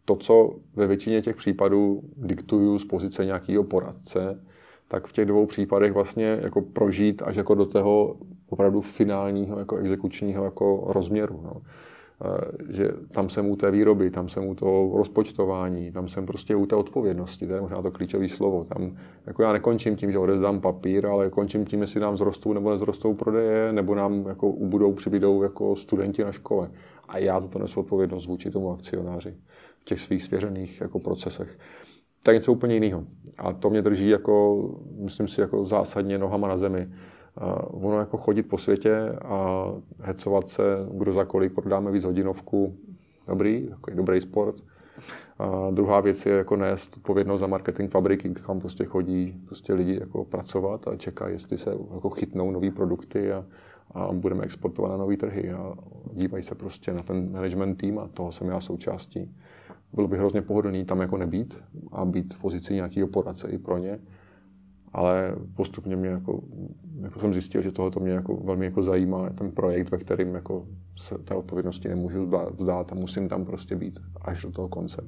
to, 0.05 0.17
co 0.17 0.55
ve 0.77 0.87
většině 0.87 1.23
těch 1.23 1.37
případů 1.37 2.01
diktuju 2.17 2.79
z 2.79 2.85
pozice 2.85 3.25
nějakého 3.25 3.65
poradce, 3.65 4.45
tak 4.89 5.07
v 5.07 5.13
těch 5.13 5.27
dvou 5.27 5.47
případech 5.47 5.93
vlastně 5.93 6.39
jako 6.43 6.61
prožít 6.61 7.23
až 7.23 7.37
jako 7.37 7.55
do 7.55 7.67
toho 7.67 8.17
opravdu 8.53 8.81
finálního 8.81 9.59
jako 9.59 9.77
exekučního 9.77 10.45
jako 10.45 10.85
rozměru. 10.87 11.41
No. 11.45 11.63
Že 12.71 12.89
tam 13.11 13.29
jsem 13.29 13.51
u 13.51 13.57
té 13.57 13.71
výroby, 13.71 14.11
tam 14.11 14.29
jsem 14.29 14.47
u 14.47 14.55
toho 14.55 14.97
rozpočtování, 14.97 15.93
tam 15.93 16.09
jsem 16.09 16.27
prostě 16.27 16.57
u 16.57 16.67
té 16.67 16.77
odpovědnosti, 16.77 17.47
to 17.47 17.55
je 17.55 17.61
možná 17.61 17.83
to 17.83 17.91
klíčové 17.91 18.29
slovo. 18.29 18.65
Tam 18.65 18.97
jako 19.27 19.43
já 19.43 19.53
nekončím 19.53 19.97
tím, 19.97 20.13
že 20.13 20.19
odezdám 20.19 20.61
papír, 20.61 21.07
ale 21.07 21.31
končím 21.31 21.65
tím, 21.65 21.81
jestli 21.81 22.01
nám 22.01 22.17
zrostou 22.17 22.53
nebo 22.53 22.71
nezrostou 22.71 23.15
prodeje, 23.15 23.73
nebo 23.73 23.95
nám 23.95 24.27
jako 24.29 24.49
ubudou, 24.49 24.93
přibydou 24.93 25.43
jako 25.43 25.77
studenti 25.77 26.25
na 26.25 26.33
škole. 26.33 26.71
A 27.09 27.19
já 27.19 27.41
za 27.41 27.49
to 27.49 27.59
nesu 27.59 27.81
odpovědnost 27.81 28.27
vůči 28.27 28.51
tomu 28.51 28.73
akcionáři 28.73 29.35
v 29.79 29.85
těch 29.85 30.01
svých 30.01 30.23
svěřených 30.23 30.81
jako 30.81 30.99
procesech 30.99 31.59
to 32.23 32.31
je 32.31 32.35
něco 32.35 32.53
úplně 32.53 32.75
jiného. 32.75 33.05
A 33.39 33.53
to 33.53 33.71
mě 33.71 33.83
drží 33.83 34.09
jako, 34.09 34.65
myslím 34.99 35.29
si, 35.29 35.41
jako 35.41 35.65
zásadně 35.65 36.19
nohama 36.19 36.49
na 36.49 36.57
zemi. 36.57 36.89
Uh, 37.41 37.85
ono 37.87 37.99
jako 37.99 38.17
chodit 38.17 38.43
po 38.43 38.59
světě 38.59 39.13
a 39.25 39.67
hecovat 40.01 40.49
se, 40.49 40.63
kdo 40.93 41.13
za 41.13 41.25
kolik 41.25 41.53
prodáme 41.53 41.91
víc 41.91 42.05
hodinovku, 42.05 42.77
dobrý, 43.29 43.67
jako 43.71 43.91
dobrý 43.95 44.21
sport. 44.21 44.55
A 45.39 45.71
druhá 45.71 46.01
věc 46.01 46.27
je 46.27 46.33
jako 46.33 46.57
nést 46.57 46.97
odpovědnost 46.97 47.41
za 47.41 47.47
marketing 47.47 47.91
fabriky, 47.91 48.31
kam 48.31 48.61
prostě 48.61 48.85
chodí 48.85 49.43
prostě 49.47 49.75
lidi 49.75 49.99
jako 50.01 50.25
pracovat 50.25 50.89
a 50.89 50.97
čekají, 50.97 51.35
jestli 51.35 51.59
se 51.59 51.71
jako 51.95 52.11
chytnou 52.11 52.51
nové 52.51 52.71
produkty 52.71 53.33
a, 53.33 53.45
a 53.95 54.13
budeme 54.13 54.45
exportovat 54.45 54.91
na 54.91 54.97
nové 54.97 55.17
trhy 55.17 55.53
a 55.53 55.75
dívají 56.13 56.45
se 56.45 56.55
prostě 56.55 56.93
na 56.93 57.03
ten 57.03 57.33
management 57.33 57.75
tým 57.75 57.99
a 57.99 58.09
toho 58.09 58.33
jsem 58.33 58.49
já 58.49 58.61
součástí 58.61 59.35
bylo 59.93 60.09
by 60.09 60.19
hrozně 60.19 60.43
pohodlný 60.43 60.85
tam 60.85 61.01
jako 61.01 61.17
nebýt 61.17 61.59
a 61.93 62.05
být 62.05 62.35
v 62.35 62.41
pozici 62.41 62.75
nějakého 62.75 63.09
poradce 63.09 63.49
i 63.49 63.59
pro 63.59 63.79
ně. 63.79 63.99
Ale 64.93 65.37
postupně 65.57 65.97
mě 65.97 66.09
jako, 66.09 66.43
jako 67.01 67.21
jsem 67.21 67.33
zjistil, 67.33 67.63
že 67.63 67.73
tohle 67.73 68.03
mě 68.03 68.13
jako 68.13 68.37
velmi 68.37 68.65
jako 68.65 68.83
zajímá, 68.83 69.31
ten 69.31 69.51
projekt, 69.51 69.91
ve 69.91 69.99
kterém 69.99 70.35
jako 70.35 70.67
se 70.97 71.19
té 71.19 71.35
odpovědnosti 71.35 71.89
nemůžu 71.89 72.31
vzdát 72.59 72.93
a 72.93 72.95
musím 72.95 73.29
tam 73.29 73.45
prostě 73.45 73.77
být 73.77 73.99
až 74.21 74.43
do 74.43 74.53
toho 74.53 74.69
konce. 74.69 75.05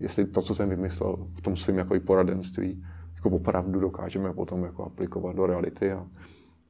Jestli 0.00 0.24
to, 0.24 0.42
co 0.42 0.54
jsem 0.54 0.68
vymyslel 0.68 1.16
v 1.34 1.40
tom 1.40 1.56
svém 1.56 1.78
jako 1.78 1.94
i 1.94 2.00
poradenství, 2.00 2.84
jako 3.14 3.30
opravdu 3.30 3.80
dokážeme 3.80 4.32
potom 4.32 4.64
jako 4.64 4.84
aplikovat 4.84 5.36
do 5.36 5.46
reality 5.46 5.92
a 5.92 6.06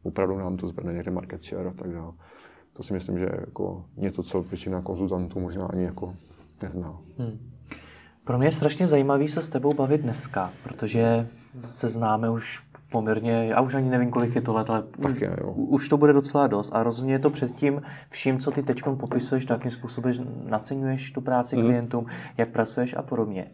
opravdu 0.03 0.39
nám 0.39 0.57
to 0.57 0.69
zvedne 0.69 0.93
někde 0.93 1.11
market 1.11 1.43
share 1.43 1.69
a 1.69 1.73
tak 1.73 1.93
dále. 1.93 2.13
To 2.73 2.83
si 2.83 2.93
myslím, 2.93 3.19
že 3.19 3.29
jako 3.41 3.85
něco, 3.97 4.23
co 4.23 4.43
většina 4.43 4.83
konzultantů 4.83 5.41
možná 5.41 5.67
ani 5.67 5.85
jako 5.85 6.15
nezná. 6.63 6.99
Hmm. 7.19 7.51
Pro 8.25 8.39
mě 8.39 8.47
je 8.47 8.53
strašně 8.53 8.87
zajímavý 8.87 9.29
se 9.29 9.43
s 9.43 9.49
tebou 9.49 9.75
bavit 9.75 10.01
dneska, 10.01 10.53
protože 10.63 11.29
se 11.63 11.89
známe 11.89 12.31
už 12.31 12.63
poměrně, 12.95 13.47
já 13.47 13.61
už 13.61 13.75
ani 13.75 13.91
nevím, 13.91 14.11
kolik 14.11 14.35
je 14.35 14.41
to 14.41 14.55
let, 14.55 14.71
ale 14.71 14.85
už, 14.99 15.21
je, 15.21 15.37
jo. 15.41 15.53
už 15.53 15.89
to 15.89 15.97
bude 15.97 16.13
docela 16.13 16.47
dost. 16.47 16.71
A 16.75 16.83
rozhodně 16.83 17.15
je 17.15 17.19
to 17.19 17.31
předtím 17.31 17.83
vším, 18.11 18.39
co 18.39 18.51
ty 18.51 18.63
teď 18.63 18.83
popisuješ, 18.83 19.45
takým 19.45 19.71
způsobem 19.71 20.13
naceňuješ 20.49 21.11
tu 21.11 21.21
práci 21.21 21.57
mm. 21.57 21.63
klientům, 21.63 22.07
jak 22.39 22.49
pracuješ 22.49 22.95
a 22.97 23.03
podobně. 23.03 23.51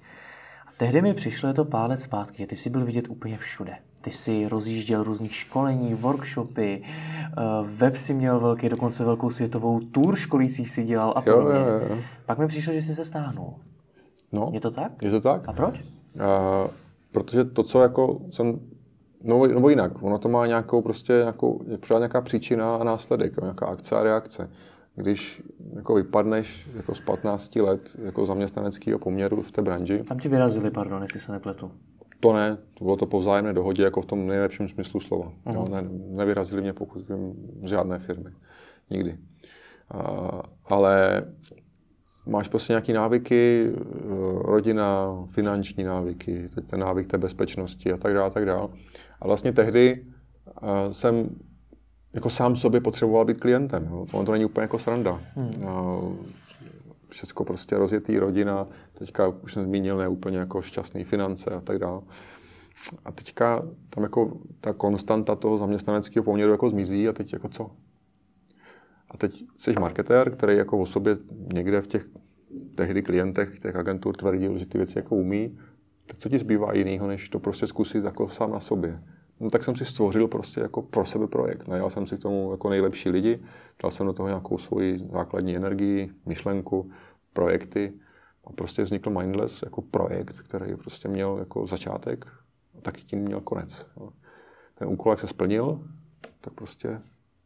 A 0.67 0.71
tehdy 0.77 1.03
mi 1.03 1.15
přišlo 1.15 1.49
je 1.49 1.55
to 1.55 1.65
pár 1.65 1.91
let 1.91 2.01
zpátky, 2.01 2.43
že 2.43 2.47
ty 2.47 2.57
jsi 2.57 2.71
byl 2.71 2.85
vidět 2.85 3.09
úplně 3.09 3.39
všude. 3.39 3.75
ty 4.01 4.11
si 4.11 4.49
rozjížděl 4.49 5.05
různých 5.05 5.35
školení, 5.35 5.95
workshopy, 5.95 6.83
eh, 6.83 7.31
web 7.65 7.97
si 7.97 8.15
měl 8.15 8.41
velký, 8.41 8.69
dokonce 8.69 9.05
velkou 9.05 9.31
světovou 9.31 9.81
tour 9.81 10.17
školící 10.17 10.65
si 10.65 10.85
dělal 10.85 11.13
a 11.17 11.21
podobně. 11.21 11.59
Jo, 11.59 11.67
jo, 11.67 11.97
jo. 11.97 11.99
Pak 12.27 12.39
mi 12.39 12.47
přišlo, 12.47 12.73
že 12.73 12.83
jsi 12.83 12.95
se 12.95 13.05
stáhnul. 13.05 13.55
No, 14.33 14.49
je 14.53 14.61
to 14.61 14.71
tak? 14.71 15.03
Je 15.03 15.11
to 15.11 15.21
tak. 15.21 15.49
A 15.49 15.53
proč? 15.53 15.81
Uh, 15.81 16.71
protože 17.13 17.45
to, 17.45 17.63
co 17.63 17.83
jako 17.83 18.21
jsem 18.31 18.61
No, 19.25 19.47
nebo 19.47 19.69
jinak, 19.69 20.03
ono 20.03 20.19
to 20.19 20.29
má 20.29 20.47
nějakou 20.47 20.83
prostě 20.83 21.13
nějakou, 21.13 21.61
je 21.67 21.79
pořád 21.79 21.99
nějaká 21.99 22.21
příčina 22.21 22.77
a 22.77 22.85
následek, 22.85 23.41
nějaká 23.41 23.67
akce 23.67 23.97
a 23.97 24.03
reakce. 24.03 24.51
Když 24.95 25.43
jako 25.77 25.95
vypadneš 25.95 26.69
jako 26.75 26.95
z 26.95 27.01
15 27.01 27.57
let 27.57 27.97
jako 28.03 28.27
zaměstnaneckého 28.27 28.99
poměru 28.99 29.43
v 29.43 29.53
té 29.53 29.63
branži. 29.63 30.05
Tam 30.05 30.19
ti 30.19 30.29
vyrazili, 30.29 30.71
pardon, 30.71 31.03
jestli 31.03 31.21
se 31.21 31.33
nepletu. 31.33 31.73
To 32.21 32.33
ne, 32.33 32.59
to 32.79 32.85
bylo 32.85 32.97
to 32.97 33.07
po 33.07 33.21
vzájemné 33.21 33.53
dohodě, 33.53 33.83
jako 33.83 34.03
v 34.03 34.07
tom 34.07 34.27
nejlepším 34.27 34.69
smyslu 34.69 35.01
slova. 35.01 35.33
Uh-huh. 35.47 35.55
Jo, 35.55 35.69
ne, 35.71 35.85
nevyrazili 35.91 36.63
mě 36.63 36.73
pokud 36.73 37.09
vím 37.09 37.35
žádné 37.63 37.99
firmy. 37.99 38.31
Nikdy. 38.91 39.19
A, 39.91 40.43
ale 40.65 41.23
máš 42.31 42.49
prostě 42.49 42.73
nějaké 42.73 42.93
návyky, 42.93 43.71
eh, 43.75 43.83
rodina, 44.43 45.19
finanční 45.27 45.85
návyky, 45.85 46.49
teď 46.55 46.65
ten 46.65 46.81
návyk 46.81 47.07
té 47.07 47.19
bezpečnosti 47.19 47.93
a 47.93 47.97
tak 47.97 48.15
dále, 48.15 48.27
a 48.27 48.31
tak 48.31 48.47
dále. 48.47 48.69
A 49.21 49.27
vlastně 49.27 49.53
tehdy 49.53 50.05
uh, 50.63 50.93
jsem 50.93 51.31
jako 52.13 52.31
sám 52.31 52.57
sobě 52.57 52.81
potřeboval 52.81 53.25
být 53.25 53.41
klientem. 53.41 53.89
Jo. 53.91 54.07
On 54.13 54.27
to 54.27 54.33
není 54.33 54.45
úplně 54.45 54.63
jako 54.63 54.79
sranda. 54.79 55.21
Hmm. 55.35 55.51
Uh, 55.63 56.17
všechno 57.09 57.45
prostě 57.45 57.77
rozjetý 57.79 58.19
rodina, 58.19 58.67
teďka 58.99 59.29
už 59.29 59.53
jsem 59.53 59.65
zmínil, 59.65 59.97
ne 59.97 60.09
úplně 60.09 60.39
jako 60.39 60.63
šťastný 60.63 61.05
finance 61.05 61.51
a 61.51 61.61
tak 61.61 61.79
dále. 61.79 62.01
A 63.05 63.13
teďka 63.13 63.63
tam 63.91 64.03
jako 64.03 64.39
ta 64.61 64.73
konstanta 64.73 65.37
toho 65.37 65.59
zaměstnaneckého 65.59 66.25
poměru 66.25 66.53
jako 66.53 66.71
zmizí 66.71 67.09
a 67.09 67.13
teď 67.13 67.33
jako 67.33 67.49
co? 67.49 67.71
A 69.11 69.17
teď 69.17 69.45
jsi 69.59 69.73
marketér, 69.73 70.31
který 70.31 70.57
jako 70.57 70.79
o 70.79 70.87
sobě 70.87 71.19
někde 71.55 71.81
v 71.81 71.87
těch 71.87 72.07
tehdy 72.75 73.03
klientech 73.03 73.59
těch 73.59 73.77
agentur 73.77 74.17
tvrdil, 74.17 74.59
že 74.59 74.67
ty 74.67 74.79
věci 74.79 74.99
jako 74.99 75.17
umí, 75.17 75.59
tak 76.07 76.19
co 76.19 76.29
ti 76.29 76.39
zbývá 76.39 76.75
jiného, 76.75 77.07
než 77.07 77.29
to 77.29 77.39
prostě 77.39 77.67
zkusit 77.67 78.05
jako 78.05 78.29
sám 78.29 78.53
na 78.53 78.61
sobě. 78.61 79.03
No 79.41 79.51
tak 79.51 79.65
jsem 79.65 79.77
si 79.77 79.85
stvořil 79.85 80.29
prostě 80.29 80.61
jako 80.61 80.83
pro 80.83 81.05
sebe 81.05 81.27
projekt. 81.27 81.69
Najal 81.69 81.91
jsem 81.91 82.07
si 82.07 82.17
k 82.17 82.23
tomu 82.23 82.51
jako 82.51 82.71
nejlepší 82.71 83.11
lidi, 83.11 83.43
dal 83.83 83.91
jsem 83.91 84.07
do 84.07 84.13
toho 84.13 84.29
nějakou 84.29 84.59
svoji 84.59 84.99
základní 84.99 85.57
energii, 85.57 86.11
myšlenku, 86.27 86.91
projekty 87.33 87.93
a 88.45 88.53
prostě 88.53 88.83
vznikl 88.83 89.11
Mindless 89.11 89.63
jako 89.63 89.83
projekt, 89.83 90.41
který 90.41 90.77
prostě 90.77 91.09
měl 91.09 91.37
jako 91.39 91.67
začátek 91.67 92.27
a 92.79 92.81
taky 92.81 93.03
tím 93.03 93.19
měl 93.19 93.41
konec. 93.41 93.87
Ten 94.75 94.89
úkol, 94.89 95.13
jak 95.13 95.21
se 95.21 95.27
splnil, 95.27 95.81
tak 96.41 96.53
prostě 96.55 96.99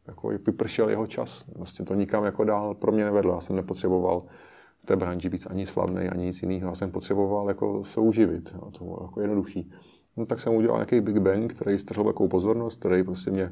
jako 0.07 0.27
vypršel 0.27 0.89
jeho 0.89 1.07
čas. 1.07 1.45
Vlastně 1.55 1.85
to 1.85 1.95
nikam 1.95 2.23
jako 2.23 2.43
dál 2.43 2.73
pro 2.73 2.91
mě 2.91 3.05
nevedlo. 3.05 3.33
Já 3.33 3.41
jsem 3.41 3.55
nepotřeboval 3.55 4.23
v 4.77 4.85
té 4.85 4.95
branži 4.95 5.29
být 5.29 5.47
ani 5.49 5.65
slavný, 5.65 6.09
ani 6.09 6.25
nic 6.25 6.41
jiného. 6.41 6.69
Já 6.69 6.75
jsem 6.75 6.91
potřeboval 6.91 7.47
jako 7.47 7.85
se 7.85 7.99
uživit. 7.99 8.49
Jo. 8.53 8.71
To 8.71 8.83
bylo 8.83 8.99
jako 9.01 9.21
jednoduchý. 9.21 9.71
No, 10.17 10.25
tak 10.25 10.39
jsem 10.39 10.53
udělal 10.53 10.77
nějaký 10.77 11.01
Big 11.01 11.17
Bang, 11.17 11.53
který 11.53 11.79
strhl 11.79 12.03
takovou 12.03 12.29
pozornost, 12.29 12.79
který 12.79 13.03
prostě 13.03 13.31
mě 13.31 13.51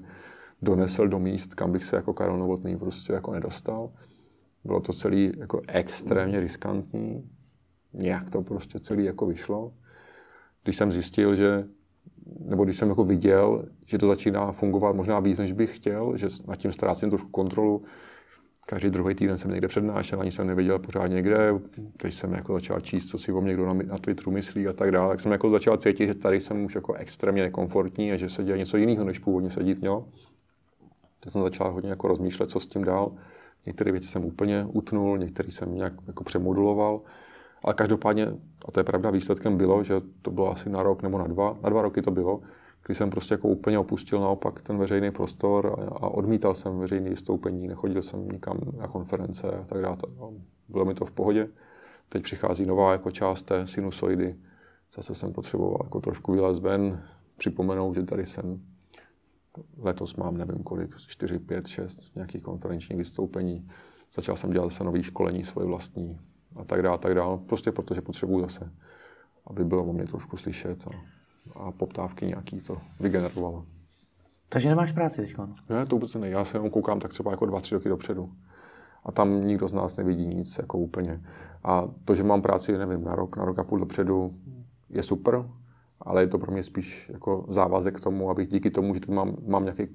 donesl 0.61 1.07
do 1.07 1.19
míst, 1.19 1.53
kam 1.53 1.71
bych 1.71 1.85
se 1.85 1.95
jako 1.95 2.13
Karel 2.13 2.37
Novotný 2.37 2.77
prostě 2.77 3.13
jako 3.13 3.33
nedostal. 3.33 3.91
Bylo 4.63 4.79
to 4.79 4.93
celý 4.93 5.31
jako 5.37 5.61
extrémně 5.67 6.39
riskantní. 6.39 7.29
Nějak 7.93 8.29
to 8.29 8.41
prostě 8.41 8.79
celý 8.79 9.05
jako 9.05 9.25
vyšlo. 9.25 9.73
Když 10.63 10.77
jsem 10.77 10.91
zjistil, 10.91 11.35
že 11.35 11.67
nebo 12.39 12.63
když 12.63 12.77
jsem 12.77 12.89
jako 12.89 13.03
viděl, 13.03 13.65
že 13.85 13.97
to 13.97 14.07
začíná 14.07 14.51
fungovat 14.51 14.95
možná 14.95 15.19
víc, 15.19 15.39
než 15.39 15.51
bych 15.51 15.75
chtěl, 15.75 16.17
že 16.17 16.27
nad 16.47 16.55
tím 16.55 16.73
ztrácím 16.73 17.09
trošku 17.09 17.29
kontrolu, 17.29 17.83
Každý 18.65 18.89
druhý 18.89 19.15
týden 19.15 19.37
jsem 19.37 19.51
někde 19.51 19.67
přednášel, 19.67 20.21
ani 20.21 20.31
jsem 20.31 20.47
nevěděl 20.47 20.79
pořádně 20.79 21.21
kde. 21.21 21.53
Teď 21.97 22.13
jsem 22.13 22.33
jako 22.33 22.53
začal 22.53 22.79
číst, 22.79 23.05
co 23.05 23.17
si 23.17 23.31
o 23.31 23.41
mě 23.41 23.53
kdo 23.53 23.65
na, 23.65 23.73
na 23.73 23.97
Twitteru 23.97 24.31
myslí 24.31 24.67
a 24.67 24.73
tak 24.73 24.91
dále. 24.91 25.09
Tak 25.09 25.21
jsem 25.21 25.31
jako 25.31 25.49
začal 25.49 25.77
cítit, 25.77 26.07
že 26.07 26.13
tady 26.13 26.39
jsem 26.39 26.65
už 26.65 26.75
jako 26.75 26.93
extrémně 26.93 27.43
nekomfortní 27.43 28.11
a 28.11 28.17
že 28.17 28.29
se 28.29 28.43
děje 28.43 28.57
něco 28.57 28.77
jiného, 28.77 29.03
než 29.03 29.19
původně 29.19 29.51
se 29.51 29.63
dít 29.63 29.79
mělo. 29.79 30.07
Tak 31.19 31.33
jsem 31.33 31.43
začal 31.43 31.71
hodně 31.71 31.89
jako 31.89 32.07
rozmýšlet, 32.07 32.49
co 32.49 32.59
s 32.59 32.67
tím 32.67 32.83
dál. 32.83 33.11
Některé 33.65 33.91
věci 33.91 34.07
jsem 34.07 34.25
úplně 34.25 34.65
utnul, 34.69 35.17
některé 35.17 35.51
jsem 35.51 35.75
nějak 35.75 35.93
jako 36.07 36.23
přemoduloval. 36.23 37.01
Ale 37.63 37.73
každopádně, 37.73 38.27
a 38.65 38.71
to 38.71 38.79
je 38.79 38.83
pravda, 38.83 39.09
výsledkem 39.09 39.57
bylo, 39.57 39.83
že 39.83 40.01
to 40.21 40.31
bylo 40.31 40.51
asi 40.51 40.69
na 40.69 40.83
rok 40.83 41.01
nebo 41.01 41.17
na 41.17 41.27
dva, 41.27 41.57
na 41.63 41.69
dva 41.69 41.81
roky 41.81 42.01
to 42.01 42.11
bylo, 42.11 42.41
kdy 42.85 42.95
jsem 42.95 43.09
prostě 43.09 43.33
jako 43.33 43.47
úplně 43.47 43.79
opustil 43.79 44.19
naopak 44.19 44.61
ten 44.61 44.77
veřejný 44.77 45.11
prostor 45.11 45.89
a, 45.91 46.07
odmítal 46.09 46.55
jsem 46.55 46.79
veřejné 46.79 47.09
vystoupení, 47.09 47.67
nechodil 47.67 48.01
jsem 48.01 48.29
nikam 48.29 48.59
na 48.77 48.87
konference 48.87 49.47
a 49.51 49.63
tak 49.63 49.81
dále. 49.81 49.97
Bylo 50.69 50.85
mi 50.85 50.93
to 50.93 51.05
v 51.05 51.11
pohodě. 51.11 51.49
Teď 52.09 52.23
přichází 52.23 52.65
nová 52.65 52.91
jako 52.91 53.11
část 53.11 53.43
té 53.43 53.67
sinusoidy. 53.67 54.35
Zase 54.95 55.15
jsem 55.15 55.33
potřeboval 55.33 55.79
jako 55.83 56.01
trošku 56.01 56.31
vylézt 56.31 56.61
ven, 56.61 57.03
připomenout, 57.37 57.95
že 57.95 58.03
tady 58.03 58.25
jsem 58.25 58.61
letos 59.77 60.15
mám 60.15 60.37
nevím 60.37 60.63
kolik, 60.63 60.95
4, 61.07 61.39
5, 61.39 61.67
6 61.67 62.15
nějakých 62.15 62.43
konferenčních 62.43 62.97
vystoupení. 62.97 63.69
Začal 64.13 64.37
jsem 64.37 64.49
dělat 64.49 64.69
zase 64.69 64.83
nový 64.83 65.03
školení 65.03 65.43
svoje 65.43 65.67
vlastní 65.67 66.19
a 66.55 66.63
tak 66.63 66.81
dále, 66.81 66.97
tak 66.97 67.15
dále. 67.15 67.37
Prostě 67.37 67.71
protože 67.71 68.01
potřebuju 68.01 68.41
zase, 68.41 68.71
aby 69.47 69.65
bylo 69.65 69.83
o 69.83 69.93
mě 69.93 70.05
trošku 70.05 70.37
slyšet. 70.37 70.87
A 70.87 71.13
a 71.55 71.71
poptávky 71.71 72.25
nějaký 72.25 72.61
to 72.61 72.77
vygenerovalo. 72.99 73.65
Takže 74.49 74.69
nemáš 74.69 74.91
práci 74.91 75.21
teď? 75.21 75.35
Ne, 75.69 75.85
to 75.85 75.95
vůbec 75.95 76.15
ne. 76.15 76.29
Já 76.29 76.45
se 76.45 76.57
jenom 76.57 76.69
koukám 76.69 76.99
tak 76.99 77.11
třeba 77.11 77.31
jako 77.31 77.45
dva, 77.45 77.59
tři 77.59 77.75
roky 77.75 77.89
dopředu. 77.89 78.31
A 79.03 79.11
tam 79.11 79.45
nikdo 79.45 79.67
z 79.67 79.73
nás 79.73 79.95
nevidí 79.95 80.27
nic 80.27 80.57
jako 80.57 80.77
úplně. 80.77 81.21
A 81.63 81.89
to, 82.05 82.15
že 82.15 82.23
mám 82.23 82.41
práci, 82.41 82.77
nevím, 82.77 83.03
na 83.03 83.15
rok, 83.15 83.37
na 83.37 83.45
rok 83.45 83.59
a 83.59 83.63
půl 83.63 83.79
dopředu, 83.79 84.35
je 84.89 85.03
super, 85.03 85.49
ale 86.01 86.21
je 86.21 86.27
to 86.27 86.37
pro 86.37 86.51
mě 86.51 86.63
spíš 86.63 87.09
jako 87.13 87.45
závazek 87.49 87.97
k 87.97 88.03
tomu, 88.03 88.29
abych 88.29 88.47
díky 88.47 88.71
tomu, 88.71 88.95
že 88.95 89.01
mám, 89.07 89.35
mám 89.47 89.63
nějaký 89.63 89.87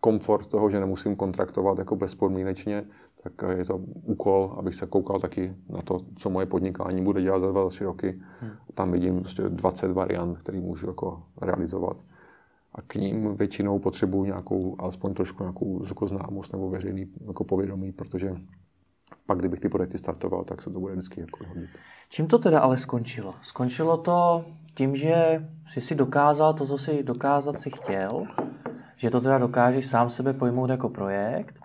komfort 0.00 0.46
toho, 0.46 0.70
že 0.70 0.80
nemusím 0.80 1.16
kontraktovat 1.16 1.78
jako 1.78 1.96
bezpodmínečně, 1.96 2.84
tak 3.22 3.32
je 3.56 3.64
to 3.64 3.76
úkol, 4.02 4.54
abych 4.58 4.74
se 4.74 4.86
koukal 4.86 5.20
taky 5.20 5.54
na 5.68 5.82
to, 5.82 6.00
co 6.16 6.30
moje 6.30 6.46
podnikání 6.46 7.04
bude 7.04 7.22
dělat 7.22 7.40
za 7.40 7.50
dva, 7.50 7.68
tři 7.68 7.84
roky. 7.84 8.22
Hmm. 8.40 8.50
Tam 8.74 8.92
vidím 8.92 9.20
prostě 9.20 9.42
20 9.42 9.92
variant, 9.92 10.38
které 10.38 10.60
můžu 10.60 10.86
jako 10.86 11.22
realizovat. 11.40 11.96
A 12.74 12.82
k 12.82 12.94
ním 12.94 13.36
většinou 13.36 13.78
potřebuji 13.78 14.24
nějakou, 14.24 14.76
alespoň 14.78 15.14
trošku 15.14 15.42
nějakou 15.42 15.84
jako 15.88 16.06
známost 16.06 16.52
nebo 16.52 16.70
veřejný 16.70 17.06
jako 17.26 17.44
povědomí, 17.44 17.92
protože 17.92 18.36
pak, 19.26 19.38
kdybych 19.38 19.60
ty 19.60 19.68
projekty 19.68 19.98
startoval, 19.98 20.44
tak 20.44 20.62
se 20.62 20.70
to 20.70 20.80
bude 20.80 20.92
vždycky 20.92 21.20
jako 21.20 21.44
hodit. 21.48 21.70
Čím 22.08 22.26
to 22.26 22.38
teda 22.38 22.60
ale 22.60 22.78
skončilo? 22.78 23.34
Skončilo 23.42 23.96
to 23.96 24.44
tím, 24.74 24.96
že 24.96 25.46
jsi 25.66 25.80
si 25.80 25.94
dokázal 25.94 26.54
to, 26.54 26.66
co 26.66 26.78
si 26.78 27.02
dokázat 27.02 27.60
si 27.60 27.70
chtěl, 27.70 28.26
že 28.96 29.10
to 29.10 29.20
teda 29.20 29.38
dokážeš 29.38 29.86
sám 29.86 30.10
sebe 30.10 30.32
pojmout 30.32 30.70
jako 30.70 30.88
projekt, 30.88 31.61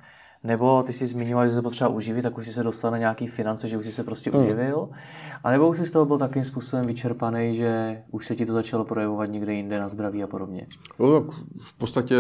nebo 0.48 0.84
ty 0.84 0.93
jsi 0.93 1.08
zmiňoval, 1.08 1.48
že 1.48 1.54
se 1.54 1.62
potřeba 1.62 1.89
uživit, 1.89 2.22
tak 2.22 2.38
už 2.38 2.45
jsi 2.45 2.54
se 2.54 2.64
dostal 2.64 2.91
na 2.91 2.98
nějaký 2.98 3.28
finance, 3.28 3.68
že 3.68 3.78
už 3.78 3.86
jsi 3.86 3.91
se 3.91 4.04
prostě 4.04 4.32
hmm. 4.32 4.39
uživil, 4.39 4.89
a 5.43 5.52
nebo 5.52 5.70
už 5.70 5.78
jsi 5.78 5.86
z 5.86 5.91
toho 5.91 6.06
byl 6.06 6.18
takým 6.18 6.43
způsobem 6.43 6.86
vyčerpaný, 6.86 7.56
že 7.56 8.02
už 8.12 8.26
se 8.26 8.36
ti 8.36 8.45
to 8.45 8.54
začalo 8.54 8.86
projevovat 8.86 9.30
někde 9.30 9.54
jinde 9.54 9.80
na 9.80 9.89
zdraví 9.89 10.24
a 10.24 10.28
podobně. 10.28 10.68
No 11.00 11.22
tak 11.22 11.39
v 11.62 11.78
podstatě 11.78 12.16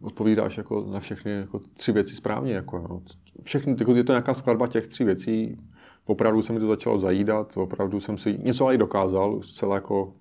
odpovídáš 0.00 0.56
jako 0.56 0.86
na 0.92 1.00
všechny 1.00 1.32
jako 1.32 1.60
tři 1.74 1.92
věci 1.92 2.16
správně. 2.16 2.52
Jako, 2.52 2.78
no. 2.78 3.02
Všechny, 3.42 3.76
jako 3.78 3.94
je 3.94 4.04
to 4.04 4.12
nějaká 4.12 4.34
skladba 4.34 4.66
těch 4.66 4.86
tří 4.86 5.04
věcí. 5.04 5.56
Opravdu 6.04 6.42
se 6.42 6.52
mi 6.52 6.60
to 6.60 6.68
začalo 6.68 6.98
zajídat, 6.98 7.56
opravdu 7.56 8.00
jsem 8.00 8.18
si 8.18 8.38
něco 8.42 8.72
i 8.72 8.78
dokázal, 8.78 9.42
zcela 9.42 9.74
jako 9.74 10.12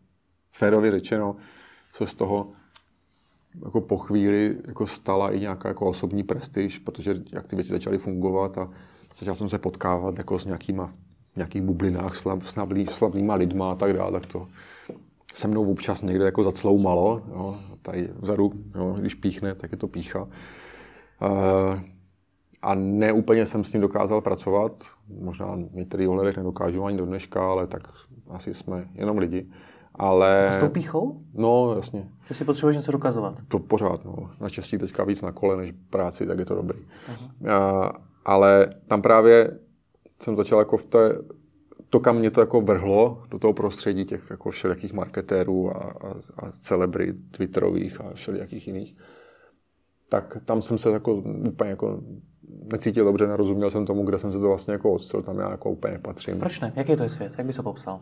férově 0.51 0.91
řečeno, 0.91 1.35
se 1.93 2.07
z 2.07 2.13
toho 2.15 2.51
jako 3.65 3.81
po 3.81 3.97
chvíli 3.97 4.57
jako 4.67 4.87
stala 4.87 5.31
i 5.31 5.39
nějaká 5.39 5.69
jako 5.69 5.85
osobní 5.85 6.23
prestiž, 6.23 6.79
protože 6.79 7.21
jak 7.31 7.47
ty 7.47 7.55
věci 7.55 7.71
začaly 7.71 7.97
fungovat 7.97 8.57
a 8.57 8.69
začal 9.19 9.35
jsem 9.35 9.49
se 9.49 9.57
potkávat 9.57 10.17
jako 10.17 10.39
s 10.39 10.45
nějakýma 10.45 10.87
v 11.33 11.35
nějakých 11.35 11.61
bublinách 11.61 12.15
slav, 12.15 12.49
slavný, 12.49 12.87
slavnýma 12.87 13.35
lidma 13.35 13.71
a 13.71 13.75
tak 13.75 13.93
dále, 13.93 14.11
tak 14.11 14.25
to 14.25 14.47
se 15.33 15.47
mnou 15.47 15.71
občas 15.71 16.01
někde 16.01 16.25
jako 16.25 16.43
zacloumalo, 16.43 17.21
jo, 17.29 17.57
tady 17.81 18.09
vzadu, 18.19 18.53
jo, 18.75 18.95
když 18.99 19.13
píchne, 19.13 19.55
tak 19.55 19.71
je 19.71 19.77
to 19.77 19.87
pícha. 19.87 20.21
Uh, 20.21 21.79
a 22.61 22.75
ne 22.75 23.13
úplně 23.13 23.45
jsem 23.45 23.63
s 23.63 23.71
tím 23.71 23.81
dokázal 23.81 24.21
pracovat, 24.21 24.83
možná 25.21 25.55
v 25.55 25.75
některých 25.75 26.09
ohledech 26.09 26.37
nedokážu 26.37 26.85
ani 26.85 26.97
do 26.97 27.05
dneška, 27.05 27.51
ale 27.51 27.67
tak 27.67 27.81
asi 28.29 28.53
jsme 28.53 28.87
jenom 28.95 29.17
lidi. 29.17 29.49
Ale... 29.95 30.49
S 30.51 30.57
tou 30.57 30.69
píchou? 30.69 31.21
No, 31.33 31.75
jasně. 31.75 32.09
Že 32.27 32.33
si 32.33 32.45
potřebuješ 32.45 32.77
něco 32.77 32.91
dokazovat? 32.91 33.35
To 33.47 33.59
pořád, 33.59 34.05
no. 34.05 34.29
Naštěstí 34.41 34.77
teďka 34.77 35.03
víc 35.03 35.21
na 35.21 35.31
kole 35.31 35.57
než 35.57 35.73
práci, 35.89 36.25
tak 36.25 36.39
je 36.39 36.45
to 36.45 36.55
dobrý. 36.55 36.79
A, 37.51 37.91
ale 38.25 38.67
tam 38.87 39.01
právě 39.01 39.59
jsem 40.23 40.35
začal 40.35 40.59
jako 40.59 40.77
v 40.77 40.85
té 40.85 41.15
to, 41.89 41.99
kam 41.99 42.17
mě 42.17 42.31
to 42.31 42.39
jako 42.39 42.61
vrhlo 42.61 43.23
do 43.29 43.39
toho 43.39 43.53
prostředí 43.53 44.05
těch 44.05 44.27
jako 44.29 44.51
všelijakých 44.51 44.93
marketérů 44.93 45.77
a, 45.77 45.79
a, 45.79 46.09
a 46.37 46.51
celebrit 46.59 47.15
twitterových 47.31 48.01
a 48.01 48.13
všelijakých 48.13 48.67
jiných, 48.67 48.95
tak 50.09 50.37
tam 50.45 50.61
jsem 50.61 50.77
se 50.77 50.89
jako 50.89 51.15
úplně 51.47 51.69
jako 51.69 52.01
necítil 52.71 53.05
dobře, 53.05 53.27
nerozuměl 53.27 53.69
jsem 53.69 53.85
tomu, 53.85 54.03
kde 54.03 54.19
jsem 54.19 54.31
se 54.31 54.39
to 54.39 54.47
vlastně 54.47 54.73
jako 54.73 54.91
odstřel, 54.91 55.21
tam 55.21 55.39
já 55.39 55.51
jako 55.51 55.71
úplně 55.71 55.93
nepatřím. 55.93 56.39
Proč 56.39 56.59
ne? 56.59 56.73
Jaký 56.75 56.95
to 56.95 57.03
je 57.03 57.09
svět? 57.09 57.33
Jak 57.37 57.47
by 57.47 57.53
se 57.53 57.63
popsal? 57.63 58.01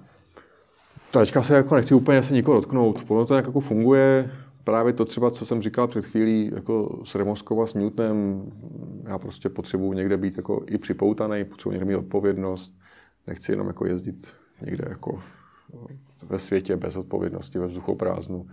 Teďka 1.11 1.43
se 1.43 1.55
jako 1.55 1.75
nechci 1.75 1.93
úplně 1.93 2.23
se 2.23 2.33
nikoho 2.33 2.55
dotknout. 2.55 3.03
Podle 3.03 3.25
to 3.25 3.35
jako 3.35 3.59
funguje, 3.59 4.31
právě 4.63 4.93
to 4.93 5.05
třeba, 5.05 5.31
co 5.31 5.45
jsem 5.45 5.61
říkal 5.61 5.87
před 5.87 6.05
chvílí 6.05 6.51
jako 6.55 7.01
s 7.03 7.15
Remoskova, 7.15 7.67
s 7.67 7.73
Newtonem, 7.73 8.51
já 9.07 9.17
prostě 9.17 9.49
potřebuji 9.49 9.93
někde 9.93 10.17
být 10.17 10.37
jako 10.37 10.63
i 10.67 10.77
připoutaný, 10.77 11.43
potřebuji 11.45 11.71
někde 11.71 11.85
mít 11.85 11.95
odpovědnost, 11.95 12.73
nechci 13.27 13.51
jenom 13.51 13.67
jako 13.67 13.85
jezdit 13.85 14.27
někde 14.61 14.85
jako 14.89 15.19
ve 16.23 16.39
světě 16.39 16.75
bez 16.75 16.95
odpovědnosti, 16.95 17.59
ve 17.59 17.67
vzduchoprázdnu. 17.67 18.47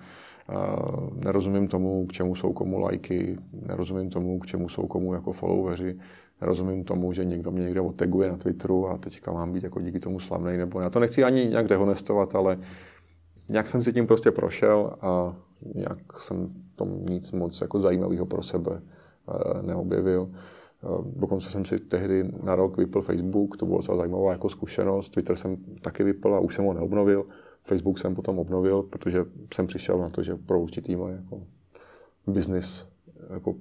Nerozumím 1.15 1.69
tomu, 1.69 2.07
k 2.07 2.13
čemu 2.13 2.35
jsou 2.35 2.53
komu 2.53 2.79
lajky, 2.79 3.39
nerozumím 3.67 4.11
tomu, 4.11 4.39
k 4.39 4.47
čemu 4.47 4.69
jsou 4.69 4.87
komu 4.87 5.15
jako 5.15 5.33
followeri, 5.33 5.97
nerozumím 6.41 6.85
tomu, 6.85 7.13
že 7.13 7.25
někdo 7.25 7.51
mě 7.51 7.63
někde 7.63 7.81
oteguje 7.81 8.31
na 8.31 8.37
Twitteru 8.37 8.89
a 8.89 8.99
teďka 8.99 9.33
mám 9.33 9.53
být 9.53 9.65
jako 9.65 9.81
díky 9.81 10.01
tomu 10.01 10.21
slavný, 10.21 10.57
nebo 10.57 10.81
já 10.81 10.91
to 10.91 11.01
nechci 11.01 11.25
ani 11.25 11.47
nějak 11.47 11.69
dehonestovat, 11.69 12.35
ale 12.35 12.59
nějak 13.49 13.69
jsem 13.69 13.83
si 13.83 13.93
tím 13.93 14.07
prostě 14.07 14.31
prošel 14.31 14.97
a 15.01 15.37
nějak 15.75 15.99
jsem 16.19 16.55
tom 16.77 17.07
nic 17.07 17.33
moc 17.33 17.61
jako 17.61 17.81
zajímavého 17.81 18.27
pro 18.27 18.43
sebe 18.43 18.83
eh, 18.83 19.63
neobjevil. 19.63 20.31
Eh, 20.33 20.87
dokonce 21.17 21.51
jsem 21.51 21.65
si 21.65 21.79
tehdy 21.79 22.33
na 22.43 22.55
rok 22.55 22.77
vypl 22.77 23.03
Facebook, 23.03 23.57
to 23.57 23.67
bylo 23.67 23.79
docela 23.79 23.97
zajímavá 23.97 24.33
jako 24.33 24.49
zkušenost. 24.49 25.11
Twitter 25.11 25.37
jsem 25.37 25.57
taky 25.83 26.05
vypl 26.05 26.35
a 26.35 26.41
už 26.41 26.55
jsem 26.55 26.65
ho 26.65 26.73
neobnovil. 26.73 27.27
Facebook 27.63 27.99
jsem 27.99 28.15
potom 28.15 28.39
obnovil, 28.39 28.83
protože 28.83 29.25
jsem 29.55 29.67
přišel 29.67 29.99
na 29.99 30.11
to, 30.11 30.23
že 30.23 30.37
pro 30.37 30.61
určitý 30.61 30.97
moje 30.97 31.15
jako 31.15 31.43
business 32.27 32.87
jako 33.31 33.55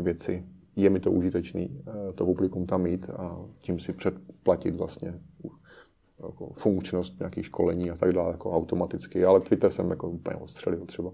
věci 0.00 0.44
je 0.82 0.90
mi 0.90 1.00
to 1.00 1.12
užitečný 1.12 1.82
eh, 1.86 2.12
to 2.12 2.24
publikum 2.24 2.66
tam 2.66 2.82
mít 2.82 3.10
a 3.10 3.36
tím 3.58 3.80
si 3.80 3.92
předplatit 3.92 4.74
vlastně 4.74 5.14
jako 6.22 6.50
funkčnost 6.52 7.18
nějakých 7.18 7.46
školení 7.46 7.90
a 7.90 7.96
tak 7.96 8.12
dále 8.12 8.32
jako 8.32 8.52
automaticky, 8.56 9.24
ale 9.24 9.40
Twitter 9.40 9.70
jsem 9.70 9.90
jako 9.90 10.10
úplně 10.10 10.36
odstřelil 10.36 10.86
třeba 10.86 11.10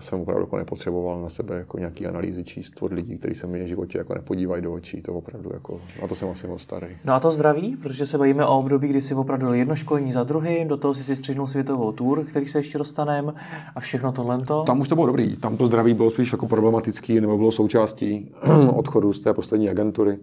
jsem 0.00 0.20
opravdu 0.20 0.42
jako 0.42 0.56
nepotřeboval 0.56 1.22
na 1.22 1.28
sebe 1.28 1.56
jako 1.56 1.78
nějaký 1.78 2.06
analýzy 2.06 2.44
číst 2.44 2.82
od 2.82 2.92
lidí, 2.92 3.18
kteří 3.18 3.34
se 3.34 3.46
mi 3.46 3.64
v 3.64 3.66
životě 3.66 3.98
jako 3.98 4.14
nepodívají 4.14 4.62
do 4.62 4.72
očí. 4.72 5.02
To 5.02 5.14
opravdu 5.14 5.50
jako, 5.52 5.80
na 6.02 6.08
to 6.08 6.14
jsem 6.14 6.28
asi 6.28 6.46
moc 6.46 6.62
starý. 6.62 6.86
No 7.04 7.12
a 7.12 7.20
to 7.20 7.30
zdraví, 7.30 7.76
protože 7.76 8.06
se 8.06 8.18
bavíme 8.18 8.46
o 8.46 8.58
období, 8.58 8.88
kdy 8.88 9.02
si 9.02 9.14
opravdu 9.14 9.52
jedno 9.52 9.76
školení 9.76 10.12
za 10.12 10.24
druhým, 10.24 10.68
do 10.68 10.76
toho 10.76 10.94
si 10.94 11.04
si 11.04 11.16
střihnul 11.16 11.46
světovou 11.46 11.92
tour, 11.92 12.24
který 12.24 12.46
se 12.46 12.58
ještě 12.58 12.78
dostaneme 12.78 13.32
a 13.74 13.80
všechno 13.80 14.12
tohle. 14.12 14.44
Tam 14.66 14.80
už 14.80 14.88
to 14.88 14.94
bylo 14.94 15.06
dobrý. 15.06 15.36
Tam 15.36 15.56
to 15.56 15.66
zdraví 15.66 15.94
bylo 15.94 16.10
spíš 16.10 16.32
jako 16.32 16.48
problematický, 16.48 17.20
nebo 17.20 17.36
bylo 17.36 17.52
součástí 17.52 18.34
odchodu 18.74 19.12
z 19.12 19.20
té 19.20 19.34
poslední 19.34 19.70
agentury. 19.70 20.18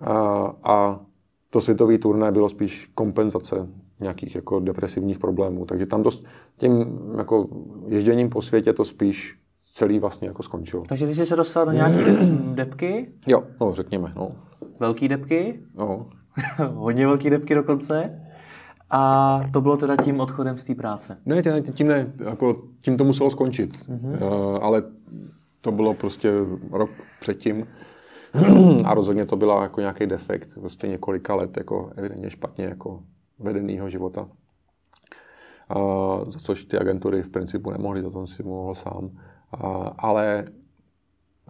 A, 0.00 0.52
a 0.64 1.00
to 1.54 1.60
světové 1.60 1.98
turné 1.98 2.32
bylo 2.32 2.48
spíš 2.48 2.90
kompenzace 2.94 3.68
nějakých 4.00 4.34
jako 4.34 4.60
depresivních 4.60 5.18
problémů. 5.18 5.66
Takže 5.66 5.86
tam 5.86 6.02
to, 6.02 6.10
tím 6.56 6.98
jako 7.18 7.48
ježděním 7.88 8.30
po 8.30 8.42
světě 8.42 8.72
to 8.72 8.84
spíš 8.84 9.38
celý 9.72 9.98
vlastně 9.98 10.28
jako 10.28 10.42
skončilo. 10.42 10.82
Takže 10.88 11.06
ty 11.06 11.14
jsi 11.14 11.26
se 11.26 11.36
dostal 11.36 11.66
do 11.66 11.72
nějaké 11.72 12.04
depky? 12.54 13.08
Jo, 13.26 13.44
no 13.60 13.74
řekněme. 13.74 14.12
No. 14.16 14.30
Velký 14.80 15.08
depky? 15.08 15.60
No. 15.74 16.06
Hodně 16.74 17.06
velký 17.06 17.30
depky 17.30 17.54
dokonce. 17.54 18.20
A 18.90 19.40
to 19.52 19.60
bylo 19.60 19.76
teda 19.76 19.96
tím 19.96 20.20
odchodem 20.20 20.56
z 20.56 20.64
té 20.64 20.74
práce? 20.74 21.18
Ne, 21.26 21.42
tím 21.72 21.88
ne, 21.88 22.12
jako 22.24 22.62
tím 22.80 22.96
to 22.96 23.04
muselo 23.04 23.30
skončit. 23.30 23.70
Mm-hmm. 23.88 24.22
Uh, 24.22 24.58
ale 24.62 24.82
to 25.60 25.72
bylo 25.72 25.94
prostě 25.94 26.32
rok 26.70 26.90
předtím. 27.20 27.66
A 28.84 28.94
rozhodně 28.94 29.26
to 29.26 29.36
byla 29.36 29.62
jako 29.62 29.80
nějaký 29.80 30.06
defekt, 30.06 30.58
prostě 30.60 30.88
několika 30.88 31.34
let 31.34 31.56
jako 31.56 31.90
evidentně 31.96 32.30
špatně 32.30 32.64
jako 32.64 33.02
vedeného 33.38 33.90
života. 33.90 34.28
A, 35.68 35.78
za 36.28 36.38
což 36.38 36.64
ty 36.64 36.78
agentury 36.78 37.22
v 37.22 37.30
principu 37.30 37.70
nemohly, 37.70 38.02
za 38.02 38.10
to 38.10 38.26
si 38.26 38.42
mohl 38.42 38.74
sám. 38.74 39.10
A, 39.52 39.66
ale 39.98 40.44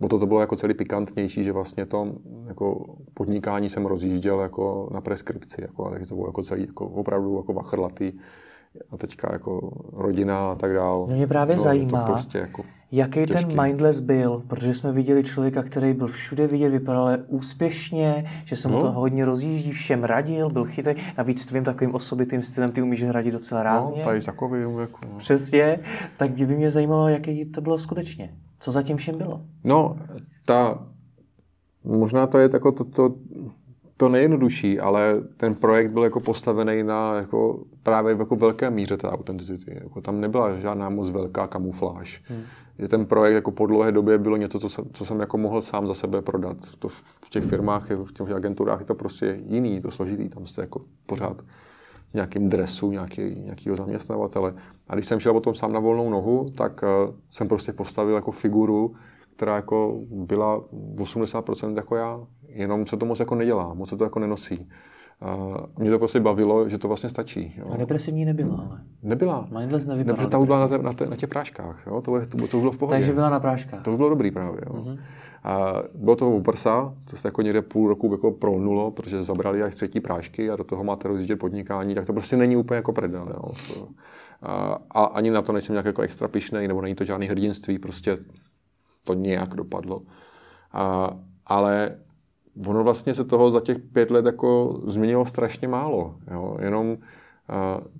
o 0.00 0.08
to, 0.08 0.18
to 0.18 0.26
bylo 0.26 0.40
jako 0.40 0.56
celý 0.56 0.74
pikantnější, 0.74 1.44
že 1.44 1.52
vlastně 1.52 1.86
to 1.86 2.14
jako 2.46 2.96
podnikání 3.14 3.70
jsem 3.70 3.86
rozjížděl 3.86 4.40
jako 4.40 4.90
na 4.94 5.00
preskripci, 5.00 5.62
jako, 5.62 5.90
takže 5.90 6.06
to 6.06 6.14
bylo 6.14 6.26
jako 6.28 6.42
celý 6.42 6.66
jako 6.66 6.86
opravdu 6.86 7.36
jako 7.36 7.52
vachrlatý 7.52 8.12
a 8.90 8.96
teďka 8.96 9.32
jako 9.32 9.70
rodina 9.92 10.50
a 10.50 10.54
tak 10.54 10.74
dál. 10.74 11.06
Mě 11.10 11.26
právě 11.26 11.54
bylo 11.54 11.64
zajímá, 11.64 12.04
prostě 12.04 12.38
jako 12.38 12.62
jaký 12.92 13.26
těžký. 13.26 13.44
ten 13.44 13.62
mindless 13.62 14.00
byl, 14.00 14.42
protože 14.46 14.74
jsme 14.74 14.92
viděli 14.92 15.24
člověka, 15.24 15.62
který 15.62 15.92
byl 15.94 16.06
všude 16.06 16.46
vidět, 16.46 16.68
vypadal 16.68 17.16
úspěšně, 17.26 18.24
že 18.44 18.56
se 18.56 18.68
mu 18.68 18.74
no. 18.74 18.80
to 18.80 18.92
hodně 18.92 19.24
rozjíždí, 19.24 19.72
všem 19.72 20.04
radil, 20.04 20.50
byl 20.50 20.64
chytrý. 20.64 20.94
Navíc 21.18 21.46
tvým 21.46 21.64
takovým 21.64 21.94
osobitým 21.94 22.42
stylem 22.42 22.70
ty 22.70 22.82
umíš 22.82 23.02
radit 23.02 23.32
docela 23.32 23.60
no, 23.60 23.64
rázně. 23.64 23.98
No, 23.98 24.04
tady 24.04 24.20
takový 24.20 24.60
jako, 24.80 25.00
no. 25.12 25.18
Přesně, 25.18 25.78
tak 26.16 26.30
by 26.30 26.56
mě 26.56 26.70
zajímalo, 26.70 27.08
jaký 27.08 27.44
to 27.44 27.60
bylo 27.60 27.78
skutečně. 27.78 28.34
Co 28.60 28.72
zatím 28.72 28.96
všem 28.96 29.18
bylo? 29.18 29.40
No, 29.64 29.96
ta, 30.44 30.86
možná 31.84 32.26
to 32.26 32.38
je 32.38 32.50
jako 32.52 32.72
to, 32.72 32.84
to, 32.84 33.14
to 33.96 34.08
nejjednodušší, 34.08 34.80
ale 34.80 35.22
ten 35.36 35.54
projekt 35.54 35.90
byl 35.90 36.04
jako 36.04 36.20
postavený 36.20 36.82
na 36.82 37.14
jako 37.14 37.64
právě 37.82 38.14
v 38.14 38.18
jako 38.18 38.36
velké 38.36 38.70
míře 38.70 38.96
té 38.96 39.08
autenticity. 39.08 39.78
Jako 39.82 40.00
tam 40.00 40.20
nebyla 40.20 40.56
žádná 40.56 40.88
moc 40.88 41.10
velká 41.10 41.46
kamufláž. 41.46 42.22
Hmm. 42.24 42.42
Že 42.78 42.88
ten 42.88 43.06
projekt 43.06 43.34
jako 43.34 43.50
po 43.50 43.66
dlouhé 43.66 43.92
době 43.92 44.18
bylo 44.18 44.36
něco, 44.36 44.60
co 44.60 44.68
jsem, 44.68 44.84
co 44.92 45.04
jsem 45.04 45.20
jako 45.20 45.38
mohl 45.38 45.62
sám 45.62 45.86
za 45.86 45.94
sebe 45.94 46.22
prodat. 46.22 46.56
To 46.78 46.88
v 46.88 47.30
těch 47.30 47.44
firmách, 47.44 47.90
v 47.90 48.12
těch 48.12 48.30
agenturách 48.30 48.80
je 48.80 48.86
to 48.86 48.94
prostě 48.94 49.40
jiný, 49.46 49.80
to 49.80 49.90
složitý. 49.90 50.28
Tam 50.28 50.46
jste 50.46 50.60
jako 50.60 50.80
pořád 51.06 51.42
v 52.10 52.14
nějakým 52.14 52.48
dresu 52.48 52.90
nějaký, 52.90 53.34
nějakého 53.34 53.76
zaměstnavatele. 53.76 54.54
A 54.88 54.94
když 54.94 55.06
jsem 55.06 55.20
šel 55.20 55.32
potom 55.32 55.54
sám 55.54 55.72
na 55.72 55.80
volnou 55.80 56.10
nohu, 56.10 56.50
tak 56.56 56.82
uh, 56.82 57.14
jsem 57.30 57.48
prostě 57.48 57.72
postavil 57.72 58.14
jako 58.14 58.32
figuru, 58.32 58.94
která 59.36 59.56
jako 59.56 60.00
byla 60.10 60.60
80% 60.94 61.76
jako 61.76 61.96
já, 61.96 62.20
jenom 62.48 62.86
se 62.86 62.96
to 62.96 63.06
moc 63.06 63.20
jako 63.20 63.34
nedělá, 63.34 63.74
moc 63.74 63.88
se 63.88 63.96
to 63.96 64.04
jako 64.04 64.18
nenosí. 64.18 64.68
A 65.20 65.56
mě 65.78 65.90
to 65.90 65.98
prostě 65.98 66.20
bavilo, 66.20 66.68
že 66.68 66.78
to 66.78 66.88
vlastně 66.88 67.10
stačí. 67.10 67.54
Jo. 67.58 67.66
A 67.70 67.76
depresivní 67.76 68.24
nebyla, 68.24 68.66
ale. 68.68 68.80
Nebyla. 69.02 69.48
Mindless 69.58 69.86
nevypadala. 69.86 70.22
Dobře, 70.22 70.30
ta 70.30 70.44
byla 70.44 70.58
na, 70.58 70.68
te, 70.68 70.78
na, 70.78 70.92
te, 70.92 71.06
na 71.06 71.16
těch 71.16 71.28
práškách. 71.28 71.82
Jo. 71.86 72.00
To, 72.00 72.26
to, 72.26 72.46
to, 72.48 72.58
bylo 72.58 72.72
v 72.72 72.78
pohodě. 72.78 72.94
Takže 72.96 73.12
byla 73.12 73.30
na 73.30 73.40
práškách. 73.40 73.82
To 73.82 73.96
bylo 73.96 74.08
dobrý 74.08 74.30
právě. 74.30 74.60
Jo. 74.66 74.72
Uh-huh. 74.72 74.98
A 75.44 75.82
bylo 75.94 76.16
to 76.16 76.30
u 76.30 76.42
prsa, 76.42 76.94
to 77.10 77.16
se 77.16 77.28
jako 77.28 77.42
někde 77.42 77.62
půl 77.62 77.88
roku 77.88 78.12
jako 78.12 78.30
prolnulo, 78.30 78.90
protože 78.90 79.24
zabrali 79.24 79.62
až 79.62 79.74
třetí 79.74 80.00
prášky 80.00 80.50
a 80.50 80.56
do 80.56 80.64
toho 80.64 80.84
máte 80.84 81.08
rozjíždět 81.08 81.38
podnikání, 81.38 81.94
tak 81.94 82.06
to 82.06 82.12
prostě 82.12 82.36
není 82.36 82.56
úplně 82.56 82.76
jako 82.76 82.92
predel. 82.92 83.28
Jo. 83.34 83.52
To, 83.74 83.88
a, 84.42 84.78
a, 84.90 85.04
ani 85.04 85.30
na 85.30 85.42
to 85.42 85.52
nejsem 85.52 85.72
nějak 85.72 85.86
jako 85.86 86.02
extra 86.02 86.28
pišnej, 86.28 86.68
nebo 86.68 86.80
není 86.80 86.94
to 86.94 87.04
žádný 87.04 87.26
hrdinství, 87.26 87.78
prostě 87.78 88.18
to 89.04 89.14
nějak 89.14 89.54
dopadlo. 89.54 90.02
A, 90.72 91.16
ale 91.46 91.96
ono 92.66 92.84
vlastně 92.84 93.14
se 93.14 93.24
toho 93.24 93.50
za 93.50 93.60
těch 93.60 93.78
pět 93.78 94.10
let 94.10 94.26
jako 94.26 94.80
změnilo 94.86 95.26
strašně 95.26 95.68
málo. 95.68 96.14
Jo? 96.30 96.56
Jenom 96.60 96.96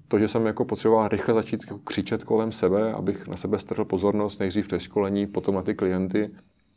to, 0.08 0.18
že 0.18 0.28
jsem 0.28 0.46
jako 0.46 0.64
potřeboval 0.64 1.08
rychle 1.08 1.34
začít 1.34 1.60
jako 1.60 1.78
křičet 1.84 2.24
kolem 2.24 2.52
sebe, 2.52 2.92
abych 2.92 3.28
na 3.28 3.36
sebe 3.36 3.58
strhl 3.58 3.84
pozornost 3.84 4.40
nejdřív 4.40 4.72
v 4.72 4.78
školení, 4.78 5.26
potom 5.26 5.54
na 5.54 5.62
ty 5.62 5.74
klienty, 5.74 6.30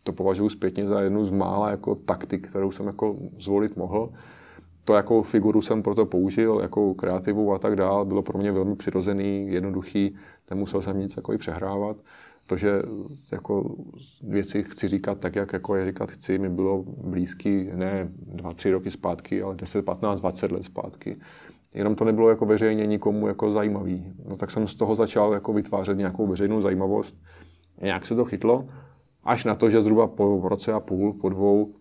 to 0.03 0.13
považuji 0.13 0.49
zpětně 0.49 0.88
za 0.88 1.01
jednu 1.01 1.25
z 1.25 1.32
mála 1.32 1.71
jako 1.71 1.95
taktik, 1.95 2.49
kterou 2.49 2.71
jsem 2.71 2.88
jako 2.88 3.15
zvolit 3.39 3.78
mohl. 3.78 4.09
To 4.84 4.93
jako 4.93 5.23
figuru 5.23 5.61
jsem 5.61 5.84
proto 5.84 6.05
použil, 6.05 6.59
jako 6.61 6.93
kreativu 6.93 7.53
a 7.53 7.59
tak 7.59 7.75
dál. 7.75 8.05
Bylo 8.05 8.21
pro 8.21 8.39
mě 8.39 8.51
velmi 8.51 8.75
přirozený, 8.75 9.47
jednoduchý, 9.51 10.15
nemusel 10.49 10.82
jsem 10.82 10.99
nic 10.99 11.15
jako 11.17 11.34
i 11.34 11.38
přehrávat 11.38 11.97
to, 12.48 12.58
že 12.58 12.82
jako 13.32 13.76
věci 14.24 14.64
chci 14.64 14.88
říkat 14.88 15.20
tak, 15.20 15.36
jak 15.36 15.54
jako 15.54 15.76
je 15.76 15.86
říkat 15.86 16.12
chci, 16.12 16.38
mi 16.38 16.50
bylo 16.50 16.84
blízký 16.84 17.70
ne 17.74 18.10
dva, 18.12 18.54
tři 18.54 18.72
roky 18.72 18.91
zpátky, 18.91 19.41
ale 19.41 19.56
10, 19.56 19.86
15, 19.86 20.20
20 20.20 20.52
let 20.52 20.64
zpátky. 20.64 21.18
Jenom 21.74 21.95
to 21.95 22.06
nebylo 22.06 22.30
jako 22.30 22.45
veřejně 22.45 22.86
nikomu 22.86 23.28
jako 23.28 23.52
zajímavý. 23.52 24.14
No 24.30 24.38
tak 24.38 24.52
jsem 24.52 24.68
z 24.68 24.76
toho 24.76 24.95
začal 24.95 25.34
jako 25.34 25.54
vytvářet 25.54 25.98
nějakou 25.98 26.28
veřejnou 26.28 26.62
zajímavost. 26.62 27.18
Nějak 27.82 28.06
se 28.06 28.16
to 28.16 28.26
chytlo, 28.26 28.68
až 29.24 29.45
na 29.45 29.56
to, 29.56 29.70
že 29.70 29.82
zhruba 29.82 30.08
po 30.08 30.41
roce 30.50 30.74
a 30.74 30.80
půl, 30.80 31.14
po 31.14 31.30
dvou, 31.30 31.74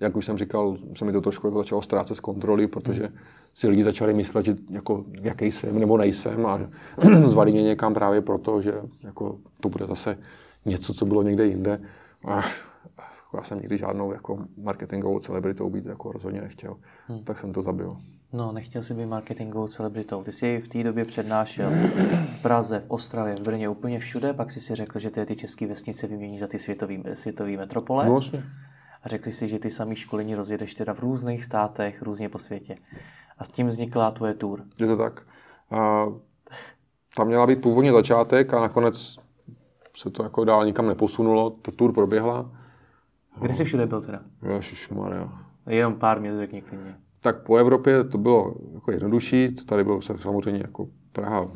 jak 0.00 0.16
už 0.16 0.26
jsem 0.26 0.38
říkal, 0.38 0.76
se 0.96 1.04
mi 1.04 1.12
to 1.12 1.20
trošku 1.20 1.46
jako 1.46 1.58
začalo 1.58 1.82
ztrácet 1.82 2.16
z 2.16 2.20
kontroly, 2.20 2.66
protože 2.66 3.08
si 3.56 3.68
lidi 3.68 3.84
začali 3.84 4.14
myslet, 4.14 4.44
že 4.44 4.54
jako, 4.70 5.04
jaký 5.22 5.52
jsem 5.52 5.78
nebo 5.78 5.96
nejsem 5.96 6.46
a 6.46 6.60
zvali 7.26 7.52
mě 7.52 7.62
někam 7.62 7.94
právě 7.94 8.20
proto, 8.20 8.62
že 8.62 8.72
jako, 9.02 9.38
to 9.60 9.68
bude 9.68 9.86
zase 9.86 10.18
něco, 10.64 10.94
co 10.94 11.06
bylo 11.06 11.22
někde 11.22 11.46
jinde. 11.46 11.80
A 12.24 12.44
já 13.36 13.42
jsem 13.42 13.58
nikdy 13.58 13.78
žádnou 13.78 14.12
jako 14.12 14.38
marketingovou 14.62 15.18
celebritou 15.18 15.70
být 15.70 15.86
jako 15.86 16.12
rozhodně 16.12 16.40
nechtěl. 16.40 16.76
Hmm. 17.08 17.24
Tak 17.24 17.38
jsem 17.38 17.52
to 17.52 17.62
zabil. 17.62 17.96
No, 18.32 18.52
nechtěl 18.52 18.82
jsi 18.82 18.94
být 18.94 19.06
marketingovou 19.06 19.68
celebritou. 19.68 20.22
Ty 20.22 20.32
jsi 20.32 20.60
v 20.64 20.68
té 20.68 20.84
době 20.84 21.04
přednášel 21.04 21.70
v 22.38 22.42
Praze, 22.42 22.80
v 22.80 22.84
Ostravě, 22.88 23.36
v 23.36 23.40
Brně, 23.40 23.68
úplně 23.68 23.98
všude, 23.98 24.32
pak 24.32 24.50
jsi 24.50 24.60
si 24.60 24.74
řekl, 24.74 24.98
že 24.98 25.10
ty, 25.10 25.26
ty 25.26 25.36
české 25.36 25.66
vesnice 25.66 26.06
vymění 26.06 26.38
za 26.38 26.46
ty 26.46 26.58
světové 26.58 26.94
světový 27.14 27.56
metropole. 27.56 28.06
No, 28.06 28.12
vlastně. 28.12 28.44
A 29.02 29.08
řekli 29.08 29.32
si, 29.32 29.48
že 29.48 29.58
ty 29.58 29.70
samý 29.70 29.96
školení 29.96 30.34
rozjedeš 30.34 30.74
teda 30.74 30.94
v 30.94 31.00
různých 31.00 31.44
státech, 31.44 32.02
různě 32.02 32.28
po 32.28 32.38
světě. 32.38 32.76
A 33.38 33.44
s 33.44 33.48
tím 33.48 33.66
vznikla 33.66 34.10
tvoje 34.10 34.34
tour. 34.34 34.62
Je 34.78 34.86
to 34.86 34.96
tak. 34.96 35.22
A 35.70 36.06
tam 37.16 37.26
měla 37.26 37.46
být 37.46 37.60
původně 37.62 37.92
začátek 37.92 38.54
a 38.54 38.60
nakonec 38.60 39.16
se 39.96 40.10
to 40.10 40.22
jako 40.22 40.44
dál 40.44 40.66
nikam 40.66 40.86
neposunulo. 40.86 41.50
Ta 41.50 41.72
tour 41.76 41.92
proběhla. 41.92 42.50
Kde 43.40 43.54
jsi 43.54 43.64
všude 43.64 43.86
byl 43.86 44.00
teda? 44.00 44.20
Ježišmarja. 44.54 45.32
Jenom 45.66 45.94
pár 45.94 46.20
měst 46.20 46.38
řekni 46.38 46.62
klidně. 46.62 46.96
Tak 47.20 47.42
po 47.42 47.56
Evropě 47.56 48.04
to 48.04 48.18
bylo 48.18 48.54
jako 48.74 48.92
jednodušší. 48.92 49.54
Tady 49.54 49.84
bylo 49.84 50.02
samozřejmě 50.02 50.60
jako 50.60 50.88
Praha, 51.12 51.50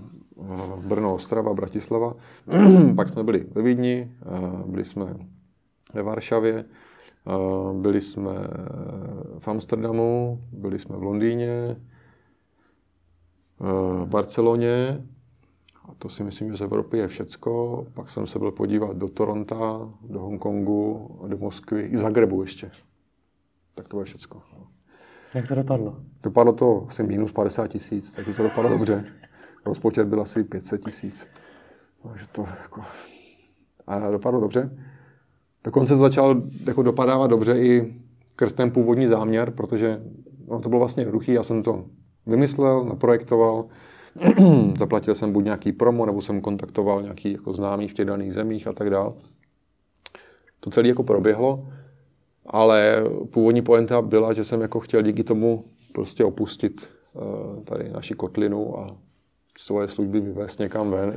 Brno, 0.77 1.15
Ostrava, 1.15 1.55
Bratislava. 1.55 2.15
Pak 2.97 3.09
jsme 3.09 3.23
byli 3.25 3.47
ve 3.53 3.63
Vídni, 3.63 4.13
byli 4.67 4.85
jsme 4.85 5.15
ve 5.95 6.03
Varšavě, 6.03 6.65
byli 7.73 8.01
jsme 8.01 8.33
v 9.41 9.49
Amsterdamu, 9.49 10.41
byli 10.53 10.79
jsme 10.79 10.97
v 10.97 11.03
Londýně, 11.03 11.77
v 13.61 14.07
Barceloně, 14.07 15.05
a 15.89 15.95
to 15.99 16.09
si 16.09 16.25
myslím, 16.25 16.51
že 16.51 16.57
z 16.57 16.61
Evropy 16.61 16.99
je 16.99 17.09
všecko. 17.09 17.87
Pak 17.95 18.11
jsem 18.11 18.27
se 18.27 18.39
byl 18.39 18.51
podívat 18.51 18.97
do 18.97 19.09
Toronto, 19.09 19.95
do 20.09 20.21
Hongkongu, 20.21 21.11
do 21.29 21.39
Moskvy 21.39 21.83
i 21.83 21.97
Zagrebu 21.97 22.43
ještě. 22.43 22.71
Tak 23.75 23.89
to 23.89 23.99
je 23.99 24.05
všecko. 24.05 24.43
Jak 25.35 25.49
to 25.49 25.55
dopadlo? 25.55 25.97
Dopadlo 26.23 26.53
to 26.53 26.87
asi 26.89 27.03
minus 27.03 27.33
50 27.33 27.69
tisíc, 27.69 28.13
takže 28.13 28.35
to 28.35 28.43
dopadlo 28.43 28.71
dobře. 28.71 29.05
Rozpočet 29.65 30.09
byl 30.09 30.21
asi 30.21 30.45
500 30.45 30.85
tisíc. 30.85 31.27
Takže 32.03 32.27
to 32.33 32.47
jako... 32.63 32.83
A 33.87 34.11
dopadlo 34.11 34.41
dobře. 34.41 34.79
Dokonce 35.65 35.95
to 35.95 36.01
začalo 36.01 36.43
jako 36.67 36.83
dopadávat 36.83 37.31
dobře 37.31 37.59
i 37.59 38.01
krz 38.41 38.53
ten 38.53 38.71
původní 38.71 39.07
záměr, 39.07 39.51
protože 39.51 40.03
no, 40.49 40.61
to 40.61 40.69
bylo 40.69 40.79
vlastně 40.79 41.01
jednoduché. 41.01 41.33
Já 41.33 41.43
jsem 41.43 41.63
to 41.63 41.85
vymyslel, 42.27 42.85
naprojektoval, 42.85 43.65
zaplatil 44.79 45.15
jsem 45.15 45.33
buď 45.33 45.45
nějaký 45.45 45.73
promo, 45.73 46.07
nebo 46.07 46.23
jsem 46.23 46.41
kontaktoval 46.41 47.03
nějaký 47.03 47.33
jako 47.33 47.53
známý 47.53 47.89
v 47.89 47.95
těch 47.95 48.07
daných 48.07 48.35
zemích 48.35 48.67
a 48.67 48.73
tak 48.73 48.91
dále. 48.91 49.13
To 50.61 50.71
celé 50.71 50.89
jako 50.89 51.03
proběhlo, 51.03 51.69
ale 52.47 53.03
původní 53.31 53.63
poenta 53.63 54.03
byla, 54.03 54.33
že 54.33 54.45
jsem 54.45 54.61
jako 54.61 54.81
chtěl 54.81 55.03
díky 55.03 55.25
tomu 55.25 55.65
prostě 55.93 56.25
opustit 56.25 56.89
uh, 57.15 57.65
tady 57.65 57.89
naši 57.89 58.15
kotlinu 58.15 58.79
a 58.79 58.97
svoje 59.59 59.89
služby 59.89 60.21
vyvést 60.21 60.61
někam 60.61 60.91
ven. 60.91 61.13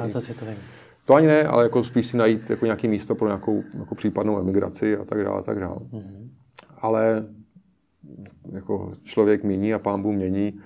To 1.05 1.13
ani 1.13 1.27
ne, 1.27 1.43
ale 1.43 1.63
jako 1.63 1.83
spíš 1.83 2.07
si 2.07 2.17
najít 2.17 2.49
jako 2.49 2.65
nějaké 2.65 2.87
místo 2.87 3.15
pro 3.15 3.27
nějakou 3.27 3.63
jako 3.79 3.95
případnou 3.95 4.39
emigraci 4.39 4.97
a 4.97 5.05
tak 5.05 5.23
dále, 5.23 5.39
a 5.39 5.41
tak 5.41 5.59
dále. 5.59 5.75
Mm-hmm. 5.75 6.42
Ale 6.83 7.25
jako 8.51 8.91
člověk 9.03 9.43
mění 9.43 9.73
a 9.73 9.79
pán 9.79 10.01
Bůh 10.01 10.15
mění 10.15 10.59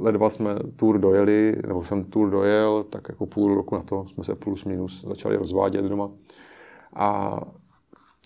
ledva 0.00 0.30
jsme 0.30 0.54
tour 0.76 0.98
dojeli, 0.98 1.56
nebo 1.66 1.84
jsem 1.84 2.04
tour 2.04 2.30
dojel, 2.30 2.84
tak 2.84 3.08
jako 3.08 3.26
půl 3.26 3.54
roku 3.54 3.74
na 3.74 3.82
to 3.82 4.06
jsme 4.08 4.24
se 4.24 4.34
plus 4.34 4.64
minus 4.64 5.04
začali 5.08 5.36
rozvádět 5.36 5.84
doma. 5.84 6.10
A 6.94 7.40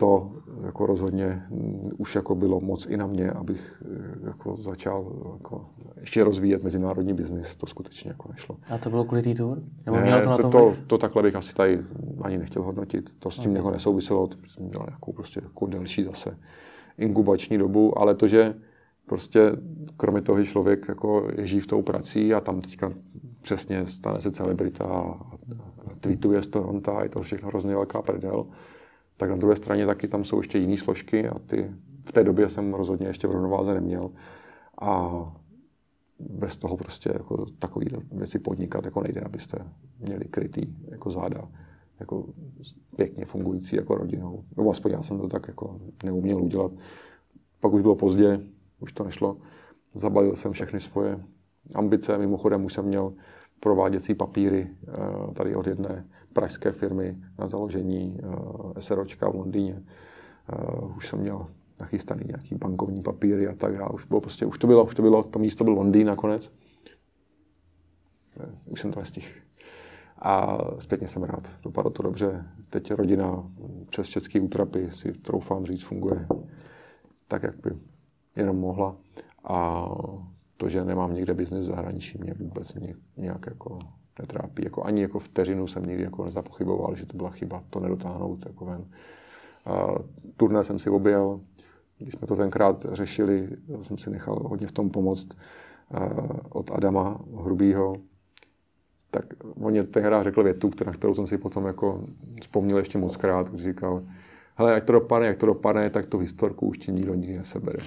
to 0.01 0.32
jako 0.64 0.86
rozhodně 0.86 1.42
už 1.98 2.14
jako 2.14 2.34
bylo 2.34 2.61
moc 2.61 2.86
i 2.86 2.96
na 2.96 3.07
mě, 3.07 3.30
abych 3.30 3.82
eh, 3.82 4.26
jako 4.26 4.57
začal 4.57 5.12
jako 5.32 5.64
ještě 6.01 6.24
rozvíjet 6.24 6.62
mezinárodní 6.62 7.14
biznis. 7.14 7.57
To 7.57 7.66
skutečně 7.66 8.11
jako 8.11 8.28
nešlo. 8.32 8.57
A 8.74 8.78
to 8.78 8.90
bylo 8.90 9.05
kvůli 9.05 9.22
té 9.22 9.34
tour? 9.34 9.62
Nebo 9.86 9.96
ne, 9.96 10.03
mělo 10.03 10.20
to, 10.20 10.30
na 10.30 10.36
to, 10.36 10.48
to, 10.48 10.74
to, 10.86 10.98
takhle 10.98 11.22
bych 11.22 11.34
asi 11.34 11.55
tady 11.55 11.80
ani 12.22 12.38
nechtěl 12.38 12.62
hodnotit. 12.62 13.11
To 13.18 13.30
s 13.30 13.38
tím 13.38 13.51
okay. 13.51 13.57
jako 13.57 13.70
nesouviselo, 13.70 14.26
to 14.26 14.36
jsem 14.48 14.64
měl 14.64 14.82
nějakou 14.88 15.12
prostě 15.12 15.40
jako 15.44 15.66
delší 15.66 16.05
zase 16.05 16.38
inkubační 16.98 17.59
dobu, 17.59 17.98
ale 17.98 18.14
to, 18.14 18.28
že 18.28 18.55
prostě 19.07 19.53
kromě 19.96 20.22
toho, 20.22 20.44
že 20.44 20.51
člověk 20.51 20.88
jako 20.88 21.28
žijí 21.38 21.61
v 21.61 21.66
tou 21.66 21.82
prací 21.82 22.34
a 22.34 22.40
tam 22.40 22.61
teďka 22.61 22.92
přesně 23.42 23.86
stane 23.86 24.20
se 24.20 24.32
celebrita 24.32 24.84
a 24.84 25.20
tweetuje 26.01 26.42
z 26.42 26.46
Toronto 26.46 26.96
a 26.96 27.03
je 27.03 27.09
to 27.09 27.20
všechno 27.20 27.48
hrozně 27.48 27.74
velká 27.74 28.03
prdel, 28.03 28.44
tak 29.21 29.31
na 29.31 29.37
druhé 29.37 29.57
straně 29.57 29.87
taky 29.87 30.09
tam 30.09 30.25
jsou 30.25 30.39
ještě 30.39 30.59
jiné 30.59 30.77
složky 30.77 31.29
a 31.29 31.39
ty 31.39 31.71
v 32.05 32.12
té 32.12 32.25
době 32.25 32.49
jsem 32.49 32.75
rozhodně 32.75 33.07
ještě 33.07 33.29
v 33.29 33.31
rovnováze 33.31 33.75
neměl 33.75 34.11
a 34.81 35.23
bez 36.18 36.57
toho 36.57 36.77
prostě 36.77 37.11
jako 37.12 37.47
takový 37.59 37.87
věci 38.12 38.39
podnikat 38.39 38.85
jako 38.85 39.01
nejde, 39.01 39.21
abyste 39.21 39.59
měli 39.99 40.25
krytý 40.25 40.62
jako 40.89 41.11
záda 41.11 41.49
jako 42.01 42.25
pěkně 42.97 43.25
fungující 43.25 43.77
jako 43.77 43.95
rodinou. 43.95 44.45
Nebo 44.57 44.71
aspoň 44.71 44.93
já 44.93 45.03
jsem 45.03 45.18
to 45.18 45.29
tak 45.29 45.49
jako 45.49 45.81
neuměl 46.05 46.43
udělat. 46.43 46.73
Pak 47.61 47.73
už 47.73 47.83
bylo 47.83 47.97
pozdě, 47.97 48.41
už 48.79 48.93
to 48.93 49.05
nešlo. 49.05 49.37
Zabalil 49.95 50.37
jsem 50.37 50.53
všechny 50.53 50.81
svoje 50.81 51.21
ambice, 51.75 52.18
mimochodem 52.18 52.64
už 52.64 52.75
jsem 52.75 52.85
měl 52.85 53.12
prováděcí 53.61 54.14
papíry 54.14 54.68
eh, 54.89 55.35
tady 55.35 55.55
od 55.55 55.66
jedné 55.66 56.05
pražské 56.33 56.72
firmy 56.72 57.16
na 57.39 57.47
založení 57.47 58.18
eh, 58.76 58.83
SROčka 58.83 59.28
v 59.31 59.35
Londýně. 59.35 59.83
Eh, 60.53 60.87
už 60.97 61.09
jsem 61.09 61.18
měl 61.18 61.47
nachystaný 61.81 62.22
nějaký 62.26 62.55
bankovní 62.55 63.03
papíry 63.03 63.49
a 63.49 63.55
tak 63.55 63.78
dále. 63.78 63.91
Už, 63.91 64.05
bylo 64.05 64.20
prostě, 64.20 64.47
už 64.47 64.59
to 64.59 64.66
bylo, 64.66 64.85
už 64.85 64.95
to 64.95 65.03
bylo, 65.03 65.22
to 65.22 65.39
místo 65.39 65.64
byl 65.64 65.72
Londýn 65.72 66.07
nakonec. 66.07 66.53
Už 68.66 68.81
jsem 68.81 68.93
to 68.93 69.01
nestihl. 69.01 69.26
A 70.18 70.59
zpětně 70.78 71.09
jsem 71.09 71.22
rád. 71.22 71.53
Dopadlo 71.62 71.91
to 71.91 72.03
dobře. 72.03 72.47
Teď 72.70 72.91
rodina 72.91 73.51
přes 73.91 74.07
české 74.07 74.41
útrapy 74.41 74.91
si 74.91 75.12
troufám 75.12 75.66
říct 75.66 75.83
funguje 75.83 76.26
tak, 77.28 77.43
jak 77.43 77.57
by 77.57 77.70
jenom 78.37 78.57
mohla. 78.57 78.97
A 79.45 79.89
to, 80.57 80.68
že 80.68 80.85
nemám 80.85 81.14
někde 81.14 81.35
biznis 81.35 81.64
v 81.64 81.68
zahraničí, 81.68 82.18
mě 82.18 82.35
vůbec 82.35 82.72
nějak 83.16 83.47
jako 83.47 83.78
netrápí. 84.21 84.64
Jako 84.64 84.85
ani 84.85 85.03
jako 85.03 85.18
vteřinu 85.18 85.66
jsem 85.66 85.87
nikdy 85.87 86.03
jako 86.03 86.25
nezapochyboval, 86.25 86.97
že 86.97 87.07
to 87.07 87.16
byla 87.16 87.31
chyba 87.31 87.62
to 87.71 87.81
nedotáhnout 87.81 88.47
jako 88.47 88.64
ven. 88.64 88.85
A 89.66 89.87
turné 90.37 90.64
jsem 90.64 90.79
si 90.79 90.91
objel, 90.91 91.41
když 91.99 92.14
jsme 92.14 92.27
to 92.27 92.37
tenkrát 92.37 92.87
řešili, 92.93 93.49
jsem 93.81 93.99
si 93.99 94.11
nechal 94.11 94.39
hodně 94.43 94.66
v 94.66 94.73
tom 94.73 94.91
pomoct 94.91 95.29
od 96.49 96.71
Adama 96.71 97.21
Hrubýho, 97.43 97.97
tak 99.11 99.25
on 99.61 99.87
tenkrát 99.87 100.23
řekl 100.23 100.43
větu, 100.43 100.71
která, 100.71 100.93
kterou 100.93 101.14
jsem 101.14 101.27
si 101.27 101.39
potom 101.39 101.66
jako 101.66 102.05
vzpomněl 102.41 102.79
ještě 102.79 102.99
moc 102.99 103.16
krát, 103.16 103.51
když 103.51 103.62
říkal, 103.62 104.03
hele, 104.55 104.75
jak 104.75 104.85
to 104.85 104.93
dopadne, 104.93 105.27
jak 105.27 105.39
to 105.39 105.47
dopadne, 105.47 105.91
tak 105.91 106.07
tu 106.07 106.18
historku 106.18 106.66
už 106.66 106.79
ti 106.79 106.93
nikdo 106.93 107.14
nikdy 107.14 107.39
nesebere. 107.39 107.79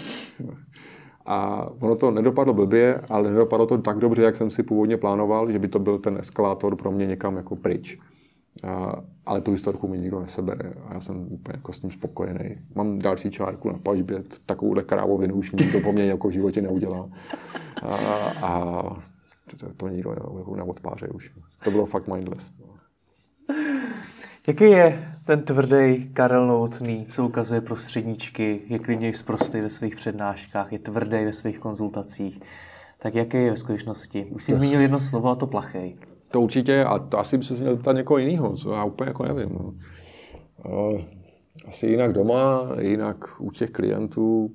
A 1.25 1.67
ono 1.79 1.95
to 1.95 2.11
nedopadlo 2.11 2.53
blbě, 2.53 3.01
ale 3.09 3.31
nedopadlo 3.31 3.65
to 3.65 3.77
tak 3.77 3.97
dobře, 3.97 4.23
jak 4.23 4.35
jsem 4.35 4.51
si 4.51 4.63
původně 4.63 4.97
plánoval, 4.97 5.51
že 5.51 5.59
by 5.59 5.67
to 5.67 5.79
byl 5.79 5.97
ten 5.97 6.17
eskalátor 6.17 6.75
pro 6.75 6.91
mě 6.91 7.05
někam 7.05 7.37
jako 7.37 7.55
pryč. 7.55 7.99
A, 8.63 8.95
ale 9.25 9.41
tu 9.41 9.51
historku 9.51 9.87
mi 9.87 9.97
nikdo 9.97 10.19
nesebere 10.19 10.73
a 10.87 10.93
já 10.93 11.01
jsem 11.01 11.27
úplně 11.29 11.57
jako 11.57 11.73
s 11.73 11.79
tím 11.79 11.91
spokojený. 11.91 12.57
Mám 12.75 12.99
další 12.99 13.31
čárku 13.31 13.69
na 13.69 13.77
pažbě, 13.83 14.23
takovouhle 14.45 14.83
krávovinu 14.83 15.35
už 15.35 15.51
nikdo 15.51 15.81
po 15.81 15.91
mně 15.91 16.05
jako 16.05 16.27
v 16.27 16.31
životě 16.31 16.61
neudělá. 16.61 17.09
A, 17.83 17.95
a 18.41 18.83
to, 19.59 19.73
to 19.77 19.87
nikdo 19.87 20.15
neodpáře 20.55 21.07
už. 21.07 21.31
To 21.63 21.71
bylo 21.71 21.85
fakt 21.85 22.07
mindless. 22.07 22.51
Jaký 24.47 24.63
je 24.63 25.12
ten 25.25 25.41
tvrdý 25.43 26.09
Karel 26.13 26.47
Novotný, 26.47 27.05
co 27.05 27.25
ukazuje 27.25 27.61
prostředníčky, 27.61 28.61
je 28.67 28.79
klidně 28.79 29.13
zprostý 29.13 29.61
ve 29.61 29.69
svých 29.69 29.95
přednáškách, 29.95 30.71
je 30.71 30.79
tvrdý 30.79 31.25
ve 31.25 31.33
svých 31.33 31.59
konzultacích. 31.59 32.41
Tak 32.99 33.15
jaký 33.15 33.37
je 33.37 33.49
ve 33.49 33.57
skutečnosti? 33.57 34.25
Už 34.25 34.43
jsi 34.43 34.53
zmínil 34.53 34.81
jedno 34.81 34.99
slovo 34.99 35.29
a 35.29 35.35
to 35.35 35.47
plachej. 35.47 35.95
To 36.31 36.41
určitě, 36.41 36.83
a 36.83 36.99
to 36.99 37.19
asi 37.19 37.37
by 37.37 37.43
se 37.43 37.53
měl 37.53 37.77
ptát 37.77 37.95
někoho 37.95 38.17
jiného, 38.17 38.57
co 38.57 38.73
já 38.73 38.83
úplně 38.83 39.07
jako 39.07 39.23
nevím. 39.23 39.49
No. 39.49 39.73
Asi 41.67 41.87
jinak 41.87 42.13
doma, 42.13 42.69
jinak 42.79 43.41
u 43.41 43.51
těch 43.51 43.69
klientů, 43.69 44.51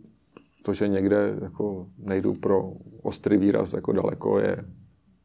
to, 0.62 0.74
že 0.74 0.88
někde 0.88 1.36
jako 1.42 1.86
nejdu 1.98 2.34
pro 2.34 2.72
ostrý 3.02 3.36
výraz 3.36 3.72
jako 3.72 3.92
daleko, 3.92 4.38
je 4.38 4.64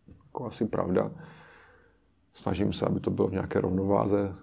jako 0.08 0.46
asi 0.46 0.66
pravda 0.66 1.12
snažím 2.34 2.74
se, 2.74 2.86
aby 2.86 3.00
to 3.00 3.12
bylo 3.12 3.28
v 3.28 3.32
nějaké 3.32 3.62
rovnováze 3.62 4.36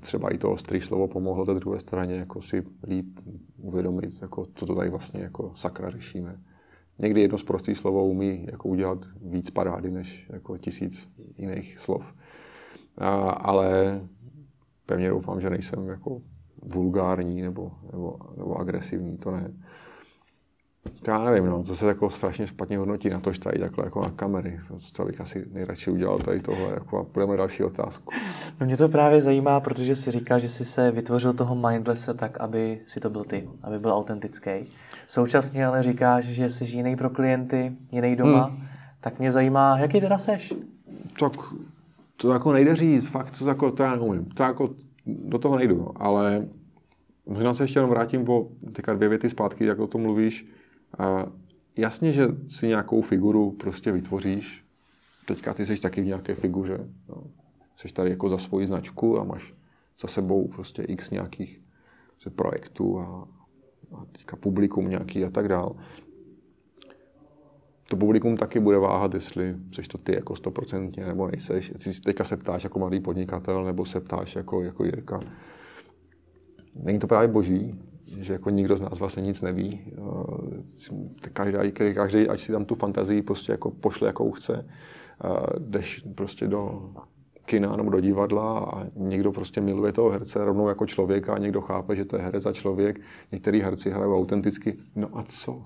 třeba 0.00 0.34
i 0.34 0.38
to 0.38 0.52
ostrý 0.52 0.80
slovo 0.80 1.08
pomohlo 1.08 1.46
té 1.46 1.54
druhé 1.54 1.80
straně 1.80 2.14
jako 2.14 2.42
si 2.42 2.62
líp 2.86 3.20
uvědomit, 3.56 4.22
jako, 4.22 4.46
co 4.54 4.66
to 4.66 4.74
tady 4.74 4.90
vlastně 4.90 5.20
jako 5.20 5.52
sakra 5.54 5.90
řešíme. 5.90 6.40
Někdy 6.98 7.20
jedno 7.20 7.38
z 7.38 7.42
prostých 7.42 7.76
slovo 7.78 8.06
umí 8.06 8.46
jako 8.50 8.68
udělat 8.68 8.98
víc 9.22 9.50
parády 9.50 9.90
než 9.90 10.28
jako 10.32 10.58
tisíc 10.58 11.08
jiných 11.36 11.78
slov. 11.78 12.14
A, 12.98 13.30
ale 13.30 14.00
pevně 14.86 15.08
doufám, 15.08 15.40
že 15.40 15.50
nejsem 15.50 15.88
jako 15.88 16.22
vulgární 16.62 17.42
nebo, 17.42 17.72
nebo, 17.92 18.16
nebo 18.36 18.56
agresivní, 18.56 19.18
to 19.18 19.30
ne. 19.30 19.54
To 21.02 21.10
já 21.10 21.24
nevím, 21.24 21.46
no, 21.46 21.62
to 21.62 21.76
se 21.76 21.86
jako 21.86 22.10
strašně 22.10 22.46
špatně 22.46 22.78
hodnotí 22.78 23.10
na 23.10 23.20
to, 23.20 23.32
že 23.32 23.40
tady 23.40 23.58
takhle 23.58 23.84
jako 23.84 24.02
na 24.02 24.10
kamery. 24.10 24.60
To 24.96 25.04
bych 25.04 25.20
asi 25.20 25.44
nejradši 25.52 25.90
udělal 25.90 26.18
tady 26.18 26.40
tohle 26.40 26.70
jako 26.70 26.98
a 26.98 27.04
půjdeme 27.04 27.36
další 27.36 27.64
otázku. 27.64 28.12
No 28.60 28.66
mě 28.66 28.76
to 28.76 28.88
právě 28.88 29.22
zajímá, 29.22 29.60
protože 29.60 29.96
si 29.96 30.10
říká, 30.10 30.38
že 30.38 30.48
jsi 30.48 30.64
se 30.64 30.90
vytvořil 30.90 31.32
toho 31.32 31.54
mindlesse 31.54 32.14
tak, 32.14 32.40
aby 32.40 32.80
si 32.86 33.00
to 33.00 33.10
byl 33.10 33.24
ty, 33.24 33.48
aby 33.62 33.78
byl 33.78 33.92
autentický. 33.92 34.50
Současně 35.06 35.66
ale 35.66 35.82
říkáš, 35.82 36.24
že 36.24 36.50
jsi 36.50 36.64
jiný 36.64 36.96
pro 36.96 37.10
klienty, 37.10 37.72
jiný 37.92 38.16
doma, 38.16 38.44
hmm. 38.44 38.66
tak 39.00 39.18
mě 39.18 39.32
zajímá, 39.32 39.78
jaký 39.78 40.00
teda 40.00 40.18
seš? 40.18 40.54
Tak 41.20 41.32
to 42.16 42.32
jako 42.32 42.52
nejde 42.52 42.76
říct, 42.76 43.08
fakt 43.08 43.38
to, 43.38 43.48
jako, 43.48 43.70
to 43.70 43.82
já 43.82 43.96
neumím. 43.96 44.24
To 44.24 44.42
jako, 44.42 44.70
do 45.06 45.38
toho 45.38 45.56
nejdu, 45.56 45.90
ale 45.96 46.48
možná 47.26 47.54
se 47.54 47.64
ještě 47.64 47.78
jenom 47.78 47.90
vrátím 47.90 48.24
po 48.24 48.48
teďka 48.72 48.94
dvě 48.94 49.08
věty 49.08 49.30
zpátky, 49.30 49.64
jak 49.64 49.78
o 49.78 49.86
tom 49.86 50.00
mluvíš. 50.00 50.46
A 50.98 51.26
jasně, 51.76 52.12
že 52.12 52.28
si 52.48 52.68
nějakou 52.68 53.02
figuru 53.02 53.50
prostě 53.50 53.92
vytvoříš. 53.92 54.64
Teďka 55.26 55.54
ty 55.54 55.66
jsi 55.66 55.76
taky 55.76 56.00
v 56.00 56.06
nějaké 56.06 56.34
figuře. 56.34 56.88
No. 57.08 57.24
Jsi 57.76 57.88
tady 57.88 58.10
jako 58.10 58.28
za 58.28 58.38
svoji 58.38 58.66
značku 58.66 59.20
a 59.20 59.24
máš 59.24 59.54
za 60.00 60.08
sebou 60.08 60.48
prostě 60.48 60.82
x 60.82 61.10
nějakých 61.10 61.60
projektů 62.34 63.00
a, 63.00 63.28
a 63.94 64.04
teďka 64.12 64.36
publikum 64.36 64.88
nějaký 64.88 65.24
a 65.24 65.30
tak 65.30 65.48
dál 65.48 65.76
to 67.88 67.96
publikum 67.96 68.36
taky 68.36 68.60
bude 68.60 68.78
váhat, 68.78 69.14
jestli 69.14 69.56
jsi 69.72 69.82
to 69.82 69.98
ty 69.98 70.14
jako 70.14 70.36
stoprocentně 70.36 71.06
nebo 71.06 71.26
nejseš. 71.26 71.72
Jestli 71.74 72.00
teďka 72.00 72.24
se 72.24 72.36
ptáš 72.36 72.64
jako 72.64 72.78
mladý 72.78 73.00
podnikatel 73.00 73.64
nebo 73.64 73.86
se 73.86 74.00
ptáš 74.00 74.36
jako, 74.36 74.62
jako 74.62 74.84
Jirka. 74.84 75.20
Není 76.82 76.98
to 76.98 77.06
právě 77.06 77.28
boží, 77.28 77.74
že 78.16 78.32
jako 78.32 78.50
nikdo 78.50 78.76
z 78.76 78.80
nás 78.80 78.98
vlastně 78.98 79.22
nic 79.22 79.42
neví. 79.42 79.80
Eh, 81.24 81.30
každý, 81.32 81.72
každý 81.94 82.28
ať 82.28 82.40
si 82.40 82.52
tam 82.52 82.64
tu 82.64 82.74
fantazii 82.74 83.22
prostě 83.22 83.52
jako 83.52 83.70
pošle, 83.70 84.06
jakou 84.06 84.30
chce. 84.30 84.66
Eh, 85.24 85.58
jdeš 85.58 86.06
prostě 86.14 86.48
do 86.48 86.90
kina 87.44 87.76
nebo 87.76 87.90
do 87.90 88.00
divadla 88.00 88.58
a 88.58 88.86
někdo 88.96 89.32
prostě 89.32 89.60
miluje 89.60 89.92
toho 89.92 90.10
herce 90.10 90.44
rovnou 90.44 90.68
jako 90.68 90.86
člověka 90.86 91.34
a 91.34 91.38
někdo 91.38 91.60
chápe, 91.60 91.96
že 91.96 92.04
to 92.04 92.16
je 92.16 92.22
herec 92.22 92.46
a 92.46 92.52
člověk. 92.52 93.00
Některý 93.32 93.60
herci 93.60 93.90
hrajou 93.90 94.16
autenticky. 94.16 94.76
No 94.96 95.08
a 95.12 95.22
co? 95.22 95.62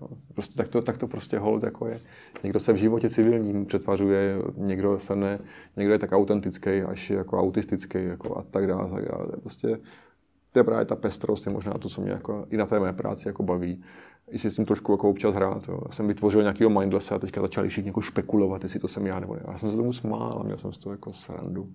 Jo. 0.00 0.08
Prostě 0.34 0.56
tak, 0.56 0.68
to, 0.68 0.82
tak 0.82 0.98
to 0.98 1.06
prostě 1.06 1.38
hold 1.38 1.62
jako 1.62 1.86
je. 1.86 2.00
Někdo 2.42 2.60
se 2.60 2.72
v 2.72 2.76
životě 2.76 3.10
civilním 3.10 3.66
přetvařuje, 3.66 4.36
někdo 4.56 4.98
se 4.98 5.16
ne, 5.16 5.38
někdo 5.76 5.92
je 5.92 5.98
tak 5.98 6.12
autentický, 6.12 6.70
až 6.70 7.10
jako 7.10 7.40
autistický 7.40 8.04
jako 8.04 8.38
a 8.38 8.42
tak 8.50 8.66
dále. 8.66 8.90
Tak 8.90 9.08
dále. 9.08 9.26
Prostě 9.40 9.78
to 10.52 10.58
je 10.58 10.64
právě 10.64 10.84
ta 10.84 10.96
pestrost, 10.96 11.46
je 11.46 11.52
možná 11.52 11.72
to, 11.72 11.88
co 11.88 12.00
mě 12.00 12.10
jako, 12.10 12.46
i 12.50 12.56
na 12.56 12.66
té 12.66 12.80
mé 12.80 12.92
práci 12.92 13.28
jako 13.28 13.42
baví. 13.42 13.82
I 14.30 14.38
si 14.38 14.50
s 14.50 14.56
tím 14.56 14.64
trošku 14.64 14.92
jako 14.92 15.08
občas 15.08 15.34
hrát. 15.34 15.68
Jo. 15.68 15.80
Já 15.86 15.92
jsem 15.92 16.08
vytvořil 16.08 16.42
nějakého 16.42 16.70
mindlessa 16.70 17.14
a 17.14 17.18
teďka 17.18 17.40
začali 17.40 17.68
všichni 17.68 17.88
jako 17.88 18.00
špekulovat, 18.00 18.62
jestli 18.62 18.80
to 18.80 18.88
jsem 18.88 19.06
já 19.06 19.20
nebo 19.20 19.34
ne. 19.34 19.42
Já 19.48 19.58
jsem 19.58 19.70
se 19.70 19.76
tomu 19.76 19.92
smál 19.92 20.38
a 20.40 20.42
měl 20.42 20.58
jsem 20.58 20.72
z 20.72 20.78
toho 20.78 20.92
jako 20.92 21.12
srandu 21.12 21.68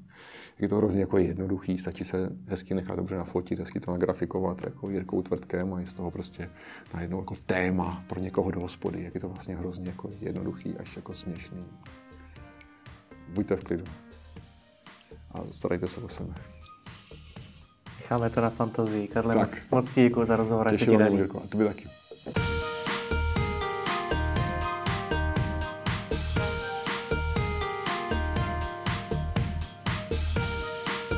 je 0.59 0.69
to 0.69 0.77
hrozně 0.77 1.01
jako 1.01 1.17
jednoduchý, 1.17 1.77
stačí 1.77 2.03
se 2.03 2.29
hezky 2.47 2.73
nechat 2.73 2.95
dobře 2.95 3.17
nafotit, 3.17 3.59
hezky 3.59 3.79
to 3.79 3.91
nagrafikovat 3.91 4.63
jako 4.63 4.89
Jirkou 4.89 5.21
Tvrdkem 5.21 5.73
a 5.73 5.79
je 5.79 5.87
z 5.87 5.93
toho 5.93 6.11
prostě 6.11 6.49
najednou 6.93 7.19
jako 7.19 7.35
téma 7.45 8.03
pro 8.07 8.19
někoho 8.19 8.51
do 8.51 8.59
hospody, 8.59 9.03
jak 9.03 9.15
je 9.15 9.21
to 9.21 9.29
vlastně 9.29 9.55
hrozně 9.55 9.89
jako 9.89 10.11
jednoduchý 10.19 10.77
až 10.77 10.95
jako 10.95 11.13
směšný. 11.13 11.65
Buďte 13.33 13.55
v 13.55 13.63
klidu 13.63 13.83
a 15.31 15.39
starejte 15.51 15.87
se 15.87 16.01
o 16.01 16.09
sebe 16.09 16.56
necháme 18.07 18.29
to 18.29 18.41
na 18.41 18.49
fantazii. 18.49 19.07
Karle, 19.07 19.35
tak. 19.35 19.43
moc, 19.43 19.59
moc 19.71 19.93
ti 19.93 20.01
děkuji 20.01 20.25
za 20.25 20.35
rozhovor, 20.35 20.67
ať 20.67 20.79
se 20.79 20.85
ti 20.85 20.97
daří. 20.97 21.17
To 21.49 21.57
by 21.57 21.65
taky. 21.65 21.87